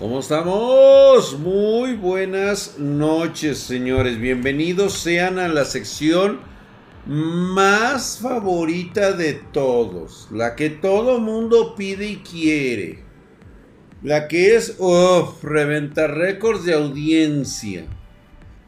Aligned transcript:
¿Cómo 0.00 0.18
estamos? 0.18 1.38
Muy 1.38 1.94
buenas 1.94 2.80
noches, 2.80 3.58
señores. 3.58 4.18
Bienvenidos 4.18 4.94
sean 4.94 5.38
a 5.38 5.46
la 5.46 5.64
sección 5.64 6.40
más 7.06 8.18
favorita 8.18 9.12
de 9.12 9.34
todos. 9.34 10.26
La 10.32 10.56
que 10.56 10.68
todo 10.68 11.20
mundo 11.20 11.76
pide 11.76 12.08
y 12.08 12.16
quiere. 12.16 13.04
La 14.02 14.26
que 14.26 14.56
es, 14.56 14.74
uff, 14.80 15.44
reventar 15.44 16.16
récords 16.16 16.64
de 16.64 16.74
audiencia. 16.74 17.86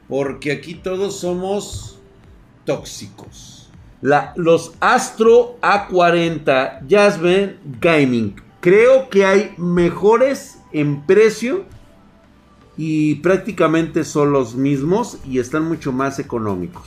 Porque 0.08 0.52
aquí 0.52 0.74
todos 0.74 1.18
somos 1.18 1.98
tóxicos. 2.64 3.68
Los 4.00 4.74
Astro 4.78 5.58
A40 5.60 6.86
Jasmine 6.88 7.56
Gaming. 7.80 8.36
Creo 8.60 9.10
que 9.10 9.26
hay 9.26 9.54
mejores 9.56 10.55
en 10.76 11.06
precio 11.06 11.64
y 12.76 13.16
prácticamente 13.16 14.04
son 14.04 14.30
los 14.30 14.54
mismos 14.54 15.16
y 15.24 15.38
están 15.38 15.64
mucho 15.64 15.90
más 15.90 16.18
económicos. 16.18 16.86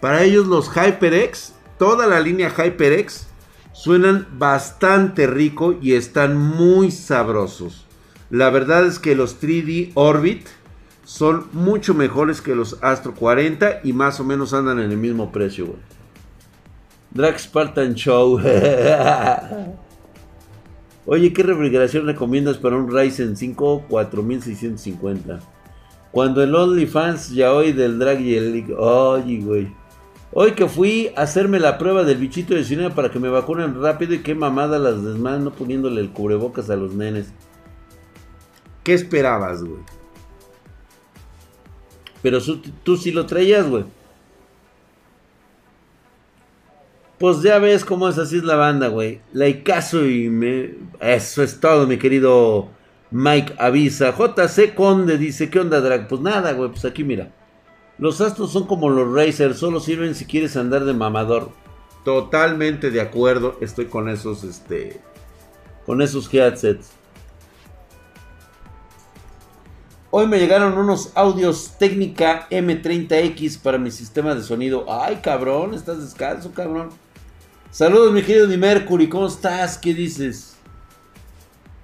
Para 0.00 0.22
ellos 0.22 0.46
los 0.46 0.70
HyperX, 0.70 1.54
toda 1.78 2.06
la 2.06 2.20
línea 2.20 2.48
HyperX 2.56 3.26
suenan 3.72 4.28
bastante 4.38 5.26
rico 5.26 5.76
y 5.82 5.94
están 5.94 6.36
muy 6.36 6.92
sabrosos. 6.92 7.86
La 8.30 8.50
verdad 8.50 8.86
es 8.86 9.00
que 9.00 9.16
los 9.16 9.40
3D 9.40 9.90
Orbit 9.94 10.46
son 11.04 11.48
mucho 11.52 11.94
mejores 11.94 12.40
que 12.40 12.54
los 12.54 12.78
Astro 12.84 13.14
40 13.14 13.80
y 13.82 13.92
más 13.92 14.20
o 14.20 14.24
menos 14.24 14.54
andan 14.54 14.78
en 14.78 14.92
el 14.92 14.96
mismo 14.96 15.32
precio. 15.32 15.74
Drag 17.10 17.36
Spartan 17.40 17.94
Show. 17.94 18.38
Oye, 21.10 21.32
¿qué 21.32 21.42
refrigeración 21.42 22.04
recomiendas 22.04 22.58
para 22.58 22.76
un 22.76 22.94
Ryzen 22.94 23.34
5 23.34 23.86
4650? 23.88 25.40
Cuando 26.12 26.42
el 26.42 26.54
OnlyFans 26.54 27.30
ya 27.30 27.54
hoy 27.54 27.72
del 27.72 27.98
Drag 27.98 28.20
y 28.20 28.34
el... 28.34 28.74
Oye, 28.76 29.40
güey. 29.40 29.74
Hoy 30.34 30.52
que 30.52 30.68
fui 30.68 31.10
a 31.16 31.22
hacerme 31.22 31.60
la 31.60 31.78
prueba 31.78 32.04
del 32.04 32.18
bichito 32.18 32.54
de 32.54 32.62
cine 32.62 32.90
para 32.90 33.10
que 33.10 33.18
me 33.18 33.30
vacunen 33.30 33.80
rápido 33.80 34.12
y 34.12 34.18
qué 34.18 34.34
mamada 34.34 34.78
las 34.78 35.02
desmanes 35.02 35.40
no 35.40 35.50
poniéndole 35.50 36.02
el 36.02 36.10
cubrebocas 36.10 36.68
a 36.68 36.76
los 36.76 36.92
nenes. 36.92 37.32
¿Qué 38.84 38.92
esperabas, 38.92 39.64
güey? 39.64 39.80
Pero 42.20 42.38
tú 42.82 42.98
sí 42.98 43.12
lo 43.12 43.24
traías, 43.24 43.66
güey. 43.66 43.84
Pues 47.18 47.42
ya 47.42 47.58
ves 47.58 47.84
cómo 47.84 48.08
es 48.08 48.16
así 48.16 48.36
es 48.36 48.44
la 48.44 48.54
banda, 48.54 48.88
güey. 48.88 49.20
Laicazo 49.32 50.06
y 50.06 50.28
me... 50.28 50.74
Eso 51.00 51.42
es 51.42 51.58
todo, 51.58 51.86
mi 51.86 51.98
querido 51.98 52.68
Mike 53.10 53.54
avisa. 53.58 54.14
JC 54.16 54.74
Conde 54.74 55.18
dice, 55.18 55.50
¿qué 55.50 55.58
onda, 55.58 55.80
Drag? 55.80 56.06
Pues 56.06 56.20
nada, 56.20 56.52
güey, 56.52 56.70
pues 56.70 56.84
aquí 56.84 57.02
mira. 57.02 57.32
Los 57.98 58.20
astros 58.20 58.52
son 58.52 58.66
como 58.66 58.88
los 58.88 59.12
racers, 59.12 59.58
solo 59.58 59.80
sirven 59.80 60.14
si 60.14 60.26
quieres 60.26 60.56
andar 60.56 60.84
de 60.84 60.94
mamador. 60.94 61.50
Totalmente 62.04 62.92
de 62.92 63.00
acuerdo, 63.00 63.56
estoy 63.60 63.86
con 63.86 64.08
esos, 64.08 64.44
este... 64.44 65.00
Con 65.86 66.00
esos 66.02 66.32
headsets. 66.32 66.90
Hoy 70.10 70.26
me 70.26 70.38
llegaron 70.38 70.78
unos 70.78 71.12
audios 71.16 71.72
técnica 71.78 72.48
M30X 72.50 73.60
para 73.60 73.76
mi 73.76 73.90
sistema 73.90 74.34
de 74.34 74.42
sonido. 74.42 74.86
Ay, 74.88 75.16
cabrón, 75.16 75.74
estás 75.74 76.00
descanso, 76.00 76.52
cabrón. 76.52 76.90
Saludos, 77.70 78.14
mi 78.14 78.22
querido 78.22 78.46
Di 78.46 78.56
Mercury, 78.56 79.10
¿cómo 79.10 79.26
estás? 79.26 79.76
¿Qué 79.76 79.92
dices? 79.92 80.56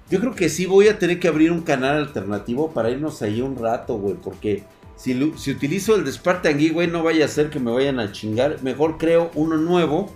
Yo 0.09 0.19
creo 0.19 0.33
que 0.33 0.49
sí 0.49 0.65
voy 0.65 0.87
a 0.87 0.97
tener 0.97 1.19
que 1.19 1.27
abrir 1.27 1.51
un 1.51 1.61
canal 1.61 1.97
alternativo 1.97 2.71
para 2.71 2.89
irnos 2.89 3.21
ahí 3.21 3.39
un 3.39 3.55
rato, 3.55 3.95
güey, 3.99 4.15
porque 4.15 4.63
si, 4.95 5.33
si 5.37 5.51
utilizo 5.51 5.95
el 5.95 6.03
de 6.03 6.11
Spartan 6.11 6.57
güey, 6.73 6.87
no 6.87 7.03
vaya 7.03 7.25
a 7.25 7.27
ser 7.27 7.51
que 7.51 7.59
me 7.59 7.71
vayan 7.71 7.99
a 7.99 8.11
chingar. 8.11 8.63
Mejor 8.63 8.97
creo 8.97 9.29
uno 9.35 9.57
nuevo, 9.57 10.11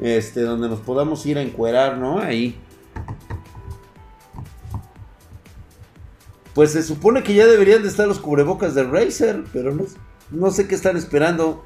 este, 0.00 0.40
donde 0.40 0.68
nos 0.68 0.80
podamos 0.80 1.24
ir 1.26 1.38
a 1.38 1.42
encuerar, 1.42 1.96
¿no? 1.96 2.18
Ahí. 2.18 2.58
Pues 6.54 6.72
se 6.72 6.82
supone 6.82 7.22
que 7.22 7.34
ya 7.34 7.46
deberían 7.46 7.82
de 7.82 7.88
estar 7.88 8.08
los 8.08 8.18
cubrebocas 8.18 8.74
de 8.74 8.82
Razer, 8.82 9.44
pero 9.52 9.72
no, 9.72 9.84
no 10.32 10.50
sé 10.50 10.66
qué 10.66 10.74
están 10.74 10.96
esperando. 10.96 11.64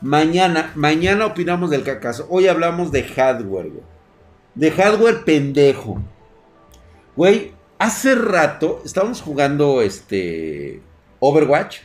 Mañana, 0.00 0.72
mañana 0.74 1.26
opinamos 1.26 1.70
del 1.70 1.82
cacazo. 1.82 2.26
Hoy 2.30 2.48
hablamos 2.48 2.90
de 2.90 3.04
hardware, 3.04 3.68
güey. 3.68 3.84
De 4.54 4.70
hardware 4.70 5.24
pendejo. 5.24 6.02
Güey, 7.16 7.52
hace 7.78 8.14
rato 8.14 8.82
estábamos 8.84 9.20
jugando 9.20 9.82
este 9.82 10.82
Overwatch 11.18 11.80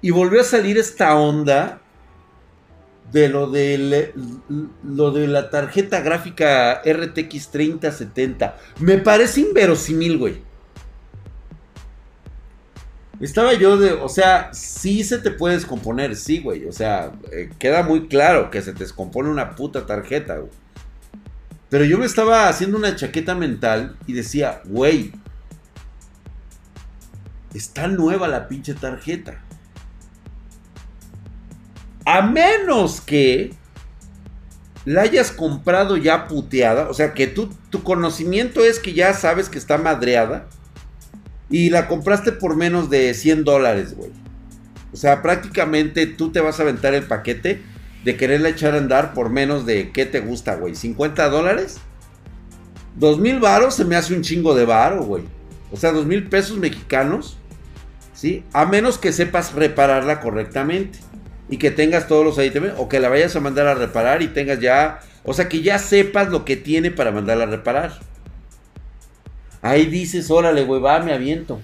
y 0.00 0.10
volvió 0.10 0.40
a 0.40 0.44
salir 0.44 0.78
esta 0.78 1.16
onda 1.16 1.80
de 3.10 3.28
lo 3.28 3.50
de 3.50 4.12
lo 4.84 5.10
de 5.10 5.26
la 5.26 5.50
tarjeta 5.50 6.00
gráfica 6.00 6.82
RTX 6.84 7.50
3070. 7.50 8.56
Me 8.80 8.98
parece 8.98 9.40
inverosímil, 9.40 10.18
güey. 10.18 10.42
Estaba 13.20 13.54
yo 13.54 13.78
de, 13.78 13.92
o 13.92 14.08
sea, 14.08 14.50
sí 14.52 15.02
se 15.02 15.18
te 15.18 15.30
puede 15.30 15.54
descomponer, 15.54 16.16
sí, 16.16 16.40
güey. 16.40 16.66
O 16.66 16.72
sea, 16.72 17.12
eh, 17.32 17.50
queda 17.58 17.82
muy 17.82 18.08
claro 18.08 18.50
que 18.50 18.60
se 18.60 18.72
te 18.72 18.80
descompone 18.80 19.30
una 19.30 19.54
puta 19.54 19.86
tarjeta, 19.86 20.36
güey. 20.36 20.50
Pero 21.70 21.84
yo 21.84 21.98
me 21.98 22.06
estaba 22.06 22.48
haciendo 22.48 22.76
una 22.76 22.94
chaqueta 22.94 23.34
mental 23.34 23.96
y 24.06 24.12
decía, 24.12 24.60
güey, 24.66 25.12
está 27.54 27.88
nueva 27.88 28.28
la 28.28 28.48
pinche 28.48 28.74
tarjeta. 28.74 29.42
A 32.04 32.22
menos 32.22 33.00
que 33.00 33.54
la 34.84 35.02
hayas 35.02 35.32
comprado 35.32 35.96
ya 35.96 36.28
puteada, 36.28 36.88
o 36.88 36.94
sea, 36.94 37.14
que 37.14 37.26
tu 37.26 37.82
conocimiento 37.82 38.62
es 38.64 38.78
que 38.78 38.92
ya 38.92 39.12
sabes 39.14 39.48
que 39.48 39.58
está 39.58 39.78
madreada 39.78 40.46
y 41.48 41.70
la 41.70 41.88
compraste 41.88 42.32
por 42.32 42.56
menos 42.56 42.90
de 42.90 43.14
100 43.14 43.44
dólares, 43.44 43.94
güey. 43.96 44.10
O 44.92 44.96
sea, 44.96 45.22
prácticamente 45.22 46.06
tú 46.06 46.32
te 46.32 46.40
vas 46.40 46.58
a 46.58 46.62
aventar 46.62 46.94
el 46.94 47.04
paquete 47.04 47.62
de 48.04 48.16
quererla 48.16 48.50
echar 48.50 48.74
a 48.74 48.78
andar 48.78 49.14
por 49.14 49.30
menos 49.30 49.66
de, 49.66 49.90
¿qué 49.90 50.06
te 50.06 50.20
gusta, 50.20 50.56
güey? 50.56 50.74
¿50 50.74 51.28
dólares? 51.28 51.78
Dos 52.94 53.18
mil 53.18 53.40
varos 53.40 53.74
se 53.74 53.84
me 53.84 53.96
hace 53.96 54.14
un 54.14 54.22
chingo 54.22 54.54
de 54.54 54.64
varo, 54.64 55.04
güey. 55.04 55.24
O 55.70 55.76
sea, 55.76 55.92
dos 55.92 56.06
mil 56.06 56.28
pesos 56.28 56.56
mexicanos, 56.56 57.36
¿sí? 58.14 58.44
A 58.52 58.64
menos 58.64 58.98
que 58.98 59.12
sepas 59.12 59.52
repararla 59.54 60.20
correctamente 60.20 60.98
y 61.50 61.58
que 61.58 61.70
tengas 61.70 62.08
todos 62.08 62.24
los 62.24 62.44
ítems 62.44 62.72
o 62.78 62.88
que 62.88 63.00
la 63.00 63.08
vayas 63.08 63.36
a 63.36 63.40
mandar 63.40 63.66
a 63.66 63.74
reparar 63.74 64.22
y 64.22 64.28
tengas 64.28 64.60
ya, 64.60 65.00
o 65.24 65.34
sea, 65.34 65.48
que 65.48 65.62
ya 65.62 65.78
sepas 65.78 66.30
lo 66.30 66.44
que 66.44 66.56
tiene 66.56 66.90
para 66.90 67.10
mandarla 67.10 67.44
a 67.44 67.48
reparar. 67.48 67.98
Ahí 69.66 69.86
dices, 69.86 70.30
órale, 70.30 70.64
güey, 70.64 70.80
va, 70.80 71.00
me 71.00 71.12
aviento. 71.12 71.60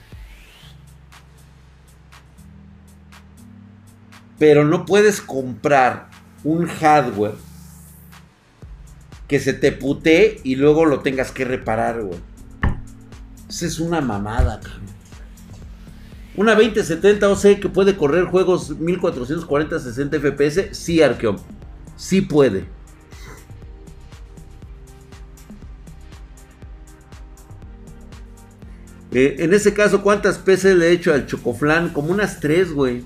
Pero 4.40 4.64
no 4.64 4.84
puedes 4.84 5.20
comprar 5.20 6.08
un 6.42 6.66
hardware 6.66 7.34
que 9.28 9.38
se 9.38 9.52
te 9.52 9.70
putee 9.70 10.40
y 10.42 10.56
luego 10.56 10.84
lo 10.84 10.98
tengas 10.98 11.30
que 11.30 11.44
reparar, 11.44 12.02
güey. 12.02 12.18
Esa 13.48 13.66
es 13.66 13.78
una 13.78 14.00
mamada, 14.00 14.58
cabrón. 14.58 14.82
Una 16.34 16.56
2070 16.56 17.28
OC 17.28 17.60
que 17.60 17.68
puede 17.68 17.96
correr 17.96 18.24
juegos 18.24 18.70
1440 18.80 19.78
60 19.78 20.18
FPS, 20.18 20.68
sí, 20.72 21.00
Arqueón. 21.02 21.36
Sí 21.96 22.22
puede. 22.22 22.64
Eh, 29.12 29.36
en 29.40 29.52
ese 29.52 29.74
caso, 29.74 30.02
¿cuántas 30.02 30.38
peces 30.38 30.76
le 30.76 30.88
he 30.88 30.92
hecho 30.92 31.12
al 31.12 31.26
chocoflan? 31.26 31.90
Como 31.90 32.12
unas 32.12 32.40
tres, 32.40 32.72
güey. 32.72 33.04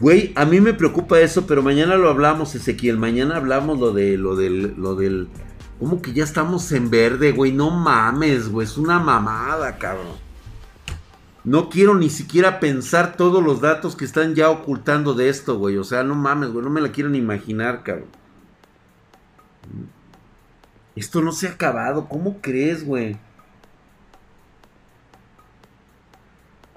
Güey, 0.00 0.32
a 0.34 0.44
mí 0.46 0.60
me 0.60 0.72
preocupa 0.72 1.20
eso, 1.20 1.46
pero 1.46 1.62
mañana 1.62 1.96
lo 1.96 2.08
hablamos, 2.08 2.54
Ezequiel. 2.54 2.96
Mañana 2.96 3.36
hablamos 3.36 3.78
lo 3.78 3.92
de 3.92 4.16
lo 4.16 4.34
del 4.36 4.74
lo 4.76 4.94
del 4.94 5.28
¿Cómo 5.80 6.02
que 6.02 6.12
ya 6.12 6.24
estamos 6.24 6.70
en 6.72 6.90
verde, 6.90 7.32
güey? 7.32 7.52
No 7.52 7.70
mames, 7.70 8.50
güey, 8.50 8.66
es 8.66 8.76
una 8.76 8.98
mamada, 8.98 9.78
cabrón. 9.78 10.18
No 11.42 11.70
quiero 11.70 11.94
ni 11.94 12.10
siquiera 12.10 12.60
pensar 12.60 13.16
todos 13.16 13.42
los 13.42 13.62
datos 13.62 13.96
que 13.96 14.04
están 14.04 14.34
ya 14.34 14.50
ocultando 14.50 15.14
de 15.14 15.30
esto, 15.30 15.56
güey. 15.56 15.78
O 15.78 15.84
sea, 15.84 16.04
no 16.04 16.14
mames, 16.14 16.50
güey, 16.50 16.62
no 16.62 16.70
me 16.70 16.82
la 16.82 16.92
quiero 16.92 17.14
imaginar, 17.14 17.82
cabrón. 17.82 18.08
Esto 20.96 21.20
no 21.20 21.32
se 21.32 21.48
ha 21.48 21.52
acabado. 21.52 22.08
¿Cómo 22.08 22.40
crees, 22.40 22.84
güey? 22.84 23.16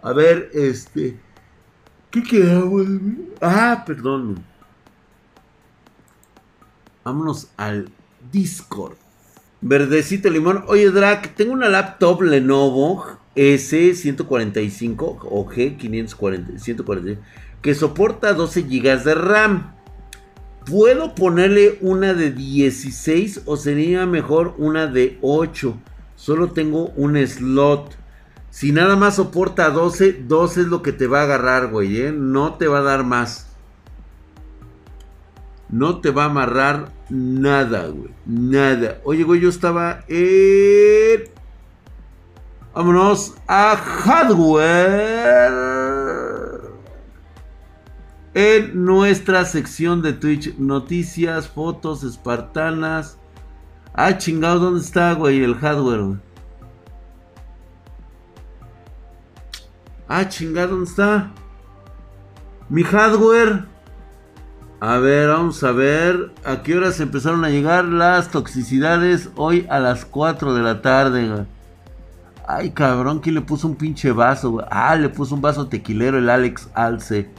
A 0.02 0.12
ver, 0.14 0.50
este. 0.54 1.18
¿Qué 2.12 2.22
quedamos? 2.24 2.86
Ah, 3.42 3.84
perdón. 3.86 4.44
Vámonos 7.04 7.50
al 7.58 7.90
Discord. 8.32 8.96
Verdecito 9.62 10.30
limón. 10.30 10.64
Oye, 10.68 10.92
Drac, 10.92 11.36
tengo 11.36 11.54
una 11.54 11.70
laptop 11.70 12.22
Lenovo 12.22 13.06
S145 13.36 15.20
o 15.24 15.46
G540 15.50 16.60
140, 16.60 17.22
que 17.62 17.74
soporta 17.74 18.34
12 18.34 18.64
GB 18.64 19.04
de 19.04 19.16
RAM. 19.16 19.74
¿Puedo 20.66 21.14
ponerle 21.14 21.78
una 21.82 22.14
de 22.14 22.32
16 22.32 23.42
o 23.46 23.58
sería 23.58 24.06
mejor 24.06 24.56
una 24.58 24.88
de 24.88 25.18
8? 25.22 25.78
Solo 26.16 26.52
tengo 26.52 26.90
un 26.96 27.18
slot. 27.28 27.98
Si 28.50 28.72
nada 28.72 28.96
más 28.96 29.16
soporta 29.16 29.70
12, 29.72 30.24
12 30.28 30.62
es 30.62 30.68
lo 30.68 30.82
que 30.82 30.94
te 30.94 31.08
va 31.08 31.22
a 31.22 31.24
agarrar, 31.24 31.68
güey, 31.70 32.02
¿eh? 32.02 32.12
No 32.12 32.54
te 32.54 32.68
va 32.68 32.80
a 32.80 32.84
dar 32.84 33.04
más. 33.04 33.48
No 35.70 36.00
te 36.02 36.12
va 36.12 36.24
a 36.24 36.28
amarrar 36.28 36.92
nada, 37.10 37.88
güey. 37.88 38.12
Nada. 38.26 39.00
Oye, 39.04 39.24
güey, 39.24 39.42
yo 39.42 39.50
estaba 39.50 40.06
en... 40.08 41.24
Vámonos 42.74 43.34
a 43.48 43.76
hardware. 43.76 45.24
En 48.36 48.84
nuestra 48.84 49.46
sección 49.46 50.02
de 50.02 50.14
Twitch, 50.14 50.58
noticias, 50.58 51.48
fotos 51.48 52.04
espartanas. 52.04 53.20
Ah, 53.94 54.18
chingado, 54.18 54.60
¿dónde 54.60 54.82
está, 54.82 55.14
güey, 55.14 55.44
el 55.44 55.54
hardware, 55.54 56.02
güey? 56.02 56.18
Ah, 60.08 60.28
chingado, 60.28 60.70
¿dónde 60.70 60.90
está? 60.90 61.32
Mi 62.70 62.82
hardware. 62.82 63.66
A 64.80 64.98
ver, 64.98 65.30
vamos 65.30 65.64
a 65.64 65.72
ver 65.72 66.32
a 66.44 66.64
qué 66.64 66.76
horas 66.76 67.00
empezaron 67.00 67.46
a 67.46 67.50
llegar 67.50 67.86
las 67.86 68.32
toxicidades 68.32 69.30
hoy 69.36 69.68
a 69.70 69.80
las 69.80 70.06
4 70.06 70.56
de 70.56 70.62
la 70.64 70.82
tarde. 70.82 71.46
Ay, 72.48 72.72
cabrón, 72.72 73.20
¿quién 73.20 73.36
le 73.36 73.42
puso 73.42 73.68
un 73.68 73.76
pinche 73.76 74.12
vaso? 74.12 74.66
Ah, 74.72 74.96
le 74.96 75.08
puso 75.08 75.36
un 75.36 75.42
vaso 75.42 75.68
tequilero 75.68 76.18
el 76.18 76.32
Alex 76.32 76.68
Alce. 76.74 77.30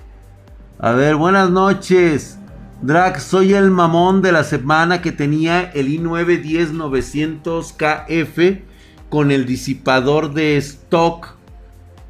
A 0.78 0.92
ver, 0.92 1.16
buenas 1.16 1.50
noches. 1.50 2.38
Drag, 2.82 3.20
soy 3.20 3.54
el 3.54 3.70
mamón 3.70 4.22
de 4.22 4.32
la 4.32 4.42
semana 4.42 5.00
que 5.00 5.12
tenía 5.12 5.62
el 5.62 5.88
i9 5.88 6.42
10900KF 6.42 8.60
con 9.08 9.30
el 9.30 9.46
disipador 9.46 10.34
de 10.34 10.56
stock 10.56 11.36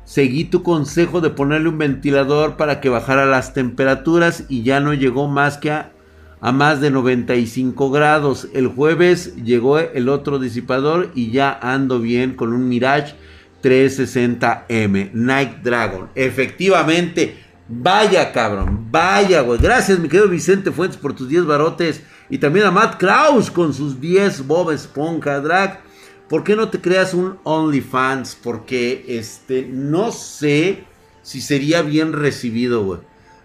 Seguí 0.05 0.45
tu 0.45 0.63
consejo 0.63 1.21
de 1.21 1.31
ponerle 1.31 1.69
un 1.69 1.79
ventilador 1.79 2.57
para 2.57 2.81
que 2.81 2.89
bajara 2.89 3.27
las 3.27 3.55
temperaturas 3.55 4.45
y 4.49 4.63
ya 4.63 4.81
no 4.81 4.95
llegó 4.95 5.29
más 5.29 5.59
que 5.59 5.71
a, 5.71 5.93
más 6.41 6.81
de 6.81 6.91
95 6.91 7.91
grados. 7.91 8.49
El 8.55 8.69
jueves 8.69 9.37
llegó 9.37 9.79
el 9.79 10.09
otro 10.09 10.39
disipador 10.39 11.11
y 11.15 11.31
ya 11.31 11.59
ando 11.61 12.01
bien 12.01 12.35
con 12.35 12.53
un 12.53 12.69
Mirage 12.69 13.15
360M 13.63 15.13
Night 15.13 15.63
Dragon. 15.63 16.09
Efectivamente, 16.15 17.44
vaya 17.69 18.33
cabrón, 18.33 18.89
vaya 18.91 19.41
güey. 19.41 19.61
Gracias 19.61 19.99
mi 19.99 20.09
querido 20.09 20.29
Vicente 20.29 20.71
Fuentes 20.71 20.99
por 20.99 21.15
tus 21.15 21.29
10 21.29 21.47
barotes 21.47 22.03
y 22.29 22.39
también 22.39 22.67
a 22.67 22.71
Matt 22.71 22.99
Kraus 22.99 23.51
con 23.51 23.73
sus 23.73 24.01
10 24.01 24.47
Bob 24.47 24.71
Esponja 24.71 25.41
Drag. 25.41 25.81
¿Por 26.29 26.43
qué 26.43 26.57
no 26.57 26.69
te 26.71 26.81
creas 26.81 27.15
un 27.15 27.39
OnlyFans? 27.45 28.37
Porque 28.43 29.05
este, 29.09 29.67
no 29.71 30.11
sé 30.11 30.85
si 31.23 31.41
sería 31.41 31.83
bien 31.83 32.13
recibido, 32.13 32.85
güey. 32.85 33.01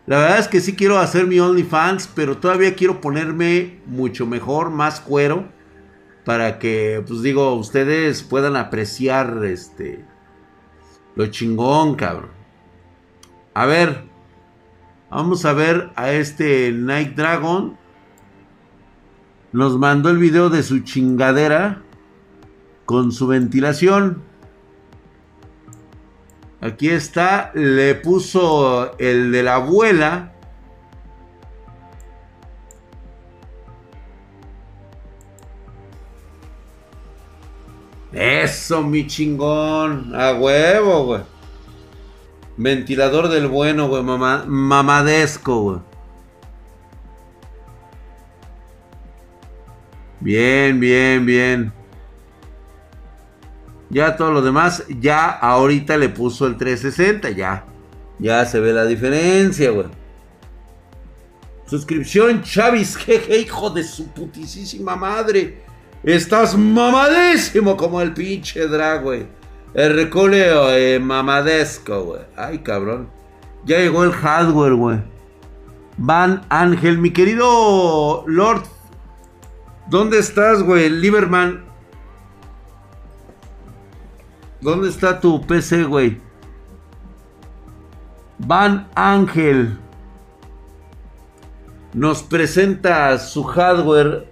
La 0.06 0.18
verdad 0.18 0.40
es 0.40 0.48
que 0.48 0.60
sí 0.60 0.76
quiero 0.76 0.98
hacer 0.98 1.28
mi 1.28 1.40
OnlyFans, 1.40 2.10
pero 2.16 2.38
todavía 2.38 2.74
quiero 2.74 3.00
ponerme 3.00 3.80
mucho 3.86 4.26
mejor, 4.26 4.72
más 4.72 5.00
cuero, 5.00 5.48
para 6.26 6.58
que, 6.58 7.04
pues 7.08 7.22
digo, 7.22 7.54
ustedes 7.54 8.24
puedan 8.24 8.56
apreciar 8.56 9.42
este 9.46 10.04
lo 11.16 11.28
chingón, 11.28 11.96
cabrón. 11.96 12.32
A 13.54 13.66
ver, 13.66 14.09
vamos 15.10 15.46
a 15.46 15.54
ver 15.54 15.92
a 15.96 16.12
este 16.12 16.72
Night 16.72 17.16
Dragon. 17.16 17.78
Nos 19.52 19.78
mandó 19.78 20.10
el 20.10 20.18
video 20.18 20.50
de 20.50 20.64
su 20.64 20.80
chingadera 20.80 21.82
con 22.86 23.12
su 23.12 23.28
ventilación. 23.28 24.22
Aquí 26.62 26.90
está, 26.90 27.52
le 27.56 27.96
puso 27.96 28.98
el 28.98 29.32
de 29.32 29.44
la 29.44 29.56
abuela. 29.56 30.34
Eso, 38.12 38.84
mi 38.84 39.08
chingón. 39.08 40.14
A 40.16 40.34
huevo, 40.34 41.06
güey. 41.06 41.39
Ventilador 42.62 43.30
del 43.30 43.48
bueno, 43.48 43.88
güey. 43.88 44.04
mamadesco, 44.04 45.62
güey. 45.62 45.80
Bien, 50.20 50.78
bien, 50.78 51.26
bien. 51.26 51.72
Ya 53.90 54.18
todo 54.18 54.34
lo 54.34 54.42
demás, 54.42 54.84
ya 55.00 55.30
ahorita 55.30 55.96
le 55.96 56.10
puso 56.10 56.48
el 56.48 56.58
360, 56.58 57.30
ya. 57.30 57.64
Ya 58.20 58.46
se 58.46 58.60
ve 58.60 58.74
la 58.74 58.84
diferencia, 58.84 59.72
güey. 59.72 59.88
Suscripción, 61.66 62.44
Chavis, 62.44 62.98
jeje, 62.98 63.40
hijo 63.40 63.70
de 63.70 63.86
su 63.86 64.10
putisísima 64.10 64.98
madre. 64.98 65.64
Estás 66.04 66.58
mamadísimo 66.58 67.78
como 67.78 68.02
el 68.02 68.14
pinche 68.14 68.68
drag, 68.68 69.02
güey. 69.02 69.39
El 69.74 69.96
recoleo 69.96 70.72
eh, 70.72 71.00
mamadesco, 71.00 72.04
güey. 72.04 72.22
Ay, 72.36 72.60
cabrón. 72.60 73.10
Ya 73.66 73.78
llegó 73.78 74.04
el 74.04 74.12
hardware, 74.12 74.74
güey. 74.74 75.00
Van 75.98 76.46
Ángel, 76.50 76.98
mi 76.98 77.12
querido 77.12 78.24
Lord. 78.26 78.64
¿Dónde 79.88 80.20
estás, 80.20 80.64
güey? 80.64 80.90
Lieberman. 80.90 81.66
¿Dónde 84.62 84.90
está 84.90 85.20
tu 85.20 85.46
PC, 85.46 85.84
güey? 85.84 86.20
Van 88.40 88.88
Ángel 88.96 89.78
nos 91.94 92.22
presenta 92.24 93.18
su 93.18 93.44
hardware. 93.44 94.28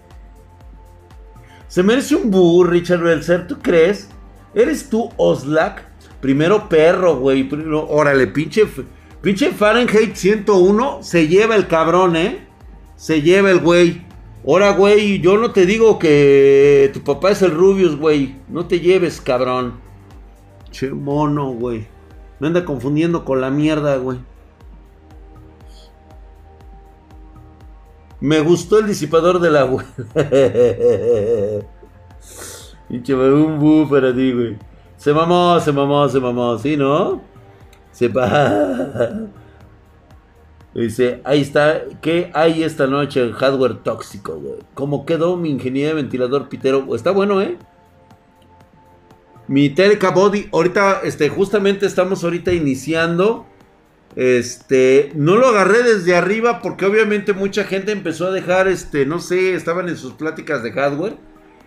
Se 1.68 1.84
merece 1.84 2.16
un 2.16 2.32
boo, 2.32 2.64
Richard 2.64 3.02
Belzer, 3.02 3.48
¿tú 3.48 3.60
crees? 3.60 4.10
¿Eres 4.58 4.90
tú 4.90 5.12
Oslak? 5.18 5.84
Primero 6.20 6.68
perro, 6.68 7.20
güey. 7.20 7.48
Órale, 7.90 8.26
pinche, 8.26 8.64
pinche 9.22 9.52
Fahrenheit 9.52 10.16
101. 10.16 11.04
Se 11.04 11.28
lleva 11.28 11.56
el 11.56 11.68
cabrón, 11.68 12.16
¿eh? 12.16 12.48
Se 12.96 13.22
lleva 13.22 13.52
el 13.52 13.60
güey. 13.60 14.02
Ahora, 14.48 14.72
güey, 14.72 15.20
yo 15.22 15.38
no 15.38 15.52
te 15.52 15.68
digo 15.68 16.00
que 16.00 16.90
tu 16.92 17.02
papá 17.02 17.30
es 17.30 17.44
el 17.44 17.52
Rubius, 17.52 17.98
güey. 17.98 18.36
No 18.50 18.66
te 18.66 18.80
lleves, 18.80 19.22
cabrón. 19.22 19.76
Che 20.72 20.90
mono, 20.90 21.52
güey. 21.52 21.86
Me 22.40 22.48
anda 22.48 22.66
confundiendo 22.66 23.26
con 23.26 23.40
la 23.42 23.52
mierda, 23.52 23.98
güey. 23.98 24.18
Me 28.20 28.40
gustó 28.40 28.80
el 28.80 28.88
disipador 28.88 29.40
del 29.40 29.56
agua. 29.56 29.86
Pinche 32.88 33.14
un 33.14 33.60
bu 33.60 33.88
para 33.90 34.14
ti, 34.14 34.32
güey. 34.32 34.58
Se 34.98 35.14
mamó, 35.14 35.60
se 35.60 35.72
mamó, 35.72 36.08
se 36.08 36.20
mamó, 36.20 36.58
¿sí, 36.58 36.78
no? 36.78 37.22
Se 37.92 38.08
va. 38.08 39.28
Dice, 40.74 41.22
ahí 41.24 41.42
está, 41.42 41.82
¿qué 42.02 42.30
hay 42.34 42.64
esta 42.64 42.86
noche 42.86 43.24
en 43.24 43.32
hardware 43.32 43.78
tóxico, 43.84 44.36
güey? 44.36 44.60
¿Cómo 44.76 45.06
quedó 45.06 45.36
mi 45.36 45.50
ingeniería 45.50 45.90
de 45.90 45.96
ventilador 45.96 46.50
pitero? 46.50 46.96
Está 46.96 47.12
bueno, 47.12 47.42
¿eh? 47.42 47.58
Mi 49.48 49.70
Teleca 49.70 50.12
Body, 50.12 50.50
ahorita, 50.52 51.02
este, 51.04 51.30
justamente 51.30 51.86
estamos 51.86 52.24
ahorita 52.24 52.54
iniciando. 52.54 53.48
Este, 54.16 55.12
no 55.16 55.36
lo 55.36 55.48
agarré 55.48 55.84
desde 55.84 56.16
arriba 56.16 56.62
porque 56.62 56.86
obviamente 56.86 57.34
mucha 57.34 57.64
gente 57.64 57.92
empezó 57.92 58.28
a 58.28 58.32
dejar, 58.32 58.68
este, 58.68 59.06
no 59.06 59.20
sé, 59.20 59.54
estaban 59.56 59.90
en 59.90 59.98
sus 59.98 60.14
pláticas 60.14 60.64
de 60.64 60.72
hardware. 60.72 61.18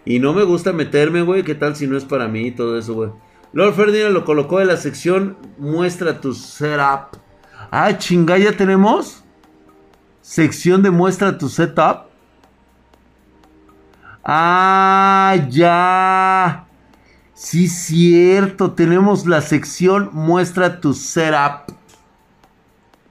Y 0.04 0.18
no 0.18 0.32
me 0.32 0.42
gusta 0.44 0.72
meterme, 0.72 1.22
güey. 1.22 1.42
¿Qué 1.42 1.54
tal 1.54 1.76
si 1.76 1.86
no 1.86 1.96
es 1.96 2.04
para 2.04 2.28
mí 2.28 2.48
y 2.48 2.50
todo 2.50 2.78
eso, 2.78 2.94
güey? 2.94 3.10
Lord 3.52 3.74
Ferdinand 3.74 4.14
lo 4.14 4.24
colocó 4.24 4.60
en 4.60 4.68
la 4.68 4.76
sección 4.76 5.36
Muestra 5.58 6.20
tu 6.20 6.34
setup. 6.34 7.18
Ah, 7.70 7.98
chinga, 7.98 8.38
ya 8.38 8.56
tenemos. 8.56 9.24
Sección 10.20 10.82
de 10.82 10.90
Muestra 10.90 11.36
tu 11.36 11.48
setup. 11.48 12.08
Ah, 14.24 15.36
ya. 15.48 16.66
Sí, 17.34 17.68
cierto, 17.68 18.72
tenemos 18.72 19.26
la 19.26 19.40
sección 19.40 20.10
Muestra 20.12 20.80
tu 20.80 20.92
setup. 20.92 21.74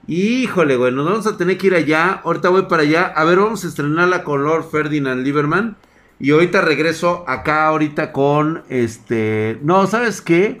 Híjole, 0.06 0.76
güey, 0.76 0.92
nos 0.92 1.04
vamos 1.04 1.26
a 1.26 1.36
tener 1.36 1.58
que 1.58 1.68
ir 1.68 1.74
allá. 1.74 2.20
Ahorita 2.24 2.48
voy 2.48 2.62
para 2.62 2.82
allá. 2.82 3.12
A 3.14 3.24
ver, 3.24 3.38
vamos 3.38 3.64
a 3.64 3.68
estrenar 3.68 4.08
la 4.08 4.24
color 4.24 4.68
Ferdinand 4.68 5.22
Lieberman. 5.22 5.76
Y 6.20 6.32
ahorita 6.32 6.60
regreso 6.60 7.24
acá 7.26 7.66
ahorita 7.66 8.12
con 8.12 8.62
este... 8.68 9.58
No, 9.62 9.86
¿sabes 9.86 10.20
qué? 10.20 10.60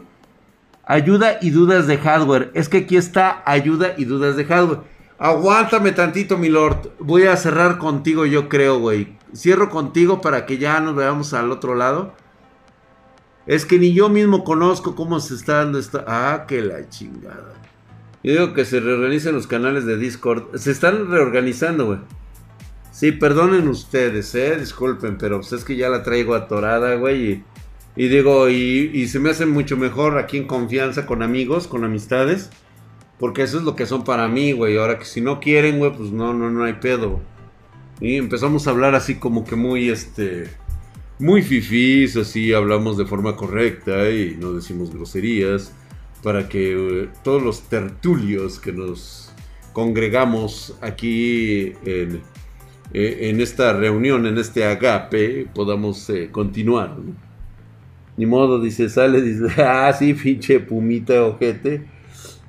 Ayuda 0.86 1.38
y 1.42 1.50
dudas 1.50 1.86
de 1.86 1.98
hardware. 1.98 2.50
Es 2.54 2.70
que 2.70 2.78
aquí 2.78 2.96
está 2.96 3.42
ayuda 3.44 3.92
y 3.98 4.06
dudas 4.06 4.36
de 4.36 4.46
hardware. 4.46 4.80
Aguántame 5.18 5.92
tantito, 5.92 6.38
mi 6.38 6.48
lord. 6.48 6.92
Voy 6.98 7.24
a 7.24 7.36
cerrar 7.36 7.76
contigo, 7.76 8.24
yo 8.24 8.48
creo, 8.48 8.78
güey. 8.78 9.18
Cierro 9.36 9.68
contigo 9.68 10.22
para 10.22 10.46
que 10.46 10.56
ya 10.56 10.80
nos 10.80 10.96
veamos 10.96 11.34
al 11.34 11.52
otro 11.52 11.74
lado. 11.74 12.14
Es 13.46 13.66
que 13.66 13.78
ni 13.78 13.92
yo 13.92 14.08
mismo 14.08 14.44
conozco 14.44 14.94
cómo 14.94 15.20
se 15.20 15.34
está 15.34 15.56
dando 15.56 15.78
esta. 15.78 16.04
Ah, 16.08 16.46
que 16.48 16.62
la 16.62 16.88
chingada. 16.88 17.52
Yo 18.22 18.32
digo 18.32 18.54
que 18.54 18.64
se 18.64 18.80
reorganicen 18.80 19.34
los 19.34 19.46
canales 19.46 19.84
de 19.84 19.98
Discord. 19.98 20.56
Se 20.56 20.70
están 20.70 21.10
reorganizando, 21.10 21.84
güey. 21.84 21.98
Sí, 22.92 23.12
perdonen 23.12 23.68
ustedes, 23.68 24.34
eh. 24.34 24.56
Disculpen, 24.58 25.16
pero 25.18 25.40
pues 25.40 25.52
es 25.52 25.64
que 25.64 25.76
ya 25.76 25.88
la 25.88 26.02
traigo 26.02 26.34
atorada, 26.34 26.94
güey. 26.96 27.44
Y, 27.96 28.08
digo, 28.08 28.48
y, 28.48 28.90
y 28.92 29.08
se 29.08 29.18
me 29.18 29.30
hace 29.30 29.46
mucho 29.46 29.76
mejor 29.76 30.18
aquí 30.18 30.36
en 30.36 30.46
confianza 30.46 31.06
con 31.06 31.22
amigos, 31.22 31.66
con 31.66 31.84
amistades. 31.84 32.50
Porque 33.18 33.42
eso 33.42 33.58
es 33.58 33.64
lo 33.64 33.76
que 33.76 33.86
son 33.86 34.02
para 34.02 34.28
mí, 34.28 34.52
güey. 34.52 34.78
Ahora 34.78 34.98
que 34.98 35.04
si 35.04 35.20
no 35.20 35.40
quieren, 35.40 35.78
güey, 35.78 35.92
pues 35.94 36.10
no, 36.10 36.32
no, 36.32 36.50
no 36.50 36.64
hay 36.64 36.74
pedo. 36.74 37.20
Y 38.00 38.16
empezamos 38.16 38.66
a 38.66 38.70
hablar 38.70 38.94
así 38.94 39.16
como 39.16 39.44
que 39.44 39.56
muy, 39.56 39.90
este, 39.90 40.48
muy 41.18 41.42
fifís, 41.42 42.16
así 42.16 42.54
hablamos 42.54 42.96
de 42.96 43.04
forma 43.04 43.36
correcta 43.36 44.08
y 44.10 44.36
no 44.40 44.54
decimos 44.54 44.92
groserías. 44.92 45.72
Para 46.22 46.48
que 46.48 46.72
eh, 46.72 47.08
todos 47.22 47.42
los 47.42 47.62
tertulios 47.62 48.58
que 48.58 48.72
nos 48.72 49.32
congregamos 49.72 50.76
aquí 50.80 51.74
en, 51.84 52.22
eh, 52.92 53.30
en 53.30 53.40
esta 53.40 53.72
reunión, 53.72 54.26
en 54.26 54.38
este 54.38 54.64
agape, 54.64 55.48
podamos 55.54 56.08
eh, 56.10 56.28
continuar. 56.30 56.96
Ni 58.16 58.26
modo, 58.26 58.60
dice, 58.60 58.88
sale, 58.88 59.22
dice, 59.22 59.62
ah, 59.62 59.92
sí, 59.92 60.14
pinche 60.14 60.60
pumita 60.60 61.24
ojete. 61.24 61.86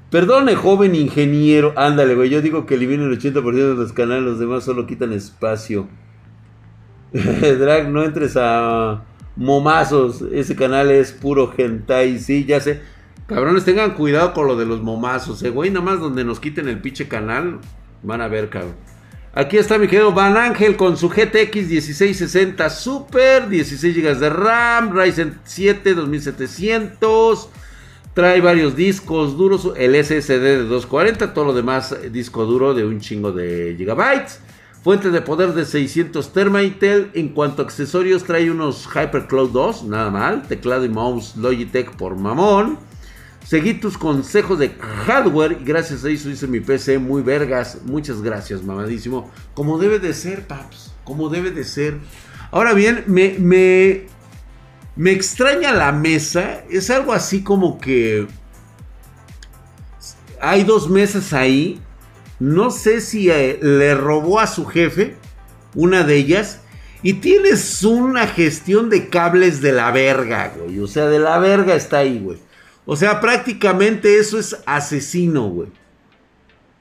Perdone, 0.10 0.56
joven 0.56 0.96
ingeniero. 0.96 1.74
Ándale, 1.78 2.16
güey. 2.16 2.30
Yo 2.30 2.42
digo 2.42 2.66
que 2.66 2.76
eliminen 2.76 3.10
el 3.10 3.18
80% 3.18 3.54
de 3.54 3.76
los 3.76 3.94
canales, 3.94 4.24
los 4.24 4.40
demás 4.40 4.66
solo 4.66 4.86
quitan 4.86 5.14
espacio. 5.14 5.88
Drag, 7.14 7.90
no 7.90 8.04
entres 8.04 8.36
a 8.36 9.06
momazos. 9.38 10.22
Ese 10.34 10.56
canal 10.56 10.92
es 10.92 11.14
puro 11.14 11.54
hentai. 11.56 12.20
Sí, 12.20 12.44
ya 12.44 12.60
sé. 12.60 12.82
Cabrones, 13.28 13.64
tengan 13.64 13.94
cuidado 13.94 14.34
con 14.34 14.48
lo 14.48 14.58
de 14.58 14.66
los 14.66 14.82
momazos, 14.82 15.42
eh, 15.44 15.50
güey. 15.50 15.70
Nada 15.70 15.86
más 15.86 16.02
donde 16.02 16.26
nos 16.26 16.42
quiten 16.42 16.68
el 16.68 16.82
pinche 16.82 17.08
canal. 17.08 17.60
Van 18.04 18.20
a 18.20 18.28
ver, 18.28 18.50
cabrón. 18.50 18.76
Aquí 19.34 19.58
está 19.58 19.78
mi 19.78 19.88
querido 19.88 20.12
Van 20.12 20.36
Ángel 20.36 20.76
con 20.76 20.98
su 20.98 21.08
GTX 21.08 21.56
1660 21.70 22.70
Super, 22.70 23.48
16 23.48 23.96
GB 23.96 24.20
de 24.20 24.30
RAM, 24.30 24.94
Ryzen 24.94 25.40
7 25.46 25.94
2700. 25.94 27.48
Trae 28.14 28.42
varios 28.42 28.76
discos 28.76 29.38
duros, 29.38 29.72
el 29.78 29.96
SSD 29.96 30.42
de 30.42 30.58
240, 30.66 31.34
todo 31.34 31.46
lo 31.46 31.54
demás 31.54 31.94
eh, 31.94 32.10
disco 32.10 32.44
duro 32.46 32.74
de 32.74 32.84
un 32.84 33.00
chingo 33.00 33.32
de 33.32 33.74
gigabytes. 33.78 34.42
Fuente 34.84 35.12
de 35.12 35.22
poder 35.22 35.54
de 35.54 35.64
600 35.64 36.34
Thermitel. 36.34 37.12
En 37.14 37.30
cuanto 37.30 37.62
a 37.62 37.66
accesorios, 37.66 38.26
trae 38.26 38.52
unos 38.52 38.86
HyperCloud 38.86 39.52
2, 39.52 39.84
nada 39.86 40.12
mal. 40.12 40.42
Teclado 40.46 40.84
y 40.84 40.90
mouse 40.90 41.38
Logitech 41.38 41.92
por 41.92 42.18
mamón. 42.18 42.80
Seguí 43.46 43.74
tus 43.74 43.98
consejos 43.98 44.60
de 44.60 44.70
hardware 44.70 45.58
y 45.60 45.66
gracias 45.66 46.06
a 46.06 46.10
eso 46.10 46.30
hice 46.30 46.48
mi 46.48 46.60
PC 46.60 47.00
muy 47.00 47.22
vergas. 47.22 47.80
Muchas 47.84 48.22
gracias, 48.22 48.64
mamadísimo. 48.64 49.30
Como 49.54 49.78
debe 49.78 50.00
de 50.00 50.14
ser, 50.14 50.48
paps. 50.48 50.94
Como 51.04 51.30
debe 51.30 51.52
de 51.52 51.64
ser. 51.64 51.98
Ahora 52.52 52.74
bien, 52.74 53.04
me, 53.08 53.36
me, 53.40 54.06
me 54.96 55.12
extraña 55.12 55.74
la 55.74 55.92
mesa. 55.92 56.64
Es 56.70 56.90
algo 56.90 57.14
así 57.14 57.44
como 57.44 57.80
que... 57.80 58.28
Hay 60.40 60.64
dos 60.64 60.90
mesas 60.90 61.34
ahí. 61.34 61.82
No 62.40 62.72
sé 62.72 63.02
si 63.02 63.30
eh, 63.30 63.60
le 63.62 63.96
robó 63.96 64.40
a 64.40 64.48
su 64.48 64.66
jefe 64.66 65.16
una 65.76 66.04
de 66.04 66.16
ellas. 66.16 66.62
Y 67.04 67.14
tienes 67.14 67.84
una 67.84 68.28
gestión 68.28 68.90
de 68.90 69.10
cables 69.10 69.62
de 69.62 69.72
la 69.72 69.92
verga, 69.92 70.54
güey. 70.56 70.80
O 70.80 70.88
sea, 70.88 71.08
de 71.08 71.20
la 71.20 71.40
verga 71.40 71.76
está 71.76 72.00
ahí, 72.00 72.20
güey. 72.20 72.38
O 72.92 72.98
sea, 72.98 73.22
prácticamente 73.22 74.20
eso 74.20 74.38
es 74.38 74.64
asesino, 74.66 75.48
güey. 75.48 75.70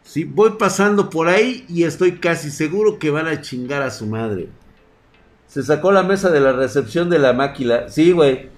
Sí, 0.02 0.24
voy 0.24 0.54
pasando 0.58 1.08
por 1.08 1.28
ahí 1.28 1.64
y 1.68 1.84
estoy 1.84 2.18
casi 2.18 2.50
seguro 2.50 2.98
que 2.98 3.10
van 3.10 3.28
a 3.28 3.42
chingar 3.42 3.82
a 3.82 3.92
su 3.92 4.06
madre. 4.06 4.48
Se 5.46 5.62
sacó 5.62 5.92
la 5.92 6.02
mesa 6.02 6.28
de 6.30 6.40
la 6.40 6.50
recepción 6.50 7.10
de 7.10 7.20
la 7.20 7.32
máquina. 7.32 7.88
Sí, 7.88 8.10
güey. 8.10 8.48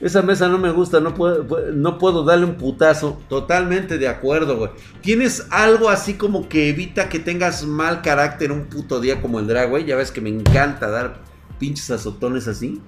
Esa 0.00 0.22
mesa 0.22 0.48
no 0.48 0.58
me 0.58 0.72
gusta, 0.72 0.98
no 0.98 1.14
puedo, 1.14 1.70
no 1.72 1.98
puedo 1.98 2.24
darle 2.24 2.46
un 2.46 2.56
putazo. 2.56 3.22
Totalmente 3.28 3.96
de 3.96 4.08
acuerdo, 4.08 4.56
güey. 4.56 4.70
¿Tienes 5.00 5.46
algo 5.50 5.90
así 5.90 6.14
como 6.14 6.48
que 6.48 6.68
evita 6.68 7.08
que 7.08 7.20
tengas 7.20 7.64
mal 7.64 8.02
carácter 8.02 8.50
un 8.50 8.64
puto 8.64 9.00
día 9.00 9.22
como 9.22 9.38
el 9.38 9.46
drag, 9.46 9.70
güey? 9.70 9.84
Ya 9.84 9.94
ves 9.94 10.10
que 10.10 10.20
me 10.20 10.30
encanta 10.30 10.88
dar 10.88 11.20
pinches 11.60 11.92
azotones 11.92 12.48
así. 12.48 12.82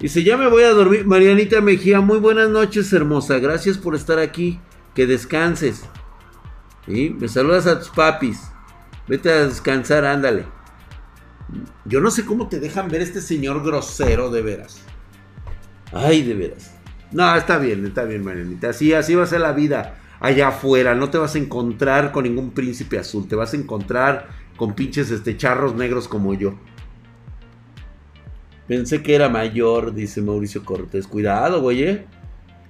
Dice, 0.00 0.24
ya 0.24 0.38
me 0.38 0.48
voy 0.48 0.62
a 0.62 0.70
dormir. 0.70 1.06
Marianita 1.06 1.60
Mejía, 1.60 2.00
muy 2.00 2.18
buenas 2.18 2.48
noches, 2.48 2.90
hermosa. 2.94 3.38
Gracias 3.38 3.76
por 3.76 3.94
estar 3.94 4.18
aquí. 4.18 4.58
Que 4.94 5.06
descanses. 5.06 5.84
¿Sí? 6.86 7.14
Me 7.18 7.28
saludas 7.28 7.66
a 7.66 7.78
tus 7.78 7.90
papis. 7.90 8.40
Vete 9.06 9.30
a 9.30 9.46
descansar, 9.46 10.06
ándale. 10.06 10.46
Yo 11.84 12.00
no 12.00 12.10
sé 12.10 12.24
cómo 12.24 12.48
te 12.48 12.60
dejan 12.60 12.88
ver 12.88 13.02
este 13.02 13.20
señor 13.20 13.62
grosero, 13.62 14.30
de 14.30 14.40
veras. 14.40 14.80
Ay, 15.92 16.22
de 16.22 16.34
veras. 16.34 16.74
No, 17.12 17.36
está 17.36 17.58
bien, 17.58 17.84
está 17.84 18.04
bien, 18.04 18.24
Marianita. 18.24 18.70
Así, 18.70 18.94
así 18.94 19.14
va 19.14 19.24
a 19.24 19.26
ser 19.26 19.40
la 19.40 19.52
vida 19.52 19.98
allá 20.18 20.48
afuera. 20.48 20.94
No 20.94 21.10
te 21.10 21.18
vas 21.18 21.34
a 21.34 21.38
encontrar 21.38 22.10
con 22.10 22.24
ningún 22.24 22.52
príncipe 22.52 22.98
azul. 22.98 23.28
Te 23.28 23.36
vas 23.36 23.52
a 23.52 23.56
encontrar 23.56 24.28
con 24.56 24.74
pinches 24.74 25.10
este, 25.10 25.36
charros 25.36 25.74
negros 25.74 26.08
como 26.08 26.32
yo. 26.32 26.54
Pensé 28.70 29.02
que 29.02 29.16
era 29.16 29.28
mayor, 29.28 29.94
dice 29.94 30.22
Mauricio 30.22 30.64
Cortés. 30.64 31.08
Cuidado, 31.08 31.60
güey, 31.60 31.82
¿eh? 31.82 32.06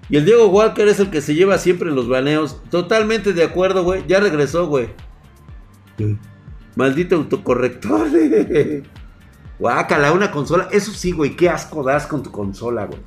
Y 0.08 0.16
el 0.16 0.24
Diego 0.24 0.46
Walker 0.46 0.88
es 0.88 0.98
el 0.98 1.10
que 1.10 1.20
se 1.20 1.34
lleva 1.34 1.58
siempre 1.58 1.90
los 1.90 2.08
baneos. 2.08 2.62
Totalmente 2.70 3.34
de 3.34 3.44
acuerdo, 3.44 3.84
güey. 3.84 4.06
Ya 4.08 4.18
regresó, 4.18 4.66
güey. 4.66 4.88
Maldito 6.74 7.16
autocorrector. 7.16 8.08
Guácala, 9.58 10.12
una 10.12 10.30
consola. 10.30 10.68
Eso 10.72 10.90
sí, 10.90 11.12
güey, 11.12 11.36
qué 11.36 11.50
asco 11.50 11.82
das 11.82 12.06
con 12.06 12.22
tu 12.22 12.30
consola, 12.30 12.86
güey. 12.86 13.00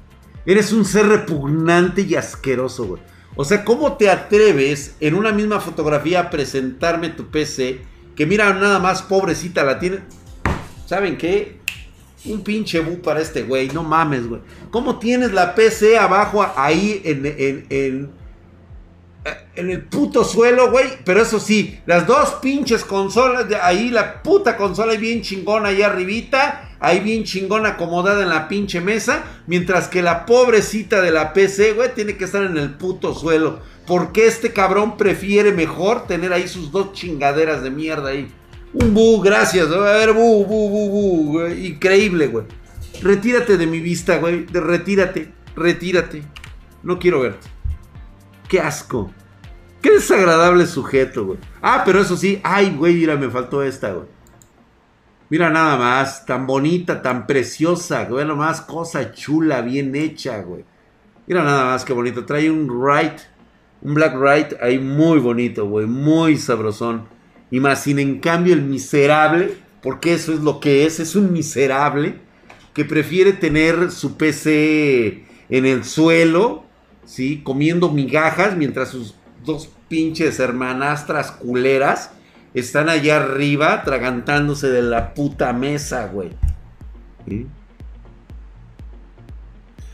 Eres 0.45 0.71
un 0.71 0.85
ser 0.85 1.07
repugnante 1.07 2.03
y 2.03 2.13
asqueroso, 2.13 2.85
güey. 2.85 3.01
O 3.35 3.43
sea, 3.43 3.65
¿cómo 3.65 3.97
te 3.97 4.11
atreves 4.11 4.97
en 4.99 5.15
una 5.15 5.31
misma 5.31 5.59
fotografía 5.59 6.19
a 6.19 6.29
presentarme 6.29 7.09
tu 7.09 7.31
PC? 7.31 7.81
Que 8.15 8.27
mira, 8.27 8.53
nada 8.53 8.77
más 8.77 9.01
pobrecita 9.01 9.63
la 9.63 9.79
tiene. 9.79 10.01
¿Saben 10.85 11.17
qué? 11.17 11.62
Un 12.25 12.41
pinche 12.41 12.79
bu 12.79 13.01
para 13.01 13.21
este 13.21 13.43
güey, 13.43 13.69
no 13.69 13.83
mames, 13.83 14.27
güey. 14.27 14.41
¿Cómo 14.71 14.99
tienes 14.99 15.33
la 15.33 15.55
PC 15.55 15.97
abajo 15.97 16.45
ahí 16.55 17.01
en, 17.03 17.25
en 17.69 18.23
en 19.55 19.69
el 19.69 19.83
puto 19.83 20.23
suelo, 20.23 20.71
güey. 20.71 20.87
Pero 21.05 21.21
eso 21.21 21.39
sí, 21.39 21.79
las 21.85 22.07
dos 22.07 22.35
pinches 22.41 22.83
consolas, 22.83 23.47
de 23.47 23.55
ahí 23.55 23.89
la 23.89 24.21
puta 24.21 24.57
consola 24.57 24.93
bien 24.95 25.21
chingona 25.21 25.69
ahí 25.69 25.81
arribita. 25.81 26.69
Ahí 26.79 26.99
bien 26.99 27.23
chingona 27.23 27.69
acomodada 27.69 28.23
en 28.23 28.29
la 28.29 28.49
pinche 28.49 28.81
mesa. 28.81 29.23
Mientras 29.47 29.87
que 29.87 30.01
la 30.01 30.25
pobrecita 30.25 31.01
de 31.01 31.11
la 31.11 31.31
PC, 31.31 31.73
güey, 31.73 31.93
tiene 31.93 32.17
que 32.17 32.25
estar 32.25 32.43
en 32.43 32.57
el 32.57 32.71
puto 32.71 33.13
suelo. 33.13 33.59
Porque 33.87 34.27
este 34.27 34.51
cabrón 34.51 34.97
prefiere 34.97 35.53
mejor 35.53 36.07
tener 36.07 36.33
ahí 36.33 36.47
sus 36.47 36.71
dos 36.71 36.91
chingaderas 36.91 37.63
de 37.63 37.69
mierda 37.69 38.09
ahí. 38.09 38.29
Un 38.73 38.93
bu, 38.93 39.21
gracias. 39.21 39.71
A 39.71 39.79
ver, 39.79 40.13
bu, 40.13 40.45
bu, 40.45 40.69
bu, 40.69 40.89
bu. 40.89 41.47
Increíble, 41.47 42.27
güey. 42.27 42.45
Retírate 43.01 43.57
de 43.57 43.67
mi 43.67 43.79
vista, 43.79 44.17
güey. 44.17 44.45
Retírate, 44.45 45.33
retírate. 45.55 46.23
No 46.81 46.99
quiero 46.99 47.21
verte. 47.21 47.47
Qué 48.47 48.59
asco. 48.59 49.11
Qué 49.81 49.91
desagradable 49.91 50.65
sujeto, 50.65 51.25
güey. 51.25 51.39
Ah, 51.61 51.83
pero 51.85 52.01
eso 52.01 52.17
sí. 52.17 52.39
Ay, 52.43 52.75
güey, 52.75 52.95
mira, 52.95 53.15
me 53.15 53.29
faltó 53.29 53.61
esta, 53.63 53.91
güey. 53.91 54.07
Mira 55.33 55.49
nada 55.49 55.77
más, 55.77 56.27
tan 56.27 56.45
bonita, 56.45 57.01
tan 57.01 57.25
preciosa, 57.25 58.05
güey, 58.05 58.23
nomás 58.23 58.61
cosa 58.61 59.13
chula, 59.13 59.61
bien 59.61 59.95
hecha, 59.95 60.43
güey. 60.43 60.63
Mira 61.25 61.43
nada 61.43 61.65
más 61.65 61.85
qué 61.85 61.91
bonito. 61.91 62.23
Trae 62.23 62.51
un 62.51 62.69
right, 62.69 63.19
un 63.81 63.95
black 63.95 64.13
right 64.15 64.53
ahí 64.61 64.77
muy 64.77 65.17
bonito, 65.17 65.65
güey, 65.65 65.87
muy 65.87 66.37
sabrosón. 66.37 67.07
Y 67.53 67.59
más 67.59 67.83
sin 67.83 67.99
en 67.99 68.19
cambio 68.19 68.53
el 68.53 68.63
miserable, 68.63 69.53
porque 69.81 70.13
eso 70.13 70.33
es 70.33 70.39
lo 70.39 70.59
que 70.59 70.85
es, 70.85 70.99
es 70.99 71.15
un 71.15 71.31
miserable 71.31 72.15
que 72.73 72.83
prefiere 72.83 73.33
tener 73.33 73.91
su 73.91 74.17
PC 74.17 75.23
en 75.49 75.65
el 75.65 75.83
suelo 75.83 76.63
¿sí? 77.05 77.41
Comiendo 77.43 77.89
migajas 77.89 78.55
mientras 78.55 78.89
sus 78.89 79.15
dos 79.45 79.69
pinches 79.87 80.39
hermanastras 80.39 81.31
culeras 81.31 82.11
están 82.53 82.89
allá 82.89 83.17
arriba 83.17 83.83
tragantándose 83.83 84.69
de 84.69 84.83
la 84.83 85.13
puta 85.13 85.53
mesa, 85.53 86.07
güey. 86.07 86.29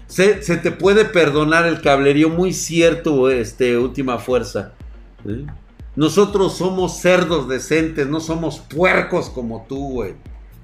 Se, 0.08 0.36
te 0.36 0.72
puede 0.72 1.06
perdonar 1.06 1.66
el 1.66 1.82
cablerío, 1.82 2.30
muy 2.30 2.52
cierto, 2.54 3.30
este, 3.30 3.78
última 3.78 4.18
fuerza. 4.18 4.74
Nosotros 6.00 6.56
somos 6.56 7.02
cerdos 7.02 7.50
decentes, 7.50 8.08
no 8.08 8.22
somos 8.22 8.60
puercos 8.60 9.30
como 9.30 9.66
tú, 9.68 9.96
güey. 9.96 10.16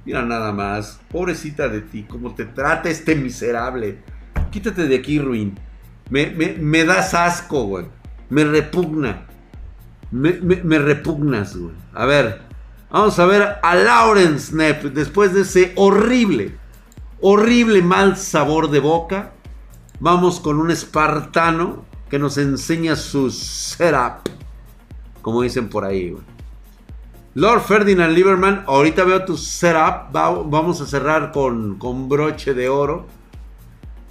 Mira 0.06 0.22
nada 0.22 0.54
más, 0.54 1.02
pobrecita 1.12 1.68
de 1.68 1.82
ti, 1.82 2.06
cómo 2.08 2.34
te 2.34 2.46
trata 2.46 2.90
este 2.90 3.16
miserable. 3.16 3.98
Quítate 4.50 4.88
de 4.88 4.96
aquí, 4.96 5.20
Ruin. 5.20 5.60
Me, 6.10 6.28
me, 6.28 6.86
das 6.86 7.14
asco, 7.14 7.66
güey. 7.66 7.86
Me 8.30 8.46
repugna. 8.46 9.26
Me, 10.10 10.32
me, 10.40 10.80
repugnas, 10.80 11.58
güey. 11.58 11.76
A 11.94 12.06
ver, 12.06 12.40
vamos 12.90 13.20
a 13.20 13.26
ver 13.26 13.58
a 13.62 13.76
Lawrence 13.76 14.52
Snap 14.52 14.84
después 14.84 15.34
de 15.34 15.42
ese 15.42 15.74
horrible, 15.76 16.56
horrible 17.20 17.82
mal 17.82 18.16
sabor 18.16 18.72
de 18.72 18.80
boca. 18.80 19.34
Vamos 20.00 20.40
con 20.40 20.62
un 20.62 20.72
espartano 20.72 21.84
que 22.10 22.20
nos 22.20 22.38
enseña 22.38 22.96
su 22.96 23.30
setup. 23.32 24.45
Como 25.26 25.42
dicen 25.42 25.70
por 25.70 25.86
ahí. 25.86 26.16
Lord 27.34 27.62
Ferdinand 27.62 28.14
Lieberman, 28.14 28.64
ahorita 28.68 29.04
veo 29.06 29.26
tu 29.26 29.38
setup. 29.38 30.12
vamos 30.12 30.82
a 30.82 30.86
cerrar 30.86 31.32
con, 31.32 31.80
con 31.80 32.08
broche 32.08 32.54
de 32.54 32.70
oro. 32.70 33.08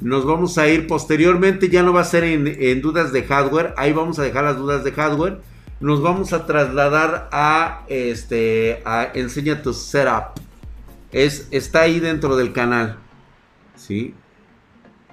Nos 0.00 0.26
vamos 0.26 0.58
a 0.58 0.66
ir 0.66 0.88
posteriormente, 0.88 1.68
ya 1.68 1.84
no 1.84 1.92
va 1.92 2.00
a 2.00 2.04
ser 2.04 2.24
en, 2.24 2.82
dudas 2.82 3.12
de 3.12 3.22
hardware, 3.22 3.74
ahí 3.76 3.92
vamos 3.92 4.18
a 4.18 4.24
dejar 4.24 4.42
las 4.42 4.56
dudas 4.56 4.82
de 4.82 4.90
hardware. 4.90 5.40
Nos 5.78 6.02
vamos 6.02 6.32
a 6.32 6.46
trasladar 6.46 7.28
a 7.30 7.84
este 7.86 8.82
a 8.84 9.12
enseña 9.14 9.62
tu 9.62 9.72
setup. 9.72 10.40
Es, 11.12 11.46
está 11.52 11.82
ahí 11.82 12.00
dentro 12.00 12.34
del 12.34 12.52
canal. 12.52 12.96
¿Sí? 13.76 14.14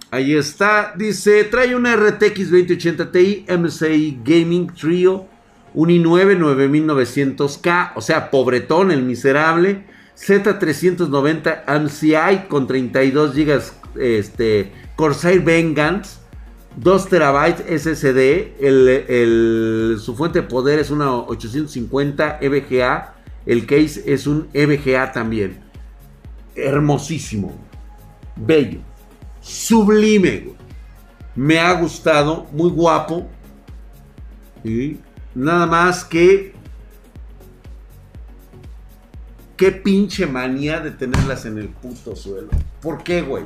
Ahí 0.10 0.34
está. 0.34 0.96
Dice, 0.96 1.44
trae 1.44 1.76
una 1.76 1.96
RTX 1.96 2.50
2080 2.50 3.12
Ti 3.12 3.46
MSI 3.56 4.20
Gaming 4.24 4.66
Trio. 4.74 5.30
Un 5.74 5.90
i9 5.90 6.38
9900K. 6.38 7.92
O 7.96 8.02
sea, 8.02 8.30
pobretón, 8.30 8.92
el 8.92 9.04
miserable. 9.04 9.86
Z390 10.16 11.64
MCI 11.66 12.48
con 12.48 12.68
32 12.68 13.34
GB 13.34 13.62
este, 14.00 14.72
Corsair 14.96 15.42
Vengeance, 15.42 16.20
2 16.76 17.10
terabytes 17.10 17.82
SSD, 17.84 18.54
el, 18.62 19.98
su 20.00 20.16
fuente 20.16 20.42
de 20.42 20.48
poder 20.48 20.80
es 20.80 20.92
una 20.92 21.14
850 21.14 22.40
EVGA, 22.42 23.16
el 23.46 23.66
case 23.66 24.04
es 24.06 24.28
un 24.28 24.48
EVGA 24.54 25.12
también. 25.12 25.60
Hermosísimo, 26.56 27.58
bello, 28.36 28.80
sublime, 29.42 30.54
me 31.36 31.60
ha 31.60 31.74
gustado, 31.74 32.48
muy 32.52 32.70
guapo. 32.70 33.28
Nada 35.36 35.66
más 35.66 36.04
que 36.04 36.54
qué 39.62 39.72
pinche 39.72 40.26
manía 40.26 40.80
de 40.80 40.90
tenerlas 40.90 41.46
en 41.46 41.60
el 41.60 41.70
puto 41.70 42.16
suelo. 42.16 42.50
¿Por 42.82 43.04
qué, 43.04 43.22
güey? 43.22 43.44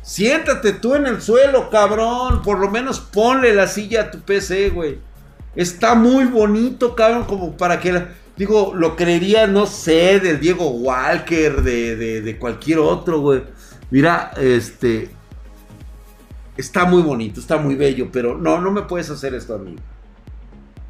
Siéntate 0.00 0.72
tú 0.72 0.94
en 0.94 1.06
el 1.06 1.20
suelo, 1.20 1.68
cabrón. 1.68 2.40
Por 2.42 2.58
lo 2.58 2.70
menos 2.70 3.00
ponle 3.00 3.54
la 3.54 3.66
silla 3.66 4.02
a 4.02 4.10
tu 4.10 4.20
PC, 4.20 4.70
güey. 4.70 4.98
Está 5.54 5.94
muy 5.94 6.24
bonito, 6.24 6.94
cabrón, 6.94 7.24
como 7.24 7.56
para 7.56 7.80
que... 7.80 8.06
Digo, 8.36 8.72
lo 8.74 8.96
creería, 8.96 9.46
no 9.46 9.66
sé, 9.66 10.20
del 10.20 10.40
Diego 10.40 10.70
Walker, 10.70 11.62
de, 11.62 12.22
de, 12.22 12.38
cualquier 12.38 12.78
otro, 12.78 13.20
güey. 13.20 13.42
Mira, 13.90 14.32
este... 14.38 15.10
Está 16.56 16.86
muy 16.86 17.02
bonito, 17.02 17.38
está 17.40 17.58
muy 17.58 17.74
bello, 17.74 18.08
pero 18.10 18.38
no, 18.38 18.60
no 18.60 18.70
me 18.70 18.82
puedes 18.82 19.10
hacer 19.10 19.34
esto 19.34 19.54
a 19.54 19.58
mí. 19.58 19.76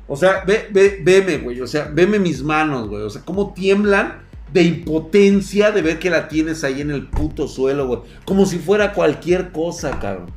O 0.08 0.16
sea, 0.16 0.44
ve, 0.46 0.68
ve, 0.70 1.00
veme, 1.02 1.38
güey. 1.38 1.60
O 1.60 1.66
sea, 1.66 1.90
veme 1.92 2.18
mis 2.18 2.42
manos, 2.42 2.88
güey. 2.88 3.02
O 3.02 3.10
sea, 3.10 3.22
cómo 3.22 3.52
tiemblan 3.52 4.22
de 4.52 4.62
impotencia 4.62 5.72
de 5.72 5.82
ver 5.82 5.98
que 5.98 6.10
la 6.10 6.28
tienes 6.28 6.62
ahí 6.64 6.80
en 6.80 6.90
el 6.90 7.08
puto 7.08 7.48
suelo, 7.48 7.86
güey. 7.86 8.00
Como 8.24 8.46
si 8.46 8.58
fuera 8.58 8.92
cualquier 8.92 9.50
cosa, 9.50 9.98
cabrón. 9.98 10.30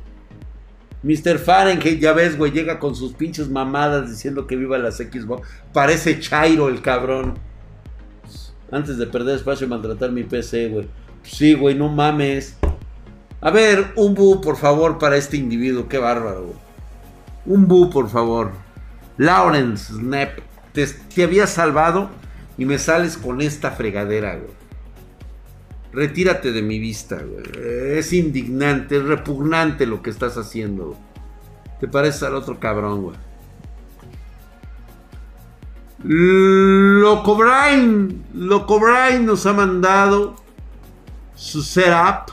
Mr. 1.02 1.38
Fahrenheit, 1.38 1.98
ya 1.98 2.12
ves, 2.12 2.36
güey, 2.36 2.52
llega 2.52 2.78
con 2.78 2.94
sus 2.94 3.14
pinches 3.14 3.48
mamadas 3.48 4.10
diciendo 4.10 4.46
que 4.46 4.56
viva 4.56 4.76
las 4.76 4.98
Xbox. 4.98 5.48
Parece 5.72 6.20
Chairo 6.20 6.68
el 6.68 6.82
cabrón. 6.82 7.38
Antes 8.70 8.98
de 8.98 9.06
perder 9.06 9.36
espacio 9.36 9.66
y 9.66 9.70
maltratar 9.70 10.12
mi 10.12 10.24
PC, 10.24 10.68
güey. 10.68 10.88
Sí, 11.22 11.54
güey, 11.54 11.74
no 11.74 11.88
mames. 11.88 12.56
A 13.40 13.50
ver, 13.50 13.92
un 13.96 14.14
bu, 14.14 14.40
por 14.40 14.56
favor, 14.56 14.98
para 14.98 15.16
este 15.16 15.36
individuo. 15.38 15.88
Qué 15.88 15.98
bárbaro, 15.98 16.42
güey. 16.42 16.56
Un 17.46 17.66
bu, 17.66 17.88
por 17.88 18.10
favor. 18.10 18.52
Lawrence 19.20 19.92
Snap. 19.92 20.38
Te, 20.72 21.22
había 21.22 21.46
salvado 21.46 22.08
y 22.56 22.64
me 22.64 22.78
sales 22.78 23.18
con 23.18 23.42
esta 23.42 23.70
fregadera, 23.72 24.36
güey. 24.36 24.50
Retírate 25.92 26.52
de 26.52 26.62
mi 26.62 26.78
vista, 26.78 27.16
güey. 27.16 27.98
Es 27.98 28.14
indignante, 28.14 28.96
es 28.96 29.04
repugnante 29.04 29.84
lo 29.84 30.00
que 30.00 30.08
estás 30.08 30.38
haciendo. 30.38 30.96
Te 31.80 31.86
pareces 31.86 32.22
al 32.22 32.34
otro 32.34 32.58
cabrón, 32.58 33.02
güey. 33.02 33.16
Loco 36.02 37.36
Brian, 37.36 38.24
Loco 38.32 38.80
nos 39.20 39.44
ha 39.44 39.52
mandado 39.52 40.36
su 41.34 41.62
setup 41.62 42.30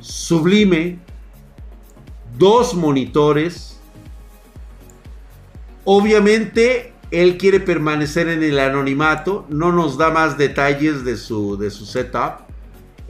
sublime, 0.00 0.98
dos 2.36 2.74
monitores. 2.74 3.73
Obviamente 5.84 6.94
él 7.10 7.36
quiere 7.36 7.60
permanecer 7.60 8.28
en 8.28 8.42
el 8.42 8.58
anonimato, 8.58 9.46
no 9.48 9.70
nos 9.70 9.98
da 9.98 10.10
más 10.10 10.36
detalles 10.38 11.04
de 11.04 11.16
su, 11.16 11.56
de 11.56 11.70
su 11.70 11.86
setup. 11.86 12.44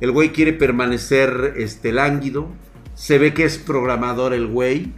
El 0.01 0.11
güey 0.11 0.33
quiere 0.33 0.53
permanecer 0.53 1.55
este, 1.57 1.93
lánguido. 1.93 2.49
Se 2.95 3.19
ve 3.19 3.33
que 3.33 3.45
es 3.45 3.59
programador 3.59 4.35
el 4.35 4.47
güey. 4.47 4.93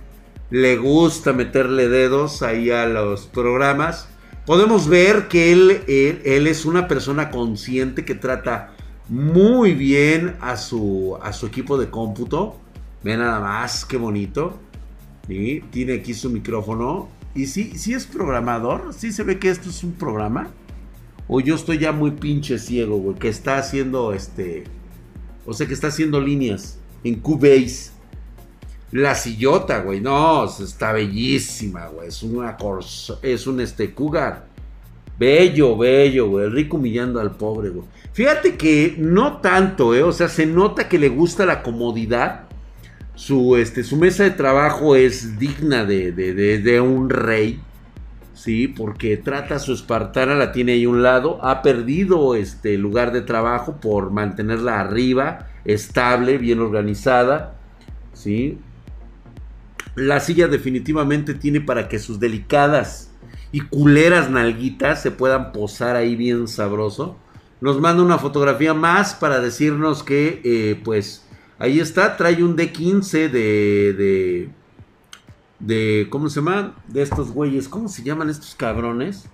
Le 0.50 0.76
gusta 0.76 1.32
meterle 1.32 1.88
dedos 1.88 2.42
ahí 2.42 2.70
a 2.70 2.86
los 2.86 3.26
programas. 3.26 4.08
Podemos 4.46 4.88
ver 4.88 5.28
que 5.28 5.52
él, 5.52 5.82
él, 5.86 6.46
es 6.46 6.64
una 6.64 6.88
persona 6.88 7.30
consciente 7.30 8.04
que 8.04 8.14
trata 8.14 8.72
muy 9.08 9.74
bien 9.74 10.36
a 10.40 10.56
su, 10.56 11.18
a 11.22 11.32
su 11.32 11.46
equipo 11.46 11.76
de 11.78 11.90
cómputo. 11.90 12.56
Ve 13.02 13.16
nada 13.16 13.40
más, 13.40 13.84
qué 13.84 13.96
bonito. 13.96 14.58
Tiene 15.26 15.94
aquí 15.94 16.14
su 16.14 16.30
micrófono. 16.30 17.15
Y 17.36 17.46
sí, 17.46 17.92
es 17.92 18.06
programador, 18.06 18.94
sí 18.94 19.12
se 19.12 19.22
ve 19.22 19.38
que 19.38 19.50
esto 19.50 19.68
es 19.68 19.84
un 19.84 19.92
programa. 19.92 20.48
O 21.28 21.40
yo 21.40 21.54
estoy 21.54 21.78
ya 21.78 21.92
muy 21.92 22.12
pinche 22.12 22.58
ciego, 22.58 22.96
güey, 22.96 23.16
que 23.16 23.28
está 23.28 23.58
haciendo 23.58 24.14
este. 24.14 24.64
O 25.44 25.52
sea, 25.52 25.66
que 25.66 25.74
está 25.74 25.88
haciendo 25.88 26.20
líneas 26.20 26.78
en 27.04 27.16
Cubase. 27.16 27.90
La 28.92 29.14
sillota, 29.14 29.80
güey, 29.80 30.00
no, 30.00 30.44
está 30.44 30.92
bellísima, 30.92 31.88
güey. 31.88 32.08
Es 32.08 32.22
una 32.22 32.56
corso, 32.56 33.18
es 33.22 33.46
un 33.46 33.60
este 33.60 33.92
cougar. 33.92 34.46
Bello, 35.18 35.76
bello, 35.76 36.28
güey. 36.28 36.48
rico 36.48 36.76
humillando 36.78 37.20
al 37.20 37.36
pobre, 37.36 37.68
güey. 37.68 37.86
Fíjate 38.12 38.56
que 38.56 38.94
no 38.96 39.38
tanto, 39.42 39.94
eh. 39.94 40.02
O 40.02 40.12
sea, 40.12 40.28
se 40.28 40.46
nota 40.46 40.88
que 40.88 40.98
le 40.98 41.10
gusta 41.10 41.44
la 41.44 41.62
comodidad 41.62 42.45
su, 43.16 43.56
este, 43.56 43.82
su 43.82 43.96
mesa 43.96 44.24
de 44.24 44.30
trabajo 44.30 44.94
es 44.94 45.38
digna 45.38 45.84
de, 45.84 46.80
un 46.80 47.08
rey, 47.10 47.60
¿sí? 48.34 48.68
Porque 48.68 49.16
trata 49.16 49.56
a 49.56 49.58
su 49.58 49.72
espartana, 49.72 50.34
la 50.34 50.52
tiene 50.52 50.72
ahí 50.72 50.86
un 50.86 51.02
lado, 51.02 51.42
ha 51.42 51.62
perdido 51.62 52.34
este 52.34 52.76
lugar 52.76 53.12
de 53.12 53.22
trabajo 53.22 53.80
por 53.80 54.12
mantenerla 54.12 54.80
arriba, 54.80 55.48
estable, 55.64 56.36
bien 56.36 56.60
organizada, 56.60 57.56
¿sí? 58.12 58.58
La 59.94 60.20
silla 60.20 60.46
definitivamente 60.46 61.32
tiene 61.32 61.62
para 61.62 61.88
que 61.88 61.98
sus 61.98 62.20
delicadas 62.20 63.10
y 63.50 63.60
culeras 63.60 64.30
nalguitas 64.30 65.00
se 65.00 65.10
puedan 65.10 65.52
posar 65.52 65.96
ahí 65.96 66.16
bien 66.16 66.48
sabroso. 66.48 67.16
Nos 67.62 67.80
manda 67.80 68.02
una 68.02 68.18
fotografía 68.18 68.74
más 68.74 69.14
para 69.14 69.40
decirnos 69.40 70.02
que, 70.02 70.42
eh, 70.44 70.78
pues, 70.84 71.25
Ahí 71.58 71.80
está, 71.80 72.16
trae 72.16 72.42
un 72.44 72.56
D15 72.56 73.30
de, 73.30 73.92
de, 73.94 74.50
de, 75.58 76.06
¿cómo 76.10 76.28
se 76.28 76.40
llama? 76.40 76.74
De 76.86 77.02
estos 77.02 77.30
güeyes, 77.30 77.68
¿cómo 77.68 77.88
se 77.88 78.02
llaman 78.02 78.28
estos 78.28 78.54
cabrones? 78.54 79.28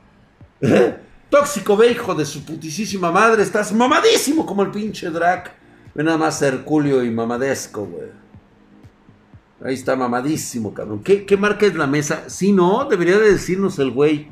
Tóxico, 1.31 1.77
ve, 1.77 1.91
hijo 1.91 2.15
de 2.15 2.25
su 2.25 2.45
putísima 2.45 3.11
madre, 3.11 3.43
estás 3.43 3.73
mamadísimo 3.73 4.47
como 4.47 4.63
el 4.63 4.71
pinche 4.71 5.11
Drac. 5.11 5.53
Ve 5.95 6.05
nada 6.05 6.19
más 6.19 6.41
Herculio 6.43 7.03
y 7.05 7.11
mamadesco, 7.11 7.87
güey. 7.87 8.09
Ahí 9.65 9.75
está 9.75 9.95
mamadísimo, 9.95 10.75
cabrón. 10.75 11.03
¿Qué, 11.03 11.25
¿Qué, 11.25 11.37
marca 11.37 11.67
es 11.67 11.75
la 11.75 11.87
mesa? 11.87 12.25
Sí, 12.29 12.53
no, 12.53 12.87
debería 12.89 13.19
de 13.19 13.33
decirnos 13.33 13.79
el 13.79 13.91
güey. 13.91 14.29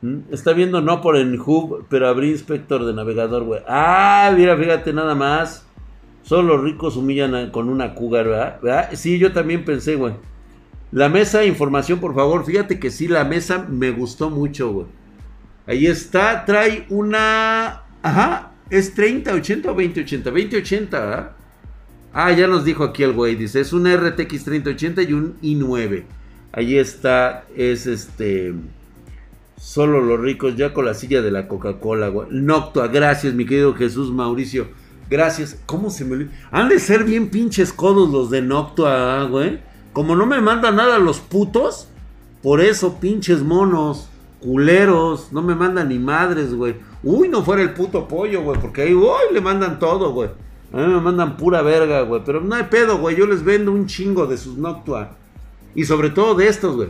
¿Mm? 0.00 0.20
Está 0.30 0.52
viendo 0.52 0.80
no 0.80 1.00
por 1.00 1.16
el 1.16 1.38
hub, 1.38 1.86
pero 1.88 2.08
abrí 2.08 2.30
inspector 2.30 2.84
de 2.84 2.94
navegador, 2.94 3.44
güey. 3.44 3.60
Ah, 3.68 4.32
mira, 4.34 4.56
fíjate 4.56 4.92
nada 4.92 5.14
más. 5.14 5.65
Solo 6.26 6.56
los 6.56 6.64
ricos 6.64 6.96
humillan 6.96 7.52
con 7.52 7.68
una 7.68 7.94
cougar, 7.94 8.58
¿verdad? 8.60 8.90
Sí, 8.94 9.16
yo 9.16 9.32
también 9.32 9.64
pensé, 9.64 9.94
güey. 9.94 10.14
La 10.90 11.08
mesa, 11.08 11.44
información, 11.44 12.00
por 12.00 12.16
favor. 12.16 12.44
Fíjate 12.44 12.80
que 12.80 12.90
sí, 12.90 13.06
la 13.06 13.24
mesa 13.24 13.64
me 13.68 13.92
gustó 13.92 14.28
mucho, 14.28 14.72
güey. 14.72 14.86
Ahí 15.68 15.86
está, 15.86 16.44
trae 16.44 16.84
una... 16.90 17.84
Ajá, 18.02 18.50
es 18.70 18.92
30, 18.94 19.34
80 19.34 19.70
o 19.70 19.74
20, 19.76 20.00
80. 20.00 20.30
20, 20.32 20.56
80, 20.56 21.00
¿verdad? 21.00 21.30
Ah, 22.12 22.32
ya 22.32 22.48
nos 22.48 22.64
dijo 22.64 22.82
aquí 22.82 23.04
el 23.04 23.12
güey, 23.12 23.36
dice, 23.36 23.60
es 23.60 23.72
un 23.72 23.86
RTX 23.86 24.44
3080 24.44 25.02
y 25.02 25.12
un 25.12 25.36
i9. 25.42 26.04
Ahí 26.50 26.76
está, 26.76 27.44
es 27.56 27.86
este... 27.86 28.52
Solo 29.58 30.00
los 30.00 30.18
ricos, 30.20 30.56
ya 30.56 30.74
con 30.74 30.86
la 30.86 30.94
silla 30.94 31.22
de 31.22 31.30
la 31.30 31.46
Coca-Cola, 31.46 32.08
güey. 32.08 32.28
Noctua, 32.32 32.88
gracias, 32.88 33.32
mi 33.32 33.46
querido 33.46 33.74
Jesús 33.74 34.10
Mauricio. 34.10 34.66
Gracias. 35.08 35.58
¿Cómo 35.66 35.90
se 35.90 36.04
me 36.04 36.28
Han 36.50 36.68
de 36.68 36.78
ser 36.78 37.04
bien 37.04 37.30
pinches 37.30 37.72
codos 37.72 38.10
los 38.10 38.30
de 38.30 38.42
Noctua, 38.42 39.24
güey. 39.24 39.60
Como 39.92 40.16
no 40.16 40.26
me 40.26 40.40
mandan 40.40 40.76
nada 40.76 40.98
los 40.98 41.20
putos, 41.20 41.88
por 42.42 42.60
eso 42.60 43.00
pinches 43.00 43.42
monos, 43.42 44.08
culeros, 44.40 45.32
no 45.32 45.42
me 45.42 45.54
mandan 45.54 45.88
ni 45.88 45.98
madres, 45.98 46.54
güey. 46.54 46.76
Uy, 47.02 47.28
no 47.28 47.42
fuera 47.42 47.62
el 47.62 47.72
puto 47.72 48.06
pollo, 48.06 48.42
güey, 48.42 48.60
porque 48.60 48.82
ahí, 48.82 48.94
uy, 48.94 49.32
le 49.32 49.40
mandan 49.40 49.78
todo, 49.78 50.12
güey. 50.12 50.28
A 50.72 50.78
mí 50.78 50.86
me 50.92 51.00
mandan 51.00 51.36
pura 51.36 51.62
verga, 51.62 52.02
güey. 52.02 52.22
Pero 52.24 52.40
no 52.40 52.54
hay 52.54 52.64
pedo, 52.64 52.98
güey. 52.98 53.16
Yo 53.16 53.26
les 53.26 53.42
vendo 53.42 53.72
un 53.72 53.86
chingo 53.86 54.26
de 54.26 54.36
sus 54.36 54.58
Noctua. 54.58 55.12
Y 55.74 55.84
sobre 55.84 56.10
todo 56.10 56.34
de 56.34 56.48
estos, 56.48 56.76
güey. 56.76 56.88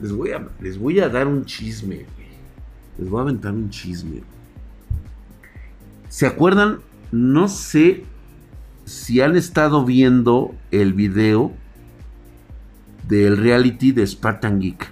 Les 0.00 0.12
voy 0.12 0.32
a, 0.32 0.46
les 0.60 0.78
voy 0.78 1.00
a 1.00 1.08
dar 1.08 1.26
un 1.26 1.44
chisme, 1.44 1.96
güey. 1.96 2.28
Les 2.98 3.08
voy 3.08 3.20
a 3.20 3.22
aventar 3.22 3.52
un 3.52 3.70
chisme. 3.70 4.22
¿Se 6.08 6.26
acuerdan? 6.26 6.80
No 7.12 7.46
sé 7.48 8.06
si 8.86 9.20
han 9.20 9.36
estado 9.36 9.84
viendo 9.84 10.54
el 10.70 10.94
video 10.94 11.52
del 13.06 13.36
reality 13.36 13.92
de 13.92 14.06
Spartan 14.06 14.60
Geek. 14.60 14.90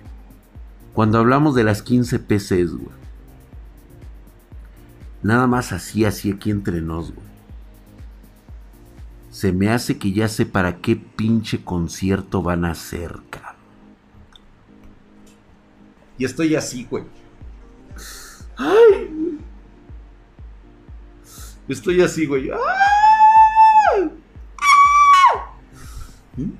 Cuando 0.92 1.18
hablamos 1.18 1.54
de 1.54 1.64
las 1.64 1.82
15 1.82 2.18
PCs, 2.18 2.72
güey. 2.72 3.00
Nada 5.22 5.46
más 5.46 5.72
así, 5.72 6.04
así 6.04 6.30
aquí 6.30 6.50
entre 6.50 6.82
nos, 6.82 7.14
güey. 7.14 7.26
Se 9.30 9.52
me 9.52 9.70
hace 9.70 9.96
que 9.96 10.12
ya 10.12 10.28
sé 10.28 10.44
para 10.44 10.78
qué 10.78 10.96
pinche 10.96 11.64
concierto 11.64 12.42
van 12.42 12.66
a 12.66 12.72
hacer, 12.72 13.18
cabrón. 13.30 13.54
Y 16.18 16.26
estoy 16.26 16.54
así, 16.54 16.86
güey. 16.90 17.04
Ay. 18.58 19.38
Estoy 21.70 22.02
así, 22.02 22.26
güey. 22.26 22.50
¡Ay! 22.50 24.10
¿Mm? 26.36 26.50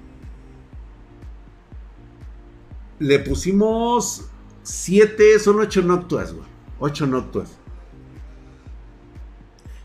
Le 3.01 3.18
pusimos 3.18 4.31
siete, 4.62 5.40
son 5.40 5.59
ocho 5.59 5.83
noctuas, 5.83 6.33
güey. 6.33 6.46
Ocho 6.79 7.09
noctuas. 7.09 7.59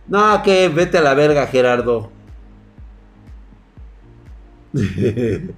No, 0.07 0.43
que 0.43 0.69
vete 0.69 0.99
a 0.99 1.01
la 1.01 1.15
verga, 1.15 1.47
Gerardo. 1.47 2.11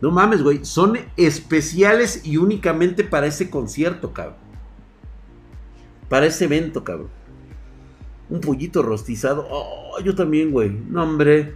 no 0.00 0.10
mames, 0.10 0.42
güey. 0.42 0.64
Son 0.64 0.98
especiales 1.16 2.26
y 2.26 2.38
únicamente 2.38 3.04
para 3.04 3.28
ese 3.28 3.48
concierto, 3.50 4.12
cabrón. 4.12 4.38
Para 6.08 6.26
ese 6.26 6.46
evento, 6.46 6.82
cabrón. 6.82 7.10
Un 8.30 8.40
pollito 8.40 8.82
rostizado. 8.82 9.46
Oh, 9.50 9.98
yo 10.04 10.14
también, 10.14 10.50
güey. 10.50 10.70
No, 10.70 11.02
hombre. 11.02 11.54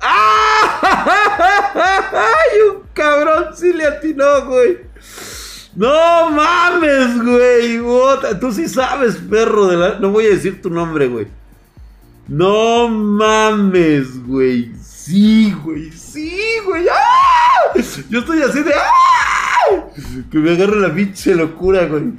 ¡Ah! 0.00 0.80
¡Ay, 2.12 2.60
un 2.70 2.82
cabrón 2.92 3.46
sí 3.54 3.72
le 3.72 3.84
atinó, 3.84 4.46
güey! 4.46 4.78
¡No 5.74 6.30
mames, 6.30 7.22
güey! 7.22 7.80
Tú 8.40 8.52
sí 8.52 8.68
sabes, 8.68 9.16
perro 9.16 9.66
de 9.66 9.76
la... 9.76 9.98
No 9.98 10.10
voy 10.10 10.26
a 10.26 10.30
decir 10.30 10.62
tu 10.62 10.70
nombre, 10.70 11.08
güey. 11.08 11.26
No 12.28 12.88
mames, 12.88 14.24
güey. 14.26 14.72
Sí, 14.82 15.54
güey. 15.64 15.90
Sí, 15.92 16.38
güey. 16.66 16.86
¡Ah! 16.88 17.78
Yo 18.10 18.18
estoy 18.18 18.42
así 18.42 18.62
de. 18.62 18.72
¡Ah! 18.74 19.86
Que 20.30 20.38
me 20.38 20.50
agarre 20.50 20.78
la 20.80 20.94
pinche 20.94 21.34
locura, 21.34 21.86
güey. 21.86 22.12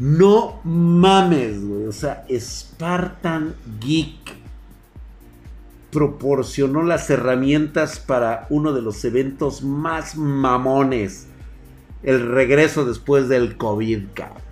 No 0.00 0.60
mames, 0.64 1.62
güey. 1.62 1.86
O 1.86 1.92
sea, 1.92 2.24
Spartan 2.30 3.54
Geek 3.80 4.34
proporcionó 5.92 6.82
las 6.82 7.10
herramientas 7.10 7.98
para 7.98 8.46
uno 8.48 8.72
de 8.72 8.80
los 8.80 9.04
eventos 9.04 9.62
más 9.62 10.16
mamones. 10.16 11.26
El 12.02 12.32
regreso 12.32 12.86
después 12.86 13.28
del 13.28 13.58
COVID, 13.58 14.04
cabrón. 14.14 14.42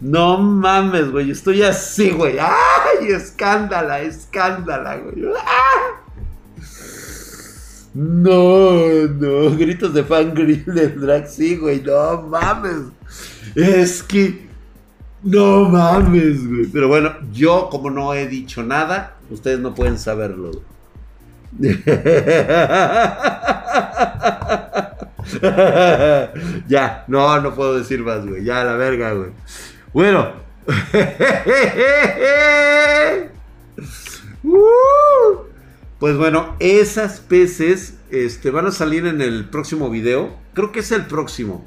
No 0.00 0.38
mames, 0.38 1.10
güey. 1.12 1.30
Estoy 1.30 1.62
así, 1.62 2.10
güey. 2.10 2.36
¡Ay! 2.38 3.08
Escándala, 3.08 4.00
escándala, 4.00 4.96
güey. 4.96 5.24
¡Ah! 5.38 6.02
No, 7.94 9.06
no. 9.06 9.56
Gritos 9.56 9.94
de 9.94 10.02
fangirl 10.02 10.64
del 10.66 11.00
drag, 11.00 11.28
sí, 11.28 11.56
güey. 11.56 11.80
No 11.80 12.22
mames. 12.22 12.95
Es 13.56 14.02
que. 14.02 14.46
No 15.22 15.70
mames, 15.70 16.46
güey. 16.46 16.66
Pero 16.66 16.88
bueno, 16.88 17.14
yo, 17.32 17.68
como 17.70 17.90
no 17.90 18.12
he 18.14 18.28
dicho 18.28 18.62
nada, 18.62 19.16
ustedes 19.30 19.58
no 19.58 19.74
pueden 19.74 19.98
saberlo. 19.98 20.50
ya, 26.68 27.04
no, 27.08 27.40
no 27.40 27.54
puedo 27.54 27.78
decir 27.78 28.02
más, 28.02 28.26
güey. 28.26 28.44
Ya, 28.44 28.62
la 28.62 28.74
verga, 28.74 29.12
güey. 29.12 29.30
Bueno. 29.92 30.46
Uh. 34.48 35.38
pues 35.98 36.16
bueno, 36.16 36.54
esas 36.60 37.18
peces 37.18 37.94
este, 38.10 38.50
van 38.50 38.66
a 38.66 38.70
salir 38.70 39.06
en 39.06 39.20
el 39.20 39.48
próximo 39.48 39.90
video. 39.90 40.36
Creo 40.54 40.70
que 40.70 40.80
es 40.80 40.92
el 40.92 41.06
próximo. 41.06 41.64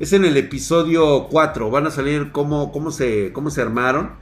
Es 0.00 0.14
en 0.14 0.24
el 0.24 0.38
episodio 0.38 1.28
4. 1.28 1.70
Van 1.70 1.86
a 1.86 1.90
salir 1.90 2.32
cómo, 2.32 2.72
cómo, 2.72 2.90
se, 2.90 3.34
cómo 3.34 3.50
se 3.50 3.60
armaron. 3.60 4.12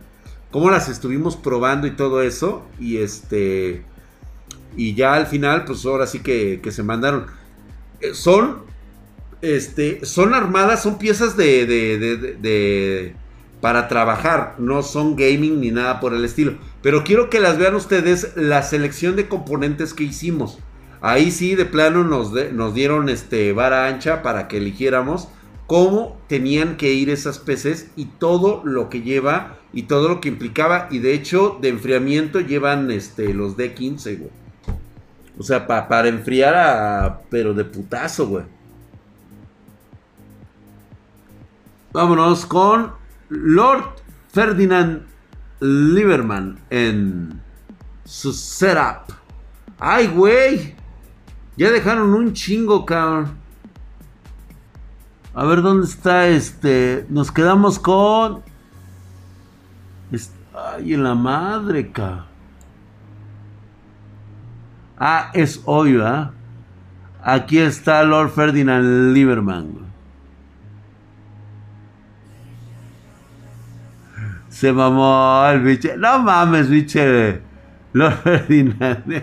Cómo 0.51 0.71
las 0.71 0.88
estuvimos 0.88 1.37
probando 1.37 1.87
y 1.87 1.93
todo 1.93 2.21
eso. 2.21 2.67
Y 2.81 2.97
este. 2.97 3.85
Y 4.77 4.95
ya 4.95 5.14
al 5.14 5.29
final, 5.29 5.64
pues 5.64 5.87
ahora 5.87 6.09
sí 6.09 6.19
que, 6.19 6.59
que 6.61 6.73
se 6.73 6.83
mandaron. 6.83 7.27
Eh, 8.01 8.12
son. 8.12 8.64
Este. 9.41 10.05
Son 10.05 10.35
armadas, 10.35 10.83
son 10.83 10.99
piezas 10.99 11.37
de, 11.37 11.64
de, 11.64 11.97
de 11.99 13.14
para 13.61 13.88
trabajar, 13.88 14.55
no 14.59 14.83
son 14.83 15.17
gaming 15.17 15.61
ni 15.61 15.71
nada 15.71 16.01
por 16.01 16.12
el 16.12 16.25
estilo. 16.25 16.55
Pero 16.83 17.05
quiero 17.05 17.31
que 17.31 17.41
las 17.41 17.59
vean 17.59 17.75
ustedes 17.75 18.33
la 18.37 18.62
selección 18.62 19.14
de 19.14 19.29
componentes 19.29 19.95
que 19.95 20.05
hicimos. 20.05 20.59
Ahí 21.01 21.31
sí, 21.31 21.55
de 21.55 21.67
plano 21.67 22.03
nos, 22.03 22.33
nos 22.53 22.75
dieron 22.75 23.09
este 23.09 23.53
vara 23.53 23.87
ancha 23.87 24.23
para 24.23 24.49
que 24.49 24.57
eligiéramos 24.57 25.29
cómo 25.69 26.17
tenían 26.29 26.79
que 26.79 26.95
ir 26.95 27.11
esas 27.11 27.39
peces 27.39 27.91
y 27.95 28.07
todo 28.07 28.63
lo 28.65 28.89
que 28.89 29.03
lleva 29.03 29.59
y 29.75 29.83
todo 29.83 30.09
lo 30.09 30.21
que 30.21 30.31
implicaba. 30.31 30.89
Y 30.91 30.99
de 30.99 31.13
hecho, 31.13 31.59
de 31.61 31.69
enfriamiento 31.69 32.41
llevan 32.41 32.91
este, 32.91 33.35
los 33.35 33.57
D15, 33.57 34.19
güey. 34.19 34.31
O 35.39 35.43
sea, 35.43 35.67
para 35.67 36.09
enfriar 36.09 36.55
a... 36.55 37.21
pero 37.31 37.53
de 37.53 37.67
putazo, 37.67 38.27
güey. 38.27 38.45
Vámonos 41.93 42.47
con 42.47 42.93
Lord 43.29 43.95
Ferdinand 44.33 45.03
Lieberman 45.61 46.59
en 46.71 47.43
su 48.05 48.33
setup. 48.33 49.13
¡Ay, 49.79 50.07
güey! 50.07 50.75
Ya 51.59 51.71
dejaron 51.71 52.15
un 52.15 52.33
chingo, 52.33 52.87
cabrón. 52.87 53.38
A 55.38 55.44
ver 55.44 55.62
dónde 55.62 55.87
está 55.87 56.27
este. 56.27 57.07
Nos 57.09 57.31
quedamos 57.31 57.79
con. 57.79 58.42
Ay, 60.53 60.94
en 60.94 61.05
la 61.05 61.14
madre, 61.14 61.92
cabrón. 61.92 62.24
Ah, 64.98 65.31
es 65.35 65.62
hoy, 65.64 65.96
¿ah? 66.03 66.33
Aquí 67.22 67.61
está 67.61 68.03
Lord 68.03 68.31
Ferdinand 68.31 69.14
Lieberman. 69.14 69.74
Se 74.48 74.72
mamó 74.72 75.46
el 75.53 75.61
biche. 75.61 75.96
No 75.96 76.18
mames, 76.18 76.68
biche. 76.68 77.42
Lord 77.92 78.14
Ferdinand. 78.24 79.22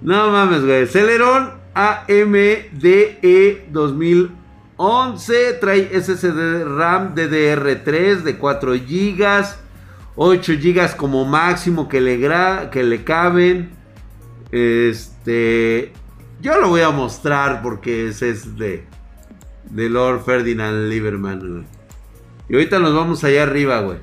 no 0.00 0.30
mames, 0.30 0.64
güey. 0.64 0.86
Celeron 0.86 1.63
AMDE 1.74 3.66
2011. 3.70 5.54
Trae 5.60 6.00
SSD 6.00 6.64
RAM 6.64 7.14
DDR3 7.14 8.22
de 8.22 8.36
4 8.38 8.72
GB. 8.74 9.44
8 10.16 10.52
GB 10.52 10.96
como 10.96 11.24
máximo 11.24 11.88
que 11.88 12.00
le, 12.00 12.20
que 12.70 12.82
le 12.84 13.04
caben. 13.04 13.72
Este. 14.52 15.92
Yo 16.40 16.60
lo 16.60 16.68
voy 16.68 16.82
a 16.82 16.90
mostrar 16.90 17.62
porque 17.62 18.08
es 18.08 18.20
de. 18.56 18.86
De 19.70 19.88
Lord 19.88 20.24
Ferdinand 20.24 20.88
Lieberman, 20.88 21.66
Y 22.48 22.54
ahorita 22.54 22.78
nos 22.78 22.94
vamos 22.94 23.24
allá 23.24 23.42
arriba, 23.42 23.80
güey. 23.80 23.98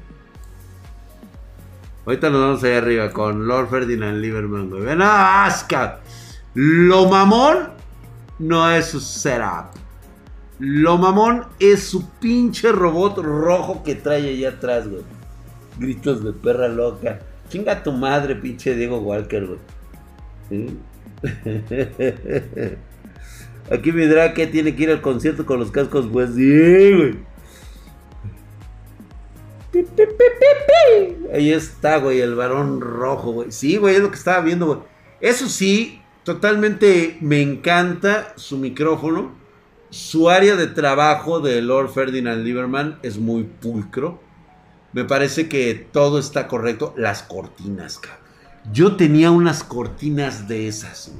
Ahorita 2.05 2.29
nos 2.31 2.41
vamos 2.41 2.63
allá 2.63 2.79
arriba 2.79 3.11
con 3.11 3.47
Lord 3.47 3.69
Ferdinand 3.69 4.17
Lieberman, 4.17 4.69
güey. 4.69 4.81
Ven 4.81 5.01
a 5.01 5.45
Asca. 5.45 6.01
Lo 6.53 7.07
mamón 7.07 7.69
no 8.39 8.69
es 8.69 8.87
su 8.87 8.99
setup. 8.99 9.67
Lo 10.59 10.97
mamón 10.97 11.45
es 11.59 11.83
su 11.83 12.09
pinche 12.19 12.71
robot 12.71 13.17
rojo 13.19 13.83
que 13.83 13.95
trae 13.95 14.29
allá 14.29 14.49
atrás, 14.49 14.87
güey. 14.87 15.03
Gritos 15.79 16.23
de 16.23 16.33
perra 16.33 16.67
loca. 16.67 17.19
Chinga 17.49 17.81
tu 17.83 17.91
madre, 17.91 18.35
pinche 18.35 18.75
Diego 18.75 18.99
Walker, 18.99 19.47
güey. 19.47 19.59
Aquí 23.71 23.91
dirá 23.91 24.33
que 24.33 24.47
tiene 24.47 24.75
que 24.75 24.83
ir 24.83 24.89
al 24.91 25.01
concierto 25.01 25.45
con 25.45 25.59
los 25.59 25.71
cascos, 25.71 26.07
pues 26.11 26.31
sí, 26.35 26.93
güey. 26.93 27.15
Ahí 31.33 31.51
está, 31.53 31.97
güey, 31.97 32.19
el 32.19 32.35
varón 32.35 32.81
rojo, 32.81 33.31
güey. 33.31 33.51
Sí, 33.51 33.77
güey, 33.77 33.95
es 33.95 34.01
lo 34.01 34.11
que 34.11 34.17
estaba 34.17 34.41
viendo, 34.41 34.65
güey. 34.65 34.79
Eso 35.21 35.47
sí, 35.47 36.00
totalmente 36.31 37.17
me 37.19 37.41
encanta 37.41 38.31
su 38.37 38.57
micrófono. 38.57 39.35
Su 39.89 40.29
área 40.29 40.55
de 40.55 40.67
trabajo 40.67 41.41
de 41.41 41.61
Lord 41.61 41.89
Ferdinand 41.89 42.45
Lieberman 42.45 42.99
es 43.03 43.17
muy 43.17 43.43
pulcro. 43.43 44.21
Me 44.93 45.03
parece 45.03 45.49
que 45.49 45.73
todo 45.91 46.19
está 46.19 46.47
correcto. 46.47 46.93
Las 46.95 47.23
cortinas, 47.23 47.99
cabrón. 47.99 48.21
Yo 48.71 48.95
tenía 48.95 49.29
unas 49.29 49.61
cortinas 49.61 50.47
de 50.47 50.69
esas. 50.69 51.11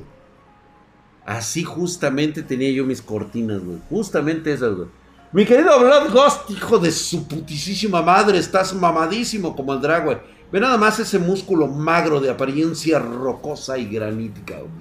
Así 1.26 1.66
justamente 1.66 2.42
tenía 2.42 2.72
yo 2.72 2.86
mis 2.86 3.02
cortinas, 3.02 3.62
güey. 3.62 3.80
Justamente 3.90 4.54
esas, 4.54 4.74
güey. 4.76 4.88
Mi 5.34 5.44
querido 5.44 5.78
Blood 5.78 6.14
Ghost, 6.14 6.50
hijo 6.52 6.80
de 6.80 6.92
su 6.92 7.28
putisísima 7.28 8.02
madre, 8.02 8.38
estás 8.38 8.74
mamadísimo 8.74 9.54
como 9.58 9.74
el 9.74 9.82
drag, 9.82 10.06
güey. 10.06 10.18
Ve 10.52 10.60
nada 10.60 10.78
más 10.78 11.00
ese 11.00 11.18
músculo 11.18 11.68
magro 11.68 12.20
de 12.20 12.30
apariencia 12.30 13.00
rocosa 13.00 13.78
y 13.78 13.86
granítica, 13.86 14.58
güey. 14.58 14.72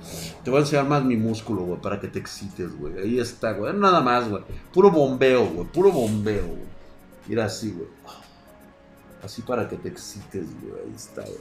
Te 0.42 0.50
voy 0.50 0.58
a 0.58 0.62
enseñar 0.62 0.86
más 0.86 1.04
mi 1.04 1.16
músculo, 1.16 1.62
güey, 1.62 1.80
para 1.80 2.00
que 2.00 2.08
te 2.08 2.18
excites, 2.18 2.76
güey. 2.76 2.98
Ahí 2.98 3.20
está, 3.20 3.52
güey. 3.52 3.72
Nada 3.74 4.00
más, 4.00 4.28
güey. 4.28 4.42
Puro 4.72 4.90
bombeo, 4.90 5.46
güey. 5.46 5.68
Puro 5.68 5.92
bombeo, 5.92 6.44
güey. 6.44 6.70
Mira 7.28 7.44
así, 7.44 7.70
güey. 7.70 7.86
Así 9.22 9.42
para 9.42 9.68
que 9.68 9.76
te 9.76 9.88
excites, 9.88 10.46
güey. 10.60 10.74
Ahí 10.86 10.92
está, 10.96 11.22
güey. 11.22 11.38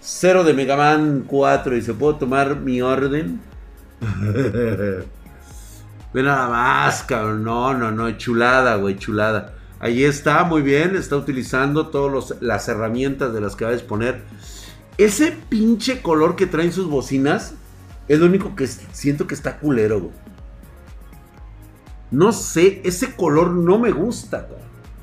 Cero 0.00 0.44
de 0.44 0.52
Mega 0.52 0.76
Man 0.76 1.24
4. 1.26 1.76
Y 1.78 1.82
se 1.82 1.94
puedo 1.94 2.16
tomar 2.16 2.56
mi 2.56 2.82
orden. 2.82 3.40
Ve 6.12 6.22
nada 6.22 6.48
más, 6.50 7.04
cabrón. 7.04 7.42
No, 7.42 7.72
no, 7.72 7.90
no. 7.90 8.10
Chulada, 8.18 8.76
güey. 8.76 8.98
Chulada. 8.98 9.55
Ahí 9.78 10.04
está, 10.04 10.44
muy 10.44 10.62
bien. 10.62 10.96
Está 10.96 11.16
utilizando 11.16 11.88
todas 11.88 12.34
las 12.40 12.68
herramientas 12.68 13.32
de 13.32 13.40
las 13.40 13.56
que 13.56 13.64
va 13.64 13.70
a 13.70 13.74
disponer. 13.74 14.22
Ese 14.98 15.36
pinche 15.48 16.00
color 16.02 16.36
que 16.36 16.46
traen 16.46 16.72
sus 16.72 16.88
bocinas 16.88 17.54
es 18.08 18.18
lo 18.18 18.26
único 18.26 18.54
que 18.56 18.66
siento 18.66 19.26
que 19.26 19.34
está 19.34 19.58
culero. 19.58 20.10
No 22.10 22.32
sé, 22.32 22.80
ese 22.84 23.14
color 23.14 23.50
no 23.50 23.78
me 23.78 23.92
gusta, 23.92 24.48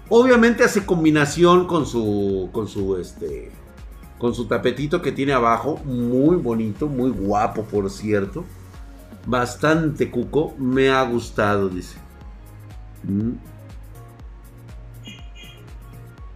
Obviamente 0.09 0.63
hace 0.63 0.85
combinación 0.85 1.65
con 1.65 1.85
su. 1.85 2.49
con 2.51 2.67
su 2.67 2.97
este. 2.97 3.51
Con 4.19 4.35
su 4.35 4.45
tapetito 4.45 5.01
que 5.01 5.11
tiene 5.11 5.33
abajo. 5.33 5.77
Muy 5.85 6.35
bonito, 6.35 6.87
muy 6.87 7.09
guapo, 7.09 7.63
por 7.63 7.89
cierto 7.89 8.43
bastante 9.25 10.09
cuco. 10.11 10.53
Me 10.57 10.89
ha 10.89 11.03
gustado, 11.03 11.69
dice. 11.69 11.97
Mm. 13.03 13.31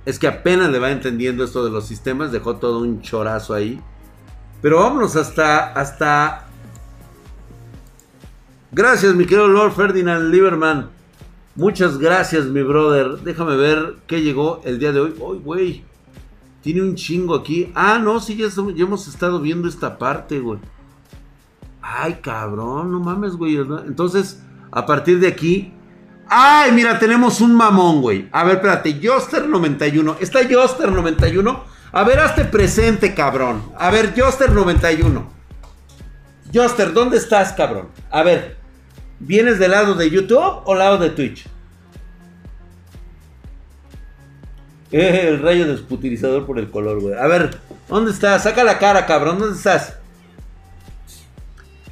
Es 0.07 0.19
que 0.19 0.27
apenas 0.27 0.71
le 0.71 0.79
va 0.79 0.89
entendiendo 0.89 1.43
esto 1.43 1.65
de 1.65 1.69
los 1.69 1.85
sistemas. 1.85 2.31
Dejó 2.31 2.55
todo 2.55 2.79
un 2.79 3.01
chorazo 3.01 3.53
ahí. 3.53 3.81
Pero 4.61 4.79
vámonos 4.79 5.17
hasta. 5.17 5.73
hasta. 5.73 6.47
Gracias, 8.71 9.13
mi 9.15 9.25
querido 9.25 9.49
Lord 9.49 9.73
Ferdinand 9.73 10.31
Lieberman. 10.31 10.91
Muchas 11.55 11.97
gracias, 11.97 12.45
mi 12.45 12.63
brother. 12.63 13.19
Déjame 13.19 13.57
ver 13.57 13.97
qué 14.07 14.21
llegó 14.21 14.61
el 14.63 14.79
día 14.79 14.93
de 14.93 15.01
hoy. 15.01 15.13
Uy, 15.19 15.39
güey. 15.39 15.83
Tiene 16.61 16.83
un 16.83 16.95
chingo 16.95 17.35
aquí. 17.35 17.69
Ah, 17.75 17.99
no, 17.99 18.21
sí, 18.21 18.37
ya, 18.37 18.47
ya 18.47 18.85
hemos 18.85 19.09
estado 19.09 19.41
viendo 19.41 19.67
esta 19.67 19.97
parte, 19.97 20.39
güey. 20.39 20.59
Ay, 21.81 22.19
cabrón, 22.21 22.93
no 22.93 23.01
mames, 23.01 23.33
güey. 23.35 23.57
Entonces, 23.57 24.41
a 24.71 24.85
partir 24.85 25.19
de 25.19 25.27
aquí. 25.27 25.73
Ay, 26.29 26.71
mira, 26.71 26.99
tenemos 26.99 27.41
un 27.41 27.55
mamón, 27.55 28.01
güey. 28.01 28.27
A 28.31 28.43
ver, 28.43 28.55
espérate. 28.55 28.99
Joster 29.01 29.47
91. 29.47 30.17
¿Está 30.19 30.39
Joster 30.49 30.91
91? 30.91 31.63
A 31.91 32.03
ver, 32.03 32.19
hazte 32.19 32.45
presente, 32.45 33.13
cabrón. 33.13 33.63
A 33.77 33.89
ver, 33.89 34.13
Joster 34.17 34.51
91. 34.51 35.31
Joster, 36.53 36.93
¿dónde 36.93 37.17
estás, 37.17 37.53
cabrón? 37.53 37.89
A 38.09 38.23
ver, 38.23 38.57
¿vienes 39.19 39.59
del 39.59 39.71
lado 39.71 39.95
de 39.95 40.09
YouTube 40.09 40.61
o 40.65 40.75
lado 40.75 40.97
de 40.97 41.09
Twitch? 41.09 41.47
Eh, 44.91 45.25
el 45.27 45.41
rayo 45.41 45.67
desputilizador 45.67 46.45
por 46.45 46.59
el 46.59 46.69
color, 46.69 47.01
güey. 47.01 47.15
A 47.15 47.27
ver, 47.27 47.57
¿dónde 47.89 48.11
estás? 48.11 48.43
Saca 48.43 48.63
la 48.63 48.79
cara, 48.79 49.05
cabrón. 49.05 49.39
¿Dónde 49.39 49.55
estás? 49.55 49.97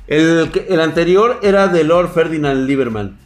El, 0.07 0.79
anterior 0.79 1.39
era 1.41 1.67
de 1.67 1.83
Lord 1.83 2.13
Ferdinand 2.13 2.67
Lieberman. 2.67 3.17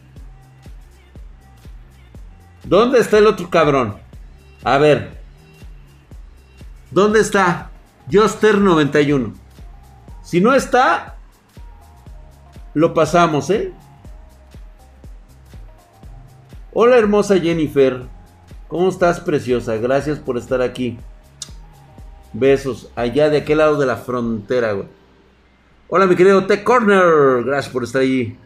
¿Dónde 2.70 3.00
está 3.00 3.18
el 3.18 3.26
otro 3.26 3.50
cabrón? 3.50 3.96
A 4.64 4.78
ver. 4.78 5.18
¿Dónde 6.92 7.20
está? 7.20 7.72
Joster 8.12 8.60
91. 8.60 9.34
Si 10.22 10.40
no 10.40 10.54
está, 10.54 11.16
lo 12.76 12.94
pasamos, 12.94 13.50
¿eh? 13.50 13.74
Hola 16.72 17.00
hermosa 17.00 17.40
Jennifer. 17.40 18.04
¿Cómo 18.68 18.90
estás, 18.90 19.20
preciosa? 19.20 19.78
Gracias 19.78 20.20
por 20.20 20.38
estar 20.38 20.62
aquí. 20.62 21.00
Besos. 22.34 22.92
Allá 22.96 23.32
de 23.32 23.38
aquel 23.38 23.58
lado 23.58 23.80
de 23.80 23.88
la 23.88 23.98
frontera, 23.98 24.74
güey. 24.74 24.88
Hola, 25.88 26.06
mi 26.06 26.16
querido 26.16 26.46
Tech 26.46 26.64
Corner. 26.64 27.44
Gracias 27.46 27.74
por 27.74 27.84
estar 27.84 28.04
ahí. 28.04 28.38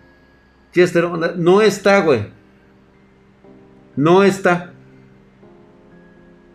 Chester, 0.72 1.10
no 1.10 1.62
está, 1.62 2.00
güey. 2.00 2.42
No 3.96 4.24
está. 4.24 4.74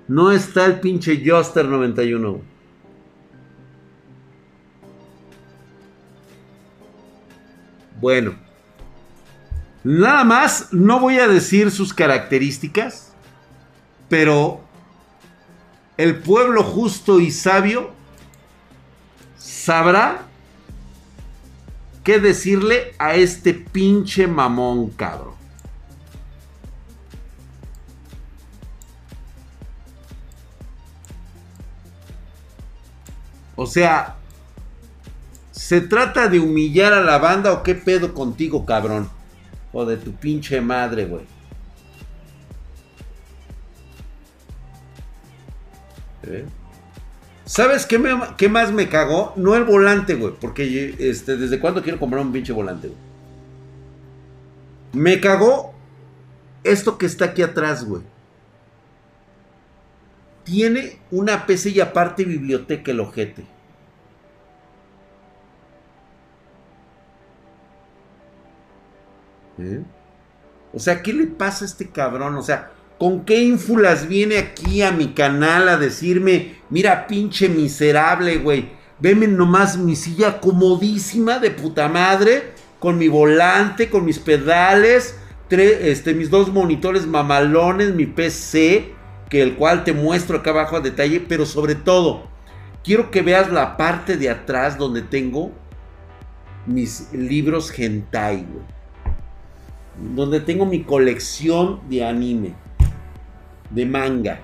No 0.09 0.33
está 0.33 0.65
el 0.67 0.81
pinche 0.81 1.23
Joster 1.25 1.67
91. 1.67 2.41
Bueno. 8.01 8.35
Nada 9.85 10.25
más, 10.25 10.73
no 10.73 11.01
voy 11.01 11.19
a 11.19 11.29
decir 11.29 11.71
sus 11.71 11.95
características, 11.95 13.13
pero 14.09 14.61
el 15.97 16.17
pueblo 16.17 16.63
justo 16.63 17.21
y 17.21 17.31
sabio 17.31 17.91
sabrá 19.37 20.27
qué 22.03 22.19
decirle 22.19 22.95
a 22.99 23.15
este 23.15 23.55
pinche 23.55 24.27
mamón, 24.27 24.91
cabrón. 24.91 25.38
O 33.61 33.67
sea, 33.67 34.15
¿se 35.51 35.81
trata 35.81 36.29
de 36.29 36.39
humillar 36.39 36.93
a 36.93 37.03
la 37.03 37.19
banda 37.19 37.53
o 37.53 37.65
qué 37.65 37.75
pedo 37.75 38.15
contigo, 38.15 38.65
cabrón? 38.65 39.11
O 39.73 39.85
de 39.85 39.97
tu 39.97 40.13
pinche 40.13 40.61
madre, 40.61 41.07
güey. 41.07 41.25
¿Eh? 46.23 46.45
¿Sabes 47.47 47.85
qué, 47.85 48.01
qué, 48.37 48.49
más 48.49 48.71
me 48.71 48.89
cagó? 48.89 49.33
No 49.35 49.57
el 49.57 49.65
volante, 49.65 50.15
güey. 50.15 50.35
Porque 50.41 50.95
este, 51.01 51.37
desde 51.37 51.59
cuándo 51.59 51.83
quiero 51.83 51.99
comprar 51.99 52.23
un 52.23 52.31
pinche 52.31 52.53
volante, 52.53 52.87
güey. 52.87 53.01
Me 54.93 55.21
cagó 55.21 55.75
esto 56.63 56.97
que 56.97 57.07
está 57.07 57.25
aquí 57.25 57.43
atrás, 57.43 57.85
güey. 57.85 58.03
Tiene 60.49 60.99
una 61.11 61.45
PC 61.45 61.71
y 61.71 61.81
aparte 61.81 62.25
biblioteca 62.25 62.91
el 62.91 63.01
ojete. 63.01 63.45
¿Eh? 69.59 69.83
O 70.73 70.79
sea, 70.79 71.03
¿qué 71.03 71.13
le 71.13 71.27
pasa 71.27 71.65
a 71.65 71.69
este 71.69 71.91
cabrón? 71.91 72.35
O 72.37 72.43
sea, 72.43 72.71
¿con 72.99 73.25
qué 73.25 73.43
ínfulas 73.43 74.09
viene 74.09 74.39
aquí 74.39 74.81
a 74.83 74.91
mi 74.91 75.09
canal 75.09 75.69
a 75.69 75.77
decirme, 75.77 76.57
mira 76.71 77.07
pinche 77.07 77.49
miserable, 77.49 78.39
güey? 78.39 78.71
Veme 79.01 79.29
nomás 79.29 79.77
mi 79.77 79.97
silla 79.97 80.41
comodísima 80.41 81.39
de 81.39 81.51
puta 81.51 81.89
madre, 81.89 82.53
con 82.79 82.97
mi 82.97 83.09
volante, 83.09 83.91
con 83.91 84.05
mis 84.05 84.19
pedales, 84.19 85.17
este, 85.51 86.15
mis 86.15 86.31
dos 86.31 86.53
monitores 86.53 87.07
mamalones, 87.07 87.95
mi 87.95 88.07
PC, 88.07 88.95
que 89.29 89.43
el 89.43 89.57
cual 89.57 89.85
te 89.85 89.93
muestro 89.93 90.39
acá 90.39 90.51
abajo 90.51 90.77
a 90.77 90.81
detalle, 90.81 91.21
pero 91.21 91.47
sobre 91.47 91.75
todo, 91.75 92.29
quiero 92.83 93.11
que 93.11 93.23
veas 93.23 93.51
la 93.51 93.77
parte 93.77 94.17
de 94.17 94.31
atrás 94.31 94.79
donde 94.79 95.03
tengo 95.03 95.53
mis 96.67 97.13
libros 97.13 97.77
hentai, 97.79 98.45
güey 98.45 98.79
donde 100.01 100.41
tengo 100.41 100.65
mi 100.65 100.85
colección 100.85 101.81
de 101.89 102.05
anime, 102.05 102.55
de 103.71 103.87
manga. 103.87 104.41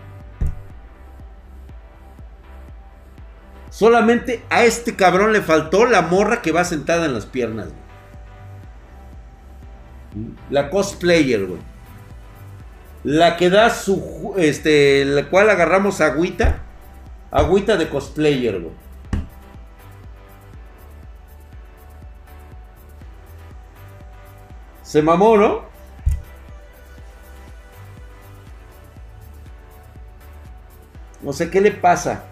Solamente 3.70 4.42
a 4.51 4.64
este 4.64 4.94
cabrón 4.94 5.33
le 5.33 5.42
faltó 5.42 5.87
la 5.87 6.03
morra 6.03 6.42
que 6.42 6.53
va 6.53 6.64
sentada 6.64 7.07
en 7.07 7.14
las 7.14 7.27
piernas. 7.27 7.68
La 10.51 10.70
cosplayer, 10.70 11.44
güey. 11.47 11.61
La 13.05 13.37
que 13.37 13.51
da 13.51 13.71
su. 13.71 14.35
Este. 14.37 15.05
La 15.05 15.29
cual 15.29 15.51
agarramos 15.51 16.01
agüita. 16.01 16.62
Agüita 17.31 17.77
de 17.77 17.88
cosplayer, 17.88 18.61
güey. 18.61 18.85
Se 24.83 25.03
mamó, 25.03 25.37
¿no? 25.37 25.62
No 31.23 31.33
sé 31.33 31.51
qué 31.51 31.61
le 31.61 31.73
pasa. 31.73 32.23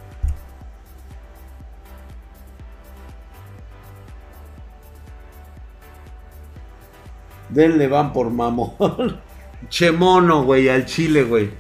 Denle 7.49 7.89
van 7.89 8.13
por 8.13 8.31
mamón. 8.31 9.21
che 9.73 9.91
mono, 9.91 10.43
güey, 10.43 10.69
al 10.69 10.85
chile, 10.85 11.25
güey. 11.25 11.51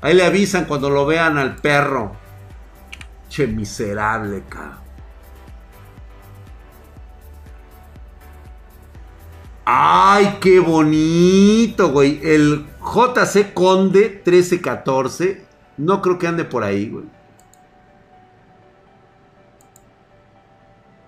Ahí 0.00 0.14
le 0.14 0.24
avisan 0.24 0.64
cuando 0.64 0.88
lo 0.88 1.04
vean 1.04 1.36
al 1.36 1.56
perro. 1.56 2.16
Che 3.28 3.46
miserable, 3.46 4.42
cabrón. 4.48 4.78
Ay, 9.66 10.38
qué 10.40 10.60
bonito, 10.60 11.90
güey. 11.90 12.20
El 12.22 12.68
JC 12.80 13.52
Conde 13.52 14.22
1314. 14.24 15.44
No 15.76 16.00
creo 16.00 16.18
que 16.18 16.26
ande 16.26 16.44
por 16.44 16.64
ahí, 16.64 16.88
güey. 16.88 17.04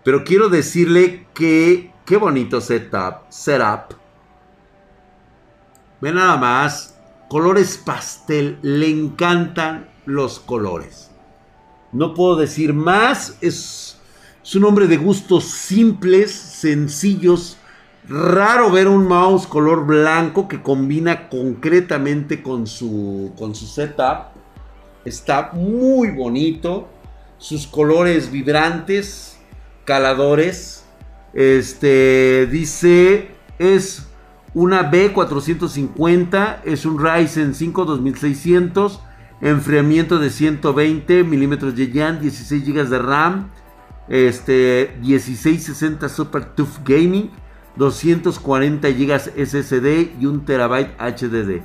Pero 0.04 0.24
quiero 0.24 0.50
decirle 0.50 1.26
que 1.32 1.90
qué 2.04 2.16
bonito 2.18 2.60
setup. 2.60 3.30
Setup. 3.30 4.05
Ve 6.00 6.12
nada 6.12 6.36
más. 6.36 6.96
Colores 7.28 7.76
pastel. 7.78 8.58
Le 8.62 8.88
encantan 8.88 9.88
los 10.04 10.38
colores. 10.38 11.10
No 11.92 12.14
puedo 12.14 12.36
decir 12.36 12.72
más. 12.72 13.36
Es, 13.40 13.98
es 14.42 14.54
un 14.54 14.64
hombre 14.64 14.86
de 14.86 14.96
gustos 14.96 15.44
simples, 15.44 16.32
sencillos 16.32 17.58
Raro 18.08 18.70
ver 18.70 18.86
un 18.86 19.08
mouse 19.08 19.48
color 19.48 19.84
blanco 19.84 20.46
que 20.46 20.62
combina 20.62 21.28
concretamente 21.28 22.40
con 22.40 22.68
su, 22.68 23.32
con 23.36 23.54
su 23.56 23.66
setup. 23.66 24.28
Está 25.04 25.50
muy 25.52 26.10
bonito. 26.10 26.88
Sus 27.38 27.66
colores 27.66 28.30
vibrantes, 28.30 29.38
caladores. 29.84 30.84
Este 31.34 32.46
dice 32.46 33.28
es 33.58 34.05
una 34.56 34.90
B450, 34.90 36.60
es 36.64 36.86
un 36.86 36.98
Ryzen 36.98 37.54
5 37.54 37.84
2600, 37.84 39.02
enfriamiento 39.42 40.18
de 40.18 40.30
120 40.30 41.24
milímetros 41.24 41.76
de 41.76 41.92
YAN, 41.92 42.22
16 42.22 42.66
GB 42.66 42.88
de 42.88 42.98
RAM, 42.98 43.50
este 44.08 44.96
1660 45.02 46.08
Super 46.08 46.46
Tough 46.54 46.78
Gaming 46.86 47.30
240 47.76 48.88
GB 48.88 49.12
SSD 49.36 50.18
y 50.18 50.24
1 50.24 50.44
TB 50.46 50.96
HDD. 51.00 51.60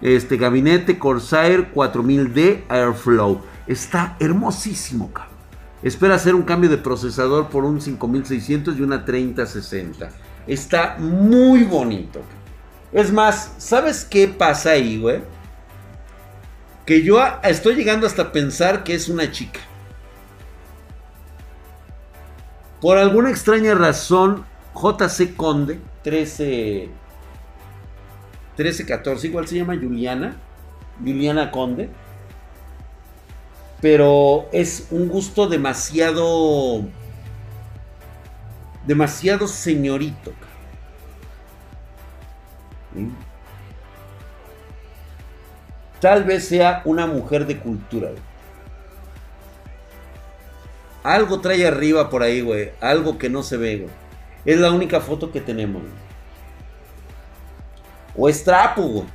Este 0.00 0.36
gabinete 0.36 1.00
Corsair 1.00 1.72
4000D 1.74 2.62
Airflow. 2.68 3.40
Está 3.66 4.16
hermosísimo, 4.20 5.12
cabrón. 5.12 5.34
Espera 5.82 6.14
hacer 6.14 6.36
un 6.36 6.42
cambio 6.42 6.70
de 6.70 6.78
procesador 6.78 7.48
por 7.48 7.64
un 7.64 7.80
5600 7.80 8.78
y 8.78 8.82
una 8.82 9.04
3060. 9.04 10.10
Está 10.46 10.96
muy 10.98 11.64
bonito. 11.64 12.22
Es 12.92 13.12
más, 13.12 13.52
¿sabes 13.58 14.04
qué 14.04 14.28
pasa 14.28 14.70
ahí, 14.70 14.98
güey? 14.98 15.22
Que 16.84 17.02
yo 17.02 17.20
estoy 17.44 17.76
llegando 17.76 18.06
hasta 18.06 18.32
pensar 18.32 18.82
que 18.82 18.94
es 18.94 19.08
una 19.08 19.30
chica. 19.30 19.60
Por 22.80 22.96
alguna 22.98 23.30
extraña 23.30 23.74
razón, 23.74 24.44
JC 24.74 25.36
Conde, 25.36 25.80
13, 26.02 26.88
1314, 28.56 29.26
igual 29.26 29.46
se 29.46 29.56
llama 29.56 29.76
Juliana, 29.76 30.36
Juliana 30.98 31.50
Conde. 31.50 31.90
Pero 33.80 34.48
es 34.52 34.88
un 34.90 35.08
gusto 35.08 35.46
demasiado, 35.46 36.82
demasiado 38.90 39.46
señorito. 39.46 40.32
Tal 46.00 46.24
vez 46.24 46.48
sea 46.48 46.82
una 46.84 47.06
mujer 47.06 47.46
de 47.46 47.56
cultura. 47.60 48.10
Algo 51.04 51.40
trae 51.40 51.68
arriba 51.68 52.10
por 52.10 52.24
ahí, 52.24 52.40
güey. 52.40 52.72
Algo 52.80 53.16
que 53.16 53.30
no 53.30 53.44
se 53.44 53.56
ve, 53.56 53.76
güey. 53.76 53.90
Es 54.44 54.58
la 54.58 54.72
única 54.72 55.00
foto 55.00 55.30
que 55.30 55.40
tenemos. 55.40 55.82
O 58.16 58.28
es 58.28 58.42
trapo, 58.42 58.82
güey. 58.82 59.06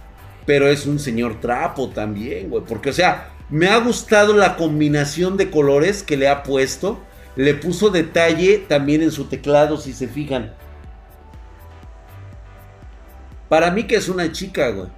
Pero 0.46 0.70
es 0.70 0.86
un 0.86 1.00
señor 1.00 1.42
trapo 1.42 1.90
también, 1.90 2.50
güey. 2.50 2.64
Porque, 2.64 2.92
o 2.92 2.94
sea, 2.94 3.34
me 3.50 3.68
ha 3.68 3.78
gustado 3.80 4.38
la 4.38 4.56
combinación 4.56 5.36
de 5.36 5.52
colores 5.52 6.02
que 6.02 6.16
le 6.16 6.30
ha 6.30 6.44
puesto. 6.44 6.98
Le 7.36 7.54
puso 7.54 7.89
detalle 7.89 8.60
también 8.60 9.02
en 9.02 9.12
su 9.12 9.26
teclado, 9.26 9.78
si 9.78 9.93
se 9.93 10.08
fijan. 10.08 10.54
Para 13.50 13.71
mí 13.71 13.84
que 13.84 13.95
es 13.95 14.10
una 14.10 14.32
chica, 14.32 14.69
güey. 14.69 14.89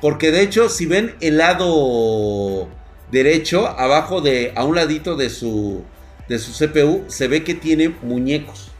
Porque 0.00 0.30
de 0.30 0.42
hecho, 0.42 0.68
si 0.68 0.86
ven 0.86 1.14
el 1.20 1.38
lado 1.38 2.68
derecho, 3.10 3.66
abajo 3.66 4.20
de, 4.20 4.52
a 4.56 4.64
un 4.64 4.74
ladito 4.74 5.16
de 5.16 5.30
su, 5.30 5.84
de 6.28 6.38
su 6.38 6.52
CPU, 6.52 7.04
se 7.08 7.28
ve 7.28 7.44
que 7.44 7.54
tiene 7.54 7.90
muñecos. 8.02 8.70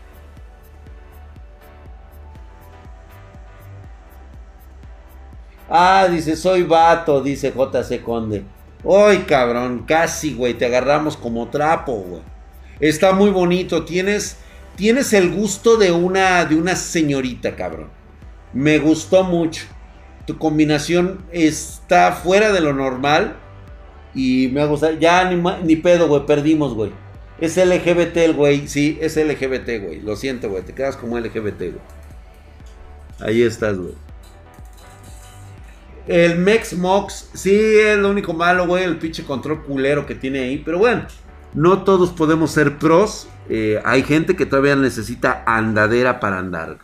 Ah, 5.69 6.09
dice, 6.11 6.37
soy 6.37 6.65
vato, 6.65 7.23
dice 7.23 7.53
JC 7.53 8.03
Conde. 8.03 8.45
Uy, 8.83 9.19
cabrón, 9.19 9.85
casi, 9.87 10.35
güey, 10.35 10.55
te 10.55 10.67
agarramos 10.67 11.17
como 11.17 11.49
trapo, 11.49 11.93
güey. 11.93 12.23
Está 12.81 13.13
muy 13.13 13.31
bonito, 13.31 13.85
tienes, 13.85 14.39
tienes 14.77 15.13
el 15.13 15.31
gusto 15.31 15.77
de 15.77 15.93
una, 15.93 16.45
de 16.47 16.57
una 16.57 16.77
señorita, 16.77 17.55
cabrón. 17.55 17.89
Me 18.53 18.79
gustó 18.79 19.23
mucho. 19.23 19.65
Tu 20.27 20.39
combinación 20.39 21.25
está 21.31 22.13
fuera 22.13 22.53
de 22.53 22.61
lo 22.61 22.73
normal. 22.73 23.37
Y 24.15 24.49
me 24.49 24.63
ha 24.63 24.67
gustado. 24.67 24.99
Ya 24.99 25.31
ni, 25.31 25.77
pedo, 25.77 26.09
güey, 26.09 26.27
perdimos, 26.27 26.75
güey. 26.75 26.93
Es 27.39 27.57
LGBT 27.57 28.17
el 28.19 28.35
güey, 28.35 28.69
sí, 28.69 28.99
es 29.01 29.17
LGBT, 29.17 29.83
güey. 29.83 30.01
Lo 30.01 30.17
siento, 30.17 30.51
güey, 30.51 30.63
te 30.63 30.75
quedas 30.75 30.97
como 30.97 31.19
LGBT, 31.19 31.59
güey. 31.59 31.81
Ahí 33.21 33.43
estás, 33.43 33.79
güey. 33.79 33.95
El 36.07 36.39
Mex 36.39 36.75
Mox, 36.75 37.31
sí, 37.35 37.55
es 37.55 37.97
lo 37.97 38.11
único 38.11 38.33
malo, 38.33 38.67
güey, 38.67 38.85
el 38.85 38.99
pinche 38.99 39.25
control 39.25 39.63
culero 39.63 40.07
que 40.07 40.15
tiene 40.15 40.41
ahí. 40.41 40.59
Pero 40.59 40.79
bueno, 40.79 41.07
no 41.55 41.83
todos 41.83 42.11
podemos 42.11 42.51
ser 42.51 42.79
pros. 42.79 43.29
Eh, 43.49 43.81
hay 43.85 44.03
gente 44.03 44.37
que 44.37 44.47
todavía 44.47 44.77
necesita 44.77 45.43
andadera 45.47 46.21
para 46.21 46.39
andar. 46.39 46.79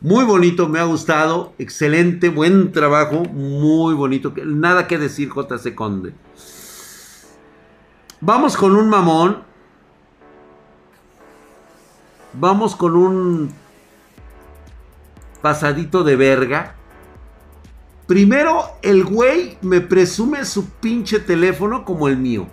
Muy 0.00 0.24
bonito, 0.24 0.68
me 0.68 0.78
ha 0.78 0.84
gustado. 0.84 1.54
Excelente, 1.58 2.28
buen 2.28 2.72
trabajo. 2.72 3.24
Muy 3.24 3.94
bonito. 3.94 4.32
Nada 4.44 4.86
que 4.86 4.98
decir, 4.98 5.30
JC 5.30 5.74
Conde. 5.74 6.14
Vamos 8.20 8.56
con 8.56 8.76
un 8.76 8.88
mamón. 8.88 9.42
Vamos 12.34 12.76
con 12.76 12.96
un 12.96 13.52
pasadito 15.40 16.04
de 16.04 16.16
verga. 16.16 16.74
Primero, 18.06 18.64
el 18.82 19.04
güey 19.04 19.56
me 19.62 19.80
presume 19.80 20.44
su 20.44 20.68
pinche 20.68 21.18
teléfono 21.18 21.84
como 21.84 22.08
el 22.08 22.18
mío. 22.18 22.46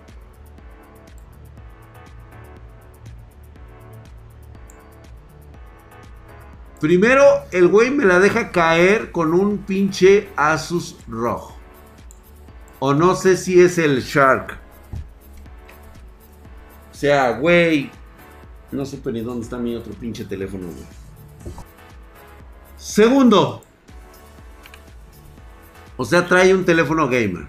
Primero, 6.82 7.44
el 7.52 7.68
güey 7.68 7.92
me 7.92 8.04
la 8.04 8.18
deja 8.18 8.50
caer 8.50 9.12
con 9.12 9.34
un 9.34 9.58
pinche 9.58 10.28
Asus 10.34 10.96
rojo. 11.06 11.56
O 12.80 12.92
no 12.92 13.14
sé 13.14 13.36
si 13.36 13.60
es 13.60 13.78
el 13.78 14.02
Shark. 14.02 14.58
O 16.90 16.94
sea, 16.94 17.38
güey. 17.38 17.88
No 18.72 18.84
sé 18.84 19.00
ni 19.12 19.20
dónde 19.20 19.44
está 19.44 19.58
mi 19.58 19.76
otro 19.76 19.92
pinche 19.92 20.24
teléfono, 20.24 20.66
güey. 20.66 20.86
Segundo. 22.76 23.62
O 25.96 26.04
sea, 26.04 26.26
trae 26.26 26.52
un 26.52 26.64
teléfono 26.64 27.08
gamer. 27.08 27.46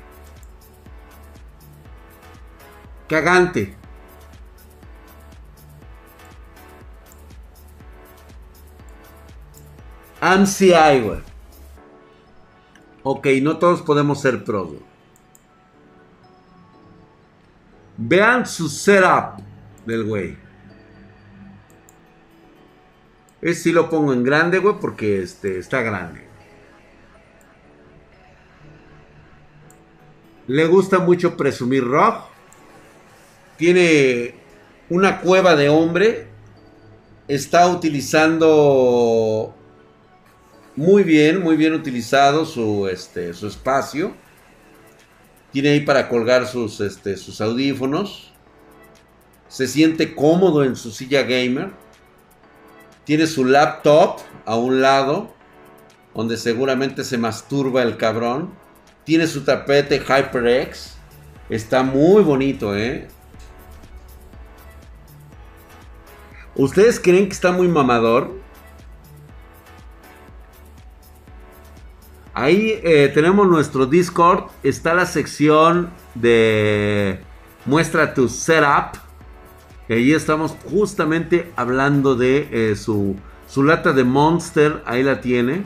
Cagante. 3.10 3.76
MCI, 10.24 11.02
güey. 11.02 11.20
Ok, 13.04 13.28
no 13.42 13.58
todos 13.58 13.82
podemos 13.82 14.22
ser 14.22 14.46
pros, 14.46 14.70
Vean 17.98 18.46
su 18.46 18.70
setup 18.70 19.42
del 19.86 20.06
güey. 20.06 20.38
Es 23.42 23.62
si 23.62 23.74
lo 23.74 23.90
pongo 23.90 24.14
en 24.14 24.24
grande, 24.24 24.60
güey, 24.60 24.76
porque 24.80 25.22
este, 25.22 25.60
está 25.60 25.82
grande. 25.82 26.24
Le 30.48 30.66
gusta 30.68 31.00
mucho 31.00 31.36
presumir 31.36 31.84
rock. 31.84 32.24
Tiene 33.58 34.36
una 34.90 35.20
cueva 35.20 35.58
de 35.58 35.68
hombre. 35.68 36.28
Está 37.28 37.68
utilizando 37.68 39.54
muy 40.76 41.04
bien, 41.04 41.42
muy 41.42 41.56
bien 41.56 41.74
utilizado 41.74 42.46
su, 42.46 42.88
este, 42.88 43.34
su 43.34 43.48
espacio. 43.48 44.14
Tiene 45.52 45.70
ahí 45.70 45.82
para 45.82 46.10
colgar 46.10 46.48
sus, 46.48 46.82
este, 46.82 47.16
sus 47.16 47.42
audífonos. 47.42 48.34
Se 49.48 49.68
siente 49.68 50.16
cómodo 50.16 50.64
en 50.64 50.76
su 50.76 50.90
silla 50.90 51.22
gamer. 51.22 51.72
Tiene 53.04 53.28
su 53.28 53.46
laptop 53.46 54.18
a 54.46 54.56
un 54.56 54.82
lado, 54.82 55.32
donde 56.16 56.38
seguramente 56.38 57.04
se 57.04 57.20
masturba 57.20 57.84
el 57.84 57.98
cabrón. 57.98 58.52
Tiene 59.04 59.28
su 59.28 59.44
tapete 59.44 60.00
HyperX. 60.00 60.96
Está 61.50 61.84
muy 61.84 62.24
bonito, 62.24 62.76
¿eh? 62.76 63.08
¿Ustedes 66.56 67.00
creen 67.00 67.28
que 67.28 67.34
está 67.34 67.52
muy 67.52 67.68
mamador? 67.68 68.43
Ahí 72.34 72.80
eh, 72.84 73.12
tenemos 73.14 73.48
nuestro 73.48 73.86
Discord. 73.86 74.46
Está 74.64 74.94
la 74.94 75.06
sección 75.06 75.92
de 76.16 77.20
muestra 77.66 78.14
tu 78.14 78.28
setup. 78.28 78.98
Y 79.88 79.94
ahí 79.94 80.12
estamos 80.14 80.56
justamente 80.70 81.52
hablando 81.56 82.16
de 82.16 82.48
eh, 82.52 82.76
su, 82.76 83.16
su, 83.48 83.64
lata 83.64 83.94
de 83.94 84.04
Monster. 84.04 84.82
Ahí 84.86 85.04
la 85.04 85.22
tiene. 85.22 85.64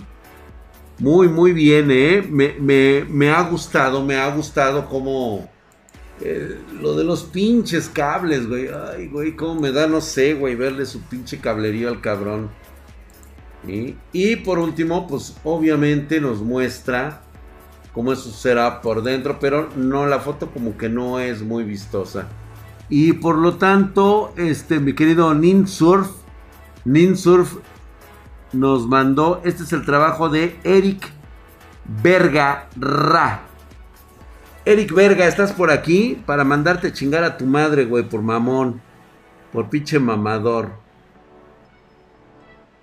Muy, 1.00 1.30
muy 1.30 1.54
bien, 1.54 1.90
¿eh? 1.92 2.28
Me, 2.28 3.30
ha 3.30 3.42
gustado, 3.44 4.04
me 4.04 4.16
ha 4.16 4.30
gustado 4.32 4.88
como... 4.90 5.50
Eh, 6.20 6.58
lo 6.82 6.96
de 6.96 7.04
los 7.04 7.24
pinches 7.24 7.88
cables, 7.90 8.48
güey. 8.48 8.70
Ay, 8.70 9.08
güey, 9.08 9.36
cómo 9.36 9.62
me 9.62 9.72
da, 9.72 9.86
no 9.86 10.02
sé, 10.02 10.34
güey, 10.34 10.56
verle 10.56 10.88
su 10.88 11.02
pinche 11.04 11.38
cablerío 11.38 11.90
al 11.90 12.02
cabrón. 12.02 12.50
Y 13.68 14.36
por 14.38 14.60
último, 14.60 15.08
pues 15.08 15.36
obviamente 15.44 16.22
nos 16.22 16.42
muestra 16.42 17.22
cómo 17.94 18.14
eso 18.14 18.32
será 18.32 18.82
por 18.82 19.04
dentro, 19.04 19.40
pero 19.40 19.70
no 19.76 20.06
la 20.06 20.20
foto 20.20 20.52
como 20.52 20.78
que 20.78 20.90
no 20.90 21.20
es 21.20 21.42
muy 21.42 21.64
vistosa. 21.64 22.28
Y 22.90 23.14
por 23.14 23.38
lo 23.38 23.56
tanto, 23.56 24.34
este 24.38 24.80
mi 24.80 24.94
querido 24.94 25.34
Ninsurf, 25.34 26.10
Ninsurf 26.86 27.58
nos 28.54 28.88
mandó, 28.88 29.42
este 29.44 29.64
es 29.64 29.74
el 29.74 29.86
trabajo 29.86 30.30
de 30.30 30.58
Eric 30.64 31.12
Verga 32.02 32.70
Ra. 32.78 33.42
Eric 34.64 34.94
Verga, 34.94 35.28
¿estás 35.28 35.54
por 35.54 35.72
aquí? 35.72 36.22
Para 36.26 36.44
mandarte 36.44 36.88
a 36.88 36.94
chingar 36.94 37.24
a 37.24 37.38
tu 37.38 37.46
madre, 37.46 37.86
güey, 37.86 38.08
por 38.08 38.22
mamón. 38.22 38.82
Por 39.52 39.70
pinche 39.70 39.98
mamador. 39.98 40.87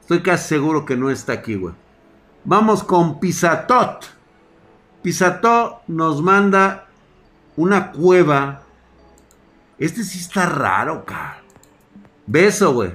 Estoy 0.05 0.21
casi 0.21 0.49
seguro 0.49 0.85
que 0.85 0.99
no 0.99 1.09
está 1.09 1.33
aquí, 1.33 1.55
güey. 1.55 1.73
Vamos 2.45 2.85
con 2.85 3.21
Pisatot. 3.21 4.05
Pisatot 5.03 5.79
nos 5.87 6.21
manda 6.21 6.89
una 7.57 7.91
cueva. 7.91 8.65
Este 9.79 10.05
sí 10.05 10.19
está 10.19 10.45
raro, 10.45 11.07
cara. 11.07 11.43
Beso, 12.27 12.75
güey. 12.75 12.93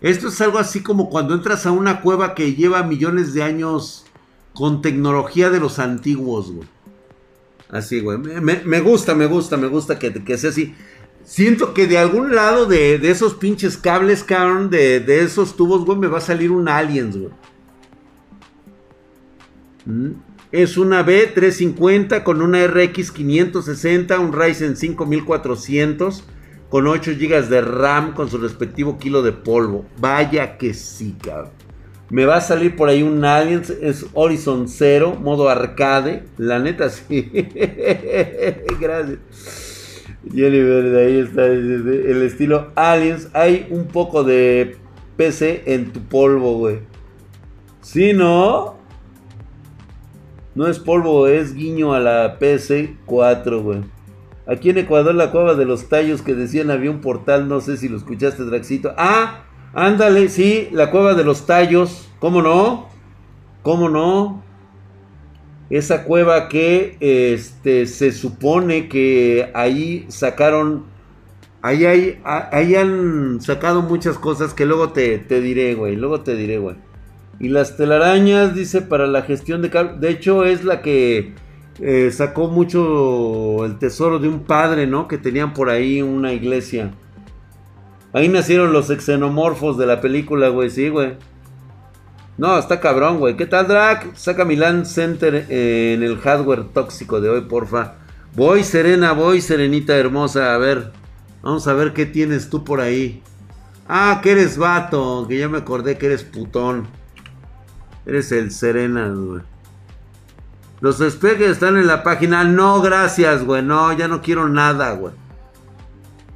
Esto 0.00 0.28
es 0.28 0.40
algo 0.40 0.58
así 0.58 0.82
como 0.82 1.10
cuando 1.10 1.34
entras 1.34 1.66
a 1.66 1.72
una 1.72 2.00
cueva 2.00 2.34
que 2.34 2.54
lleva 2.54 2.82
millones 2.82 3.34
de 3.34 3.42
años 3.42 4.06
con 4.54 4.80
tecnología 4.80 5.50
de 5.50 5.60
los 5.60 5.78
antiguos, 5.78 6.50
güey. 6.50 6.66
Así, 7.68 8.00
güey. 8.00 8.16
Me, 8.16 8.80
gusta, 8.80 9.14
me 9.14 9.26
gusta, 9.26 9.58
me 9.58 9.66
gusta 9.66 9.98
que, 9.98 10.24
que 10.24 10.38
sea 10.38 10.48
así. 10.48 10.74
Siento 11.30 11.74
que 11.74 11.86
de 11.86 11.96
algún 11.96 12.34
lado 12.34 12.66
de, 12.66 12.96
esos 13.08 13.34
pinches 13.34 13.76
cables, 13.76 14.24
cabrón, 14.24 14.68
de, 14.68 14.98
de, 14.98 15.22
esos 15.22 15.54
tubos, 15.54 15.84
güey, 15.84 15.96
me 15.96 16.08
va 16.08 16.18
a 16.18 16.20
salir 16.20 16.50
un 16.50 16.68
Aliens, 16.68 17.16
güey. 17.16 17.30
Mm. 19.86 20.10
Es 20.50 20.76
una 20.76 21.06
B350 21.06 22.24
con 22.24 22.42
una 22.42 22.66
RX 22.66 23.12
560, 23.12 24.18
un 24.18 24.32
Ryzen 24.32 24.76
5400 24.76 26.24
con 26.68 26.88
8 26.88 27.12
GB 27.12 27.48
de 27.48 27.60
RAM 27.60 28.12
con 28.14 28.28
su 28.28 28.38
respectivo 28.38 28.98
kilo 28.98 29.22
de 29.22 29.30
polvo. 29.30 29.86
Vaya 29.98 30.58
que 30.58 30.74
sí, 30.74 31.16
cabrón. 31.22 31.52
Me 32.08 32.24
va 32.24 32.38
a 32.38 32.40
salir 32.40 32.74
por 32.74 32.88
ahí 32.88 33.04
un 33.04 33.24
Aliens, 33.24 33.70
es 33.70 34.04
Horizon 34.14 34.66
0, 34.66 35.16
modo 35.22 35.48
arcade. 35.48 36.24
La 36.38 36.58
neta 36.58 36.90
sí. 36.90 37.30
Gracias. 38.80 39.69
Jennifer, 40.28 40.96
ahí 40.96 41.18
está 41.18 41.46
el 41.46 42.22
estilo 42.22 42.72
Aliens. 42.74 43.28
Hay 43.32 43.66
un 43.70 43.86
poco 43.86 44.22
de 44.22 44.76
PC 45.16 45.62
en 45.66 45.92
tu 45.92 46.00
polvo, 46.00 46.58
güey. 46.58 46.80
¿Sí, 47.80 48.12
no? 48.12 48.76
No 50.54 50.66
es 50.66 50.78
polvo, 50.78 51.26
es 51.26 51.54
guiño 51.54 51.94
a 51.94 52.00
la 52.00 52.38
PC4, 52.38 53.62
güey. 53.62 53.80
Aquí 54.46 54.70
en 54.70 54.78
Ecuador, 54.78 55.14
la 55.14 55.30
cueva 55.30 55.54
de 55.54 55.64
los 55.64 55.88
tallos 55.88 56.22
que 56.22 56.34
decían 56.34 56.70
había 56.70 56.90
un 56.90 57.00
portal, 57.00 57.48
no 57.48 57.60
sé 57.60 57.76
si 57.76 57.88
lo 57.88 57.96
escuchaste, 57.96 58.44
Draxito. 58.44 58.92
Ah, 58.98 59.44
ándale, 59.72 60.28
sí, 60.28 60.68
la 60.72 60.90
cueva 60.90 61.14
de 61.14 61.24
los 61.24 61.46
tallos. 61.46 62.08
¿Cómo 62.18 62.42
no? 62.42 62.88
¿Cómo 63.62 63.88
no? 63.88 64.42
Esa 65.70 66.02
cueva 66.02 66.48
que 66.48 66.96
este, 67.00 67.86
se 67.86 68.10
supone 68.10 68.88
que 68.88 69.50
ahí 69.54 70.04
sacaron, 70.08 70.84
ahí, 71.62 71.86
hay, 71.86 72.20
ahí 72.24 72.74
han 72.74 73.40
sacado 73.40 73.80
muchas 73.80 74.18
cosas 74.18 74.52
que 74.52 74.66
luego 74.66 74.90
te, 74.90 75.18
diré, 75.40 75.74
güey, 75.76 75.94
luego 75.94 76.22
te 76.22 76.34
diré, 76.34 76.58
güey. 76.58 76.76
Y 77.38 77.48
las 77.48 77.76
telarañas, 77.76 78.54
dice, 78.54 78.82
para 78.82 79.06
la 79.06 79.22
gestión 79.22 79.62
de 79.62 79.70
De 79.98 80.10
hecho, 80.10 80.44
es 80.44 80.64
la 80.64 80.82
que 80.82 81.32
eh, 81.80 82.10
sacó 82.10 82.48
mucho 82.48 83.64
el 83.64 83.78
tesoro 83.78 84.18
de 84.18 84.28
un 84.28 84.40
padre, 84.40 84.86
¿no? 84.86 85.08
Que 85.08 85.16
tenían 85.16 85.54
por 85.54 85.70
ahí 85.70 86.02
una 86.02 86.32
iglesia. 86.32 86.90
Ahí 88.12 88.28
nacieron 88.28 88.72
los 88.72 88.88
xenomorfos 88.88 89.78
de 89.78 89.86
la 89.86 90.00
película, 90.00 90.48
güey, 90.48 90.68
sí, 90.68 90.88
güey. 90.88 91.14
No, 92.40 92.58
está 92.58 92.80
cabrón, 92.80 93.18
güey. 93.18 93.36
¿Qué 93.36 93.44
tal, 93.44 93.68
Drac? 93.68 94.16
Saca 94.16 94.46
Milan 94.46 94.86
Center 94.86 95.44
eh, 95.50 95.92
en 95.94 96.02
el 96.02 96.16
hardware 96.16 96.64
tóxico 96.72 97.20
de 97.20 97.28
hoy, 97.28 97.42
porfa. 97.42 97.96
Voy, 98.34 98.64
Serena, 98.64 99.12
voy, 99.12 99.42
Serenita 99.42 99.94
hermosa. 99.94 100.54
A 100.54 100.56
ver, 100.56 100.90
vamos 101.42 101.68
a 101.68 101.74
ver 101.74 101.92
qué 101.92 102.06
tienes 102.06 102.48
tú 102.48 102.64
por 102.64 102.80
ahí. 102.80 103.22
Ah, 103.86 104.20
que 104.22 104.30
eres 104.30 104.56
vato, 104.56 105.26
que 105.28 105.36
ya 105.36 105.50
me 105.50 105.58
acordé 105.58 105.98
que 105.98 106.06
eres 106.06 106.24
putón. 106.24 106.86
Eres 108.06 108.32
el 108.32 108.50
Serena, 108.52 109.06
güey. 109.08 109.42
Los 110.80 110.98
despegues 110.98 111.50
están 111.50 111.76
en 111.76 111.86
la 111.86 112.02
página. 112.02 112.42
No, 112.44 112.80
gracias, 112.80 113.44
güey. 113.44 113.62
No, 113.62 113.92
ya 113.92 114.08
no 114.08 114.22
quiero 114.22 114.48
nada, 114.48 114.92
güey. 114.92 115.12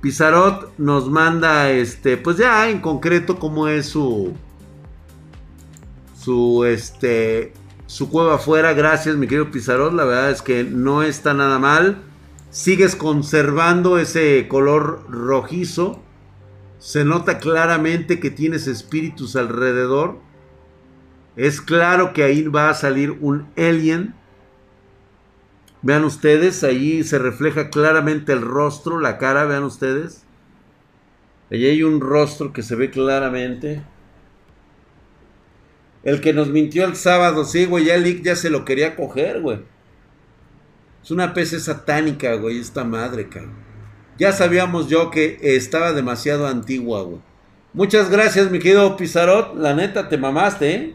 Pizarot 0.03 0.77
nos 0.77 1.09
manda 1.09 1.71
este, 1.71 2.19
pues 2.19 2.37
ya 2.37 2.69
en 2.69 2.83
concreto 2.83 3.39
cómo 3.39 3.69
es 3.69 3.87
su 3.87 4.35
su 6.25 6.65
este 6.65 7.53
su 7.87 8.11
cueva 8.11 8.37
afuera. 8.37 8.73
Gracias, 8.73 9.17
mi 9.17 9.27
querido 9.27 9.51
Pizarot. 9.51 9.93
La 9.93 10.05
verdad 10.05 10.31
es 10.31 10.43
que 10.43 10.65
no 10.65 11.03
está 11.03 11.35
nada 11.35 11.59
mal. 11.59 12.03
Sigues 12.51 12.97
conservando 12.97 13.99
ese 13.99 14.49
color 14.49 15.05
rojizo. 15.11 16.03
Se 16.79 17.05
nota 17.05 17.39
claramente 17.39 18.21
que 18.21 18.31
tienes 18.31 18.67
espíritus 18.67 19.37
alrededor. 19.37 20.19
Es 21.37 21.61
claro 21.61 22.13
que 22.13 22.23
ahí 22.23 22.45
va 22.45 22.71
a 22.71 22.75
salir 22.75 23.19
un 23.21 23.49
alien. 23.57 24.15
Vean 25.83 26.05
ustedes, 26.05 26.65
ahí 26.65 27.05
se 27.05 27.19
refleja 27.19 27.69
claramente 27.69 28.33
el 28.33 28.41
rostro, 28.41 29.01
la 29.01 29.19
cara, 29.19 29.45
vean 29.45 29.65
ustedes. 29.65 30.25
Allí 31.51 31.67
hay 31.67 31.83
un 31.83 32.01
rostro 32.01 32.53
que 32.53 32.63
se 32.63 32.75
ve 32.75 32.91
claramente. 32.91 33.83
El 36.05 36.21
que 36.21 36.33
nos 36.33 36.49
mintió 36.49 36.85
el 36.85 36.97
sábado, 36.97 37.45
sí, 37.45 37.65
güey, 37.65 37.87
ya 37.87 37.95
el 37.95 38.23
ya 38.23 38.37
se 38.37 38.51
lo 38.51 38.65
quería 38.65 38.95
coger, 38.95 39.41
güey. 39.41 39.61
Es 41.03 41.11
una 41.11 41.35
PC 41.35 41.61
satánica, 41.61 42.35
güey, 42.35 42.61
esta 42.61 42.85
madre, 42.85 43.29
cabrón. 43.29 43.55
Ya 44.19 44.33
sabíamos 44.33 44.89
yo 44.89 45.11
que 45.11 45.39
estaba 45.43 45.93
demasiado 45.93 46.47
antigua, 46.47 47.03
güey. 47.03 47.21
Muchas 47.73 48.11
gracias, 48.11 48.51
mi 48.51 48.59
querido 48.61 48.97
Pizarot. 48.97 49.57
La 49.57 49.75
neta, 49.75 50.09
te 50.09 50.17
mamaste, 50.17 50.75
¿eh? 50.75 50.95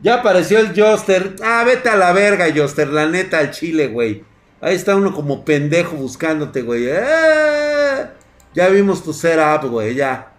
Ya 0.00 0.16
apareció 0.16 0.58
el 0.60 0.78
Joster. 0.78 1.34
Ah, 1.42 1.64
vete 1.66 1.88
a 1.88 1.96
la 1.96 2.12
verga, 2.12 2.46
Joster. 2.54 2.88
La 2.88 3.06
neta, 3.06 3.38
al 3.38 3.50
chile, 3.50 3.88
güey. 3.88 4.22
Ahí 4.60 4.76
está 4.76 4.94
uno 4.94 5.12
como 5.12 5.44
pendejo 5.44 5.96
buscándote, 5.96 6.62
güey. 6.62 6.84
¡Eh! 6.86 8.06
Ya 8.54 8.68
vimos 8.68 9.02
tu 9.02 9.12
setup, 9.12 9.68
güey, 9.68 9.94
ya. 9.94 10.33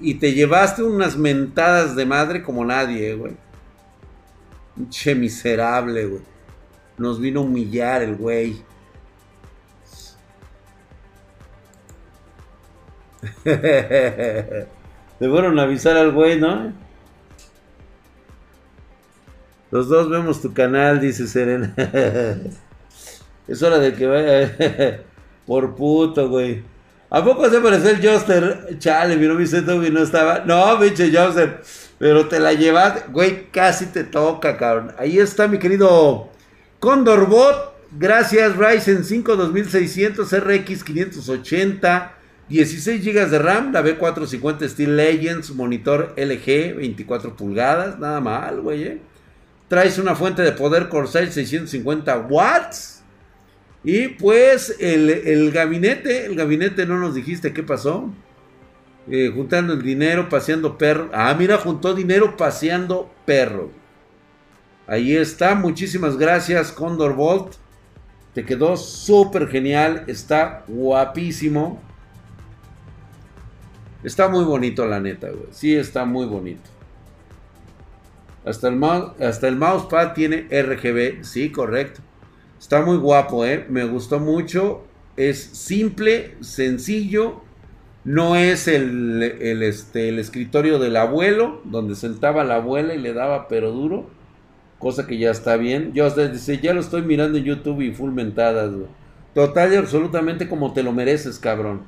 Y 0.00 0.14
te 0.14 0.32
llevaste 0.32 0.82
unas 0.82 1.16
mentadas 1.16 1.94
de 1.96 2.06
madre 2.06 2.42
como 2.42 2.64
nadie, 2.64 3.14
güey. 3.14 3.36
Che 4.90 5.14
miserable, 5.14 6.06
güey. 6.06 6.22
Nos 6.98 7.20
vino 7.20 7.40
a 7.40 7.44
humillar 7.44 8.02
el 8.02 8.16
güey. 8.16 8.62
Le 13.44 14.68
fueron 15.18 15.58
a 15.58 15.62
avisar 15.62 15.96
al 15.96 16.12
güey, 16.12 16.38
¿no? 16.38 16.72
Los 19.70 19.88
dos 19.88 20.08
vemos 20.08 20.40
tu 20.40 20.52
canal, 20.52 21.00
dice 21.00 21.26
Serena. 21.26 21.74
es 23.48 23.62
hora 23.62 23.78
de 23.78 23.92
que 23.94 24.06
vaya. 24.06 25.02
Por 25.46 25.74
puto, 25.74 26.28
güey. 26.28 26.62
¿A 27.14 27.22
poco 27.22 27.48
se 27.48 27.58
apareció 27.58 27.90
el 27.90 28.04
Joster? 28.04 28.76
Chale, 28.80 29.16
mi 29.16 29.26
y 29.26 29.90
no 29.92 30.02
estaba. 30.02 30.40
No, 30.40 30.80
pinche 30.80 31.16
Joster. 31.16 31.62
Pero 31.96 32.26
te 32.26 32.40
la 32.40 32.54
llevas, 32.54 33.04
güey, 33.12 33.52
casi 33.52 33.86
te 33.86 34.02
toca, 34.02 34.56
cabrón. 34.56 34.92
Ahí 34.98 35.20
está 35.20 35.46
mi 35.46 35.60
querido 35.60 36.30
Condorbot. 36.80 37.72
Gracias, 37.96 38.56
Ryzen 38.56 39.04
5 39.04 39.36
2600 39.36 40.28
RX 40.40 40.82
580. 40.82 42.14
16 42.48 43.04
GB 43.04 43.30
de 43.30 43.38
RAM, 43.38 43.72
la 43.72 43.84
B450 43.84 44.68
Steel 44.68 44.96
Legends, 44.96 45.52
monitor 45.52 46.14
LG 46.16 46.74
24 46.74 47.36
pulgadas, 47.36 47.96
nada 48.00 48.20
mal, 48.20 48.60
güey. 48.60 48.82
Eh. 48.82 49.00
Traes 49.68 49.98
una 49.98 50.16
fuente 50.16 50.42
de 50.42 50.50
poder 50.50 50.88
Corsair 50.88 51.30
650 51.30 52.18
watts. 52.28 52.93
Y 53.84 54.08
pues 54.08 54.76
el, 54.80 55.52
gabinete, 55.52 56.24
el 56.24 56.34
gabinete 56.34 56.86
no 56.86 56.98
nos 56.98 57.14
dijiste 57.14 57.52
qué 57.52 57.62
pasó. 57.62 58.10
Eh, 59.10 59.30
juntando 59.34 59.74
el 59.74 59.82
dinero, 59.82 60.30
paseando 60.30 60.78
perro. 60.78 61.10
Ah, 61.12 61.36
mira, 61.38 61.58
juntó 61.58 61.94
dinero 61.94 62.36
paseando 62.38 63.12
perro. 63.26 63.70
Ahí 64.86 65.14
está, 65.14 65.54
muchísimas 65.54 66.16
gracias 66.16 66.72
Condor 66.72 67.14
Bolt. 67.14 67.54
Te 68.32 68.44
quedó 68.44 68.76
súper 68.76 69.48
genial, 69.48 70.04
está 70.06 70.64
guapísimo. 70.66 71.80
Está 74.02 74.28
muy 74.28 74.44
bonito 74.44 74.86
la 74.86 74.98
neta, 74.98 75.28
güey. 75.28 75.48
Sí, 75.50 75.74
está 75.74 76.04
muy 76.04 76.26
bonito. 76.26 76.70
Hasta 78.44 78.68
el, 78.68 78.82
hasta 79.20 79.48
el 79.48 79.56
mousepad 79.56 80.12
tiene 80.12 80.48
RGB. 80.50 81.22
Sí, 81.24 81.50
correcto. 81.50 82.00
Está 82.58 82.82
muy 82.82 82.96
guapo, 82.96 83.44
¿eh? 83.44 83.66
Me 83.68 83.84
gustó 83.84 84.20
mucho. 84.20 84.84
Es 85.16 85.42
simple, 85.42 86.34
sencillo. 86.40 87.42
No 88.04 88.36
es 88.36 88.68
el, 88.68 89.22
este, 89.62 90.08
el 90.10 90.18
escritorio 90.18 90.78
del 90.78 90.96
abuelo, 90.96 91.62
donde 91.64 91.94
sentaba 91.94 92.44
la 92.44 92.56
abuela 92.56 92.94
y 92.94 92.98
le 92.98 93.12
daba 93.12 93.48
pero 93.48 93.72
duro. 93.72 94.10
Cosa 94.78 95.06
que 95.06 95.18
ya 95.18 95.30
está 95.30 95.56
bien. 95.56 95.92
Yo 95.94 96.10
dice, 96.10 96.58
ya 96.58 96.74
lo 96.74 96.80
estoy 96.80 97.02
mirando 97.02 97.38
en 97.38 97.44
YouTube 97.44 97.80
y 97.80 97.92
full 97.92 98.12
mentadas. 98.12 98.72
Total 99.34 99.72
y 99.72 99.76
absolutamente 99.76 100.48
como 100.48 100.72
te 100.72 100.82
lo 100.82 100.92
mereces, 100.92 101.38
cabrón. 101.38 101.82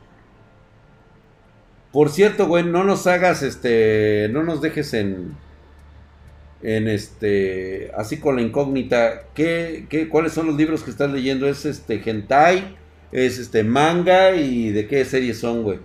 Por 1.93 2.11
cierto, 2.11 2.47
güey, 2.47 2.65
no 2.65 2.85
nos 2.85 3.07
hagas, 3.07 3.43
este, 3.43 4.29
no 4.31 4.43
nos 4.43 4.61
dejes 4.61 4.93
en, 4.93 5.35
en 6.63 6.89
este, 6.89 7.91
así 7.97 8.19
con 8.19 8.37
la 8.37 8.43
incógnita, 8.43 9.25
¿qué, 9.35 9.87
qué, 9.89 10.09
cuáles 10.09 10.33
son 10.33 10.47
los 10.47 10.57
libros 10.57 10.83
que 10.83 10.91
estás 10.91 11.11
leyendo? 11.11 11.49
¿Es 11.49 11.65
este 11.65 12.03
hentai? 12.05 12.77
¿Es 13.13 13.39
este 13.39 13.63
manga? 13.63 14.35
¿Y 14.35 14.71
de 14.71 14.87
qué 14.87 15.05
series 15.05 15.39
son, 15.39 15.63
güey? 15.63 15.79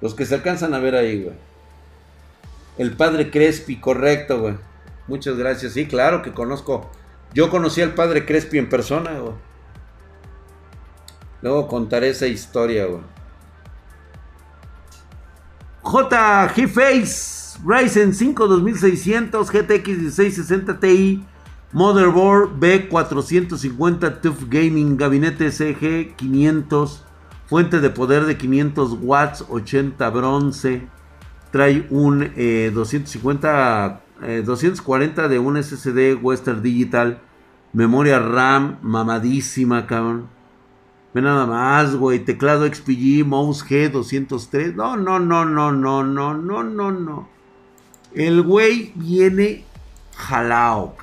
Los 0.00 0.14
que 0.14 0.26
se 0.26 0.34
alcanzan 0.34 0.74
a 0.74 0.78
ver 0.78 0.94
ahí, 0.94 1.22
güey. 1.22 1.36
El 2.76 2.92
padre 2.92 3.30
Crespi, 3.30 3.76
correcto, 3.76 4.40
güey. 4.40 4.54
Muchas 5.08 5.36
gracias. 5.36 5.72
Sí, 5.72 5.86
claro 5.86 6.22
que 6.22 6.32
conozco. 6.32 6.90
Yo 7.34 7.50
conocí 7.50 7.82
al 7.82 7.94
padre 7.94 8.24
Crespi 8.24 8.58
en 8.58 8.68
persona, 8.68 9.18
güey. 9.18 9.34
Luego 11.42 11.66
contaré 11.66 12.10
esa 12.10 12.26
historia, 12.26 12.86
güey. 12.86 13.02
J. 15.82 16.48
Face. 16.68 17.37
Ryzen 17.64 18.14
5 18.14 18.46
2600, 18.46 19.50
GTX 19.50 19.88
1660 19.98 20.78
Ti, 20.78 21.24
Motherboard 21.72 22.60
B450 22.60 24.20
TUF 24.20 24.48
Gaming, 24.48 24.96
Gabinete 24.96 25.50
CG 25.50 26.14
500, 26.16 27.04
fuente 27.46 27.80
de 27.80 27.90
poder 27.90 28.26
de 28.26 28.36
500 28.36 28.98
watts, 29.02 29.44
80 29.48 30.08
bronce, 30.10 30.88
trae 31.50 31.84
un 31.90 32.30
250, 32.74 34.02
eh, 34.22 34.42
240 34.46 35.24
eh, 35.24 35.28
de 35.28 35.38
un 35.40 35.56
SSD 35.56 36.14
Western 36.14 36.62
Digital, 36.62 37.20
memoria 37.72 38.20
RAM 38.20 38.78
mamadísima, 38.82 39.84
cabrón. 39.86 40.28
Ve 41.12 41.22
nada 41.22 41.44
más, 41.46 41.96
güey, 41.96 42.20
teclado 42.20 42.66
XPG, 42.66 43.26
mouse 43.26 43.64
G203. 43.64 44.74
No, 44.76 44.96
no, 44.96 45.18
no, 45.18 45.44
no, 45.44 45.72
no, 45.72 46.04
no, 46.04 46.34
no, 46.34 46.62
no, 46.62 46.92
no. 46.92 47.37
El 48.18 48.42
güey 48.42 48.90
viene 48.96 49.64
jalao. 50.16 50.96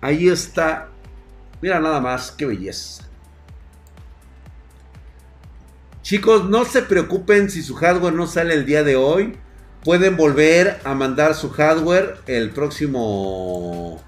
Ahí 0.00 0.28
está. 0.28 0.88
Mira 1.60 1.78
nada 1.78 2.00
más, 2.00 2.32
qué 2.32 2.44
belleza. 2.44 3.04
Chicos, 6.02 6.50
no 6.50 6.64
se 6.64 6.82
preocupen 6.82 7.50
si 7.50 7.62
su 7.62 7.76
hardware 7.76 8.14
no 8.14 8.26
sale 8.26 8.54
el 8.54 8.66
día 8.66 8.82
de 8.82 8.96
hoy. 8.96 9.36
Pueden 9.84 10.16
volver 10.16 10.80
a 10.82 10.94
mandar 10.96 11.36
su 11.36 11.48
hardware 11.50 12.16
el 12.26 12.50
próximo 12.50 14.02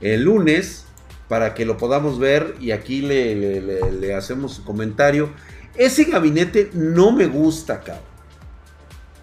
el 0.00 0.22
lunes 0.22 0.86
para 1.28 1.52
que 1.52 1.66
lo 1.66 1.76
podamos 1.76 2.18
ver 2.18 2.54
y 2.58 2.70
aquí 2.70 3.02
le, 3.02 3.60
le 3.90 4.14
hacemos 4.14 4.54
su 4.54 4.64
comentario. 4.64 5.28
Ese 5.74 6.04
gabinete 6.04 6.70
no 6.72 7.12
me 7.12 7.26
gusta, 7.26 7.80
cabrón. 7.82 8.13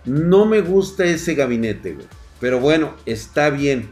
No 0.06 0.46
me 0.46 0.62
gusta 0.62 1.06
ese 1.06 1.36
gabinete. 1.36 1.98
Pero 2.40 2.60
bueno, 2.60 2.96
está 3.06 3.50
bien. 3.50 3.92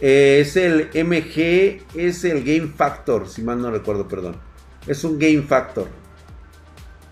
Eh, 0.00 0.38
es 0.40 0.56
el 0.56 0.88
MG, 0.94 1.82
es 1.94 2.24
el 2.24 2.42
Game 2.42 2.72
Factor, 2.74 3.28
si 3.28 3.42
mal 3.42 3.60
no 3.60 3.70
recuerdo, 3.70 4.08
perdón. 4.08 4.36
Es 4.86 5.04
un 5.04 5.18
Game 5.18 5.42
Factor. 5.42 5.88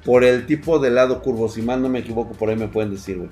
Por 0.05 0.25
el 0.25 0.47
tipo 0.47 0.79
de 0.79 0.91
lado 0.91 1.23
curvo, 1.23 1.49
si 1.49 1.61
mal 1.61 1.83
no 1.83 1.89
me 1.89 1.99
equivoco, 1.99 2.33
por 2.33 2.49
ahí 2.49 2.57
me 2.57 2.69
pueden 2.69 2.91
decir, 2.91 3.19
güey. 3.19 3.29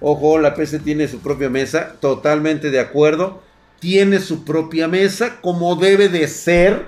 Ojo, 0.00 0.38
la 0.38 0.54
PC 0.54 0.80
tiene 0.80 1.08
su 1.08 1.20
propia 1.20 1.48
mesa, 1.48 1.96
totalmente 2.00 2.70
de 2.70 2.80
acuerdo. 2.80 3.42
Tiene 3.78 4.18
su 4.20 4.44
propia 4.44 4.88
mesa, 4.88 5.40
como 5.40 5.76
debe 5.76 6.08
de 6.08 6.26
ser. 6.28 6.86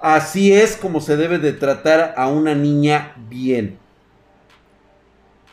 Así 0.00 0.52
es 0.52 0.76
como 0.76 1.00
se 1.00 1.16
debe 1.16 1.38
de 1.38 1.52
tratar 1.52 2.14
a 2.16 2.28
una 2.28 2.54
niña 2.54 3.14
bien. 3.28 3.78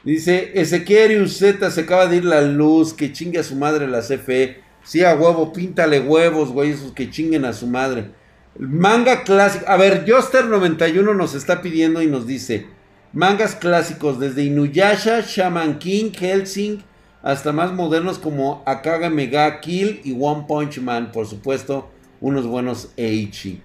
Dice 0.03 0.59
Ezequiel 0.59 1.29
Z 1.29 1.69
se 1.69 1.81
acaba 1.81 2.07
de 2.07 2.17
ir 2.17 2.25
la 2.25 2.41
luz, 2.41 2.93
que 2.93 3.11
chingue 3.11 3.39
a 3.39 3.43
su 3.43 3.55
madre 3.55 3.87
la 3.87 4.01
CFE. 4.01 4.61
Sí, 4.83 5.03
a 5.03 5.13
huevo, 5.13 5.53
píntale 5.53 5.99
huevos, 5.99 6.51
güey, 6.51 6.71
esos 6.71 6.91
que 6.93 7.09
chinguen 7.09 7.45
a 7.45 7.53
su 7.53 7.67
madre. 7.67 8.11
Manga 8.57 9.23
clásico. 9.23 9.65
A 9.67 9.77
ver, 9.77 10.05
Joster91 10.05 11.15
nos 11.15 11.35
está 11.35 11.61
pidiendo 11.61 12.01
y 12.01 12.07
nos 12.07 12.25
dice: 12.25 12.65
Mangas 13.13 13.55
clásicos 13.55 14.19
desde 14.19 14.43
Inuyasha, 14.43 15.21
Shaman 15.21 15.77
King, 15.77 16.11
Helsing, 16.17 16.83
hasta 17.21 17.51
más 17.51 17.71
modernos 17.71 18.17
como 18.17 18.63
Akaga 18.65 19.09
Mega 19.09 19.59
Kill 19.61 20.01
y 20.03 20.17
One 20.19 20.45
Punch 20.47 20.79
Man. 20.79 21.11
Por 21.11 21.27
supuesto, 21.27 21.89
unos 22.19 22.47
buenos 22.47 22.91
Eichi. 22.97 23.61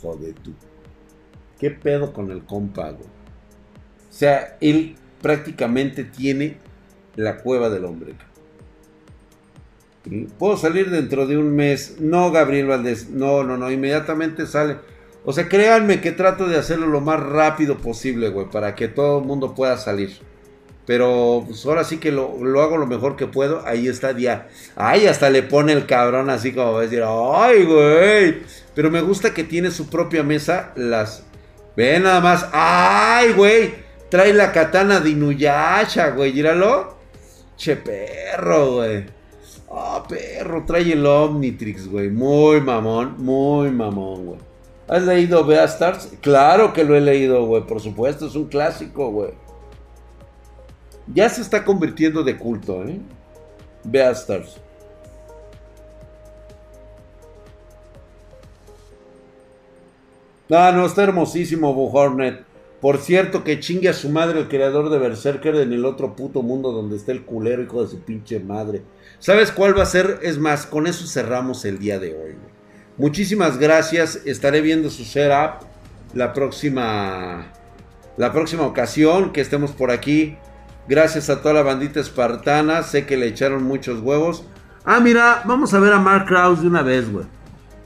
Joder, 0.00 0.34
tú. 0.34 0.54
¿Qué 1.58 1.70
pedo 1.70 2.12
con 2.12 2.30
el 2.30 2.44
compa, 2.44 2.90
güey? 2.90 3.08
O 3.08 4.12
sea, 4.12 4.56
él 4.60 4.96
prácticamente 5.20 6.04
tiene 6.04 6.56
la 7.16 7.38
cueva 7.38 7.68
del 7.70 7.84
hombre. 7.84 8.14
Puedo 10.38 10.56
salir 10.56 10.90
dentro 10.90 11.26
de 11.26 11.36
un 11.36 11.54
mes. 11.54 11.96
No, 12.00 12.30
Gabriel 12.30 12.66
Valdés. 12.66 13.10
No, 13.10 13.44
no, 13.44 13.56
no. 13.56 13.70
Inmediatamente 13.70 14.46
sale. 14.46 14.76
O 15.24 15.32
sea, 15.32 15.48
créanme 15.48 16.00
que 16.00 16.12
trato 16.12 16.48
de 16.48 16.56
hacerlo 16.56 16.86
lo 16.86 17.00
más 17.00 17.20
rápido 17.20 17.78
posible, 17.78 18.30
güey. 18.30 18.48
Para 18.50 18.74
que 18.74 18.88
todo 18.88 19.18
el 19.18 19.24
mundo 19.24 19.54
pueda 19.54 19.76
salir. 19.76 20.18
Pero 20.86 21.44
pues 21.46 21.66
ahora 21.66 21.84
sí 21.84 21.98
que 21.98 22.10
lo, 22.10 22.30
hago 22.62 22.78
lo 22.78 22.86
mejor 22.86 23.16
que 23.16 23.26
puedo. 23.26 23.66
Ahí 23.66 23.88
está 23.88 24.12
ya. 24.12 24.48
Ay, 24.74 25.06
hasta 25.06 25.28
le 25.28 25.42
pone 25.42 25.72
el 25.72 25.84
cabrón 25.84 26.30
así 26.30 26.52
como 26.52 26.72
va 26.72 26.80
a 26.80 26.82
decir. 26.84 27.02
Ay, 27.04 27.64
güey. 27.64 28.42
Pero 28.74 28.90
me 28.90 29.02
gusta 29.02 29.34
que 29.34 29.44
tiene 29.44 29.70
su 29.70 29.90
propia 29.90 30.22
mesa. 30.22 30.72
Las. 30.76 31.24
Ve 31.76 32.00
nada 32.00 32.20
más. 32.20 32.48
Ay, 32.52 33.32
güey. 33.32 33.87
Trae 34.10 34.32
la 34.32 34.52
katana 34.52 35.00
de 35.00 35.10
Inuyasha, 35.10 36.10
güey. 36.10 36.32
Gíralo. 36.32 36.96
Che 37.56 37.76
perro, 37.76 38.74
güey. 38.76 39.06
Ah, 39.70 40.02
perro, 40.08 40.64
trae 40.64 40.92
el 40.92 41.04
Omnitrix, 41.04 41.88
güey. 41.88 42.08
Muy 42.08 42.60
mamón, 42.60 43.16
muy 43.18 43.70
mamón, 43.70 44.26
güey. 44.26 44.38
¿Has 44.88 45.02
leído 45.02 45.44
Beastars? 45.44 46.08
Claro 46.22 46.72
que 46.72 46.84
lo 46.84 46.96
he 46.96 47.00
leído, 47.00 47.44
güey. 47.44 47.66
Por 47.66 47.80
supuesto, 47.80 48.26
es 48.26 48.34
un 48.34 48.46
clásico, 48.46 49.10
güey. 49.10 49.32
Ya 51.12 51.28
se 51.28 51.42
está 51.42 51.64
convirtiendo 51.64 52.22
de 52.22 52.38
culto, 52.38 52.84
¿eh? 52.84 52.98
Beastars. 53.84 54.58
Ah, 60.50 60.72
no, 60.74 60.86
está 60.86 61.02
hermosísimo, 61.02 61.70
Hornet. 61.92 62.47
Por 62.80 62.98
cierto, 62.98 63.42
que 63.42 63.58
chingue 63.58 63.88
a 63.88 63.92
su 63.92 64.08
madre 64.08 64.38
el 64.38 64.48
creador 64.48 64.88
de 64.90 64.98
Berserker 64.98 65.56
en 65.56 65.72
el 65.72 65.84
otro 65.84 66.14
puto 66.14 66.42
mundo 66.42 66.70
donde 66.70 66.96
está 66.96 67.10
el 67.10 67.24
culero, 67.24 67.62
hijo 67.62 67.82
de 67.82 67.90
su 67.90 68.00
pinche 68.00 68.38
madre. 68.38 68.82
¿Sabes 69.18 69.50
cuál 69.50 69.76
va 69.76 69.82
a 69.82 69.86
ser? 69.86 70.20
Es 70.22 70.38
más, 70.38 70.64
con 70.64 70.86
eso 70.86 71.06
cerramos 71.06 71.64
el 71.64 71.80
día 71.80 71.98
de 71.98 72.14
hoy. 72.14 72.36
Muchísimas 72.96 73.58
gracias. 73.58 74.22
Estaré 74.26 74.60
viendo 74.60 74.90
su 74.90 75.04
setup 75.04 75.66
la 76.14 76.32
próxima, 76.32 77.52
la 78.16 78.32
próxima 78.32 78.64
ocasión 78.64 79.32
que 79.32 79.40
estemos 79.40 79.72
por 79.72 79.90
aquí. 79.90 80.36
Gracias 80.88 81.30
a 81.30 81.42
toda 81.42 81.54
la 81.54 81.62
bandita 81.62 81.98
espartana. 81.98 82.84
Sé 82.84 83.06
que 83.06 83.16
le 83.16 83.26
echaron 83.26 83.64
muchos 83.64 84.00
huevos. 84.00 84.44
Ah, 84.84 85.00
mira, 85.00 85.42
vamos 85.46 85.74
a 85.74 85.80
ver 85.80 85.92
a 85.92 85.98
Mark 85.98 86.26
Krause 86.26 86.62
de 86.62 86.68
una 86.68 86.82
vez, 86.82 87.10
güey. 87.12 87.26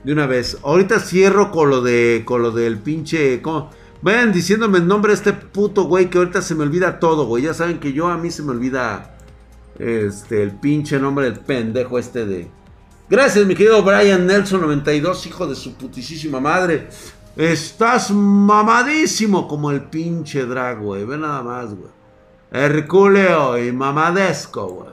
De 0.04 0.12
una 0.12 0.26
vez. 0.26 0.58
Ahorita 0.62 1.00
cierro 1.00 1.50
con 1.50 1.70
lo 1.70 1.80
de. 1.80 2.22
con 2.24 2.42
lo 2.42 2.50
del 2.50 2.78
pinche. 2.78 3.40
Vayan 4.02 4.32
diciéndome 4.32 4.78
el 4.78 4.86
nombre 4.86 5.12
de 5.12 5.16
este 5.16 5.32
puto 5.32 5.84
güey 5.84 6.10
que 6.10 6.18
ahorita 6.18 6.42
se 6.42 6.56
me 6.56 6.64
olvida 6.64 6.98
todo, 6.98 7.26
güey. 7.26 7.44
Ya 7.44 7.54
saben 7.54 7.78
que 7.78 7.92
yo 7.92 8.08
a 8.08 8.18
mí 8.18 8.30
se 8.32 8.42
me 8.42 8.50
olvida 8.50 9.16
este, 9.78 10.42
el 10.42 10.58
pinche 10.58 10.98
nombre 10.98 11.26
del 11.26 11.38
pendejo 11.40 11.98
este 11.98 12.26
de... 12.26 12.50
Gracias, 13.08 13.46
mi 13.46 13.54
querido 13.54 13.82
Brian 13.82 14.26
Nelson 14.26 14.62
92, 14.62 15.26
hijo 15.26 15.46
de 15.46 15.54
su 15.54 15.74
putísima 15.74 16.40
madre. 16.40 16.88
Estás 17.36 18.10
mamadísimo 18.10 19.46
como 19.46 19.70
el 19.70 19.82
pinche 19.82 20.44
drag, 20.46 20.80
güey. 20.80 21.04
Ve 21.04 21.18
nada 21.18 21.42
más, 21.42 21.74
güey. 21.74 21.90
Herculeo 22.50 23.62
y 23.62 23.70
mamadesco, 23.70 24.66
güey. 24.66 24.90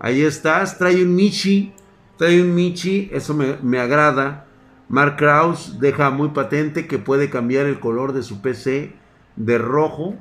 Ahí 0.00 0.22
estás. 0.22 0.78
Trae 0.78 1.02
un 1.02 1.14
Michi. 1.14 1.72
Trae 2.16 2.42
un 2.42 2.54
Michi. 2.54 3.08
Eso 3.12 3.34
me, 3.34 3.56
me 3.62 3.78
agrada. 3.78 4.47
Mark 4.88 5.16
Kraus 5.16 5.78
deja 5.80 6.10
muy 6.10 6.30
patente 6.30 6.86
que 6.86 6.98
puede 6.98 7.30
cambiar 7.30 7.66
el 7.66 7.80
color 7.80 8.12
de 8.12 8.22
su 8.22 8.40
PC 8.40 8.92
de 9.36 9.58
rojo 9.58 10.16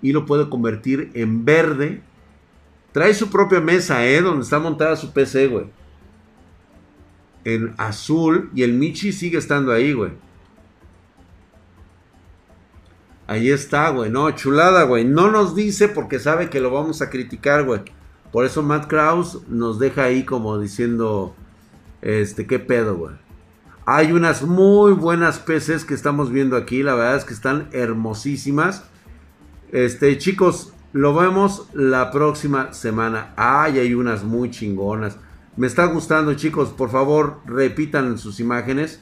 y 0.00 0.12
lo 0.12 0.26
puede 0.26 0.48
convertir 0.48 1.10
en 1.14 1.44
verde 1.44 2.02
Trae 2.92 3.14
su 3.14 3.30
propia 3.30 3.60
mesa, 3.60 4.06
¿eh? 4.06 4.20
Donde 4.20 4.44
está 4.44 4.58
montada 4.58 4.96
su 4.96 5.12
PC, 5.12 5.48
güey. 5.48 5.66
En 7.44 7.74
azul. 7.78 8.50
Y 8.54 8.62
el 8.62 8.74
Michi 8.74 9.12
sigue 9.12 9.38
estando 9.38 9.72
ahí, 9.72 9.94
güey. 9.94 10.12
Ahí 13.26 13.50
está, 13.50 13.88
güey. 13.88 14.10
No, 14.10 14.30
chulada, 14.32 14.82
güey. 14.82 15.06
No 15.06 15.30
nos 15.30 15.56
dice 15.56 15.88
porque 15.88 16.18
sabe 16.18 16.50
que 16.50 16.60
lo 16.60 16.70
vamos 16.70 17.00
a 17.00 17.08
criticar, 17.08 17.64
güey. 17.64 17.80
Por 18.30 18.44
eso 18.44 18.62
Matt 18.62 18.88
Kraus 18.88 19.40
nos 19.48 19.78
deja 19.78 20.04
ahí 20.04 20.24
como 20.24 20.58
diciendo, 20.58 21.34
este, 22.02 22.46
qué 22.46 22.58
pedo, 22.58 22.96
güey. 22.96 23.14
Hay 23.86 24.12
unas 24.12 24.42
muy 24.42 24.92
buenas 24.92 25.38
PCs 25.40 25.84
que 25.84 25.94
estamos 25.94 26.30
viendo 26.30 26.56
aquí. 26.56 26.82
La 26.82 26.94
verdad 26.94 27.16
es 27.16 27.24
que 27.24 27.34
están 27.34 27.68
hermosísimas. 27.72 28.84
Este, 29.72 30.18
chicos, 30.18 30.72
lo 30.92 31.14
vemos 31.14 31.68
la 31.72 32.10
próxima 32.10 32.72
semana. 32.74 33.32
Ay, 33.36 33.78
hay 33.78 33.94
unas 33.94 34.22
muy 34.22 34.50
chingonas. 34.50 35.16
Me 35.56 35.66
está 35.66 35.86
gustando, 35.86 36.34
chicos. 36.34 36.70
Por 36.70 36.90
favor, 36.90 37.38
repitan 37.46 38.18
sus 38.18 38.38
imágenes. 38.38 39.00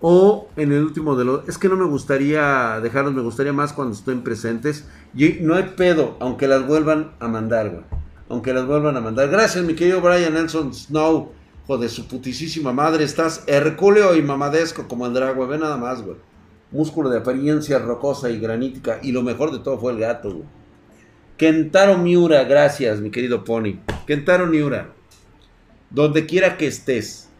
O 0.00 0.48
en 0.56 0.72
el 0.72 0.82
último 0.82 1.16
de 1.16 1.24
los... 1.24 1.48
Es 1.48 1.58
que 1.58 1.68
no 1.68 1.76
me 1.76 1.86
gustaría 1.86 2.80
dejarlos, 2.80 3.14
me 3.14 3.22
gustaría 3.22 3.52
más 3.52 3.72
cuando 3.72 3.94
estén 3.94 4.22
presentes. 4.22 4.86
Y 5.14 5.38
no 5.40 5.54
hay 5.54 5.74
pedo, 5.76 6.16
aunque 6.20 6.48
las 6.48 6.66
vuelvan 6.66 7.12
a 7.20 7.28
mandar, 7.28 7.70
güey. 7.70 7.84
Aunque 8.28 8.52
las 8.52 8.66
vuelvan 8.66 8.96
a 8.96 9.00
mandar. 9.00 9.28
Gracias, 9.28 9.64
mi 9.64 9.74
querido 9.74 10.00
Brian 10.00 10.34
Nelson 10.34 10.72
Snow. 10.74 11.32
Joder, 11.66 11.88
su 11.88 12.08
putisísima 12.08 12.72
madre. 12.72 13.04
Estás 13.04 13.44
hercúleo 13.46 14.16
y 14.16 14.22
mamadesco 14.22 14.88
como 14.88 15.06
el 15.06 15.14
dragón. 15.14 15.48
Ve 15.48 15.58
nada 15.58 15.76
más, 15.76 16.02
güey. 16.02 16.16
Músculo 16.70 17.10
de 17.10 17.18
apariencia 17.18 17.78
rocosa 17.78 18.30
y 18.30 18.40
granítica. 18.40 18.98
Y 19.02 19.12
lo 19.12 19.22
mejor 19.22 19.52
de 19.52 19.60
todo 19.60 19.78
fue 19.78 19.92
el 19.92 19.98
gato, 19.98 20.32
güey. 20.32 20.62
Kentaro 21.36 21.98
Miura, 21.98 22.44
gracias, 22.44 23.00
mi 23.00 23.10
querido 23.10 23.42
Pony. 23.42 23.80
Kentaro 24.06 24.46
Miura, 24.46 24.92
donde 25.90 26.26
quiera 26.26 26.56
que 26.56 26.66
estés, 26.66 27.30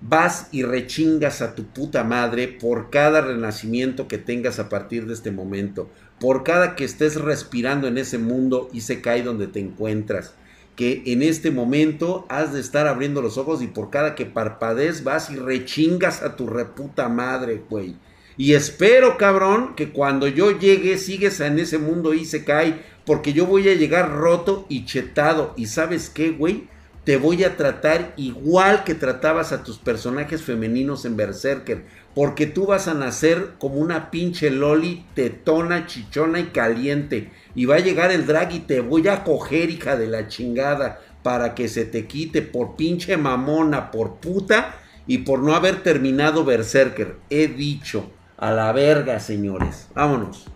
vas 0.00 0.48
y 0.50 0.64
rechingas 0.64 1.42
a 1.42 1.54
tu 1.54 1.64
puta 1.64 2.02
madre 2.02 2.48
por 2.48 2.90
cada 2.90 3.20
renacimiento 3.20 4.08
que 4.08 4.18
tengas 4.18 4.58
a 4.58 4.68
partir 4.68 5.06
de 5.06 5.14
este 5.14 5.30
momento, 5.30 5.88
por 6.18 6.42
cada 6.42 6.74
que 6.74 6.84
estés 6.84 7.20
respirando 7.20 7.86
en 7.86 7.98
ese 7.98 8.18
mundo 8.18 8.68
y 8.72 8.80
se 8.80 9.00
cae 9.00 9.22
donde 9.22 9.46
te 9.46 9.60
encuentras. 9.60 10.34
Que 10.76 11.02
en 11.06 11.22
este 11.22 11.50
momento 11.50 12.26
has 12.28 12.52
de 12.52 12.60
estar 12.60 12.86
abriendo 12.86 13.20
los 13.20 13.38
ojos 13.38 13.62
y 13.62 13.66
por 13.66 13.90
cada 13.90 14.14
que 14.14 14.26
parpadees 14.26 15.04
vas 15.04 15.30
y 15.30 15.36
rechingas 15.36 16.22
a 16.22 16.36
tu 16.36 16.46
reputa 16.46 17.08
madre, 17.08 17.62
güey. 17.68 17.96
Y 18.36 18.54
espero, 18.54 19.18
cabrón, 19.18 19.74
que 19.76 19.90
cuando 19.90 20.26
yo 20.26 20.58
llegue 20.58 20.96
sigues 20.96 21.40
en 21.40 21.58
ese 21.58 21.78
mundo 21.78 22.14
y 22.14 22.24
se 22.24 22.44
cae 22.44 22.80
porque 23.04 23.32
yo 23.32 23.46
voy 23.46 23.68
a 23.68 23.74
llegar 23.74 24.10
roto 24.12 24.66
y 24.68 24.84
chetado. 24.84 25.54
Y 25.56 25.66
sabes 25.66 26.08
qué, 26.08 26.30
güey? 26.30 26.68
Te 27.04 27.16
voy 27.16 27.42
a 27.42 27.56
tratar 27.56 28.14
igual 28.16 28.84
que 28.84 28.94
tratabas 28.94 29.52
a 29.52 29.64
tus 29.64 29.78
personajes 29.78 30.42
femeninos 30.42 31.04
en 31.04 31.16
Berserker. 31.16 31.84
Porque 32.14 32.46
tú 32.46 32.66
vas 32.66 32.88
a 32.88 32.94
nacer 32.94 33.54
como 33.58 33.76
una 33.76 34.10
pinche 34.10 34.50
loli 34.50 35.04
tetona, 35.14 35.86
chichona 35.86 36.40
y 36.40 36.46
caliente. 36.46 37.32
Y 37.54 37.66
va 37.66 37.76
a 37.76 37.80
llegar 37.80 38.10
el 38.10 38.26
drag 38.26 38.52
y 38.52 38.60
te 38.60 38.80
voy 38.80 39.08
a 39.08 39.24
coger, 39.24 39.70
hija 39.70 39.96
de 39.96 40.06
la 40.06 40.28
chingada. 40.28 41.00
Para 41.22 41.54
que 41.54 41.68
se 41.68 41.84
te 41.84 42.06
quite 42.06 42.42
por 42.42 42.76
pinche 42.76 43.16
mamona, 43.16 43.90
por 43.90 44.16
puta. 44.16 44.76
Y 45.06 45.18
por 45.18 45.40
no 45.40 45.54
haber 45.54 45.82
terminado 45.82 46.44
Berserker. 46.44 47.16
He 47.30 47.48
dicho. 47.48 48.10
A 48.36 48.50
la 48.50 48.72
verga, 48.72 49.20
señores. 49.20 49.88
Vámonos. 49.94 50.46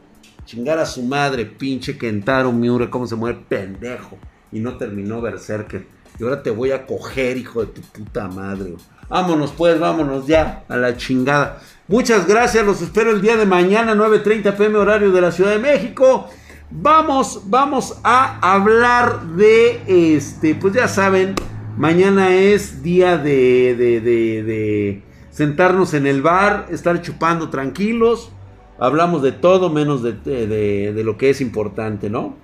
Chingar 0.45 0.79
a 0.79 0.87
su 0.87 1.03
madre, 1.03 1.45
pinche 1.45 1.99
Kentaro 1.99 2.53
Miura, 2.53 2.89
cómo 2.89 3.07
se 3.07 3.17
mueve 3.17 3.41
pendejo. 3.49 4.19
Y 4.53 4.61
no 4.61 4.77
terminó 4.77 5.21
Berserker. 5.21 5.87
Y 6.19 6.23
ahora 6.25 6.43
te 6.43 6.51
voy 6.51 6.71
a 6.71 6.87
coger, 6.87 7.37
hijo 7.37 7.61
de 7.65 7.73
tu 7.73 7.81
puta 7.83 8.29
madre. 8.29 8.75
Vámonos 9.09 9.53
pues, 9.53 9.79
vámonos 9.79 10.27
ya 10.27 10.65
a 10.69 10.77
la 10.77 10.97
chingada. 10.97 11.61
Muchas 11.89 12.27
gracias, 12.27 12.65
los 12.65 12.83
espero 12.83 13.13
el 13.13 13.21
día 13.21 13.37
de 13.37 13.47
mañana, 13.47 13.95
9.30 13.95 14.57
pm 14.57 14.79
horario 14.79 15.13
de 15.13 15.21
la 15.21 15.31
Ciudad 15.31 15.53
de 15.53 15.59
México. 15.59 16.29
Vamos, 16.71 17.43
vamos 17.47 17.99
a 18.03 18.39
hablar 18.41 19.23
de 19.37 20.17
este, 20.17 20.55
pues 20.55 20.75
ya 20.75 20.89
saben, 20.89 21.35
mañana 21.77 22.35
es 22.35 22.83
día 22.83 23.19
de, 23.19 23.77
de, 23.77 24.01
de, 24.01 24.43
de 24.43 25.03
sentarnos 25.31 25.95
en 25.95 26.07
el 26.07 26.23
bar, 26.23 26.67
estar 26.71 27.03
chupando 27.03 27.51
tranquilos. 27.51 28.33
Hablamos 28.79 29.23
de 29.23 29.33
todo 29.33 29.71
menos 29.71 30.03
de, 30.03 31.03
lo 31.05 31.17
que 31.17 31.31
es 31.31 31.41
importante, 31.41 32.11
¿no? 32.11 32.35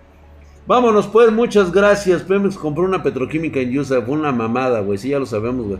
Vámonos 0.67 1.09
pues, 1.09 1.33
muchas 1.33 1.73
gracias. 1.73 2.23
Pemex 2.23 2.57
compró 2.57 2.85
una 2.85 3.03
petroquímica 3.03 3.61
en 3.61 3.79
USA. 3.79 4.01
Fue 4.03 4.15
una 4.15 4.31
mamada, 4.31 4.81
güey. 4.81 4.99
Sí, 4.99 5.09
ya 5.09 5.19
lo 5.19 5.27
sabemos, 5.27 5.67
güey. 5.67 5.79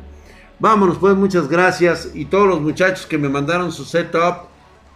Vámonos 0.59 0.99
pues, 0.99 1.15
muchas 1.15 1.49
gracias. 1.49 2.11
Y 2.15 2.25
todos 2.25 2.49
los 2.49 2.61
muchachos 2.61 3.07
que 3.07 3.19
me 3.19 3.29
mandaron 3.29 3.73
su 3.73 3.85
setup. 3.85 4.52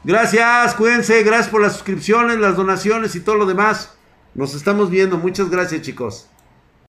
Gracias, 0.07 0.75
cuídense. 0.75 1.25
Gracias 1.25 1.49
por 1.49 1.61
las 1.61 1.73
suscripciones, 1.73 2.39
las 2.39 2.55
donaciones 2.55 3.17
y 3.17 3.21
todo 3.21 3.35
lo 3.35 3.45
demás. 3.45 3.97
Nos 4.35 4.55
estamos 4.55 4.89
viendo. 4.89 5.19
Muchas 5.19 5.51
gracias, 5.51 5.83
chicos. 5.83 6.29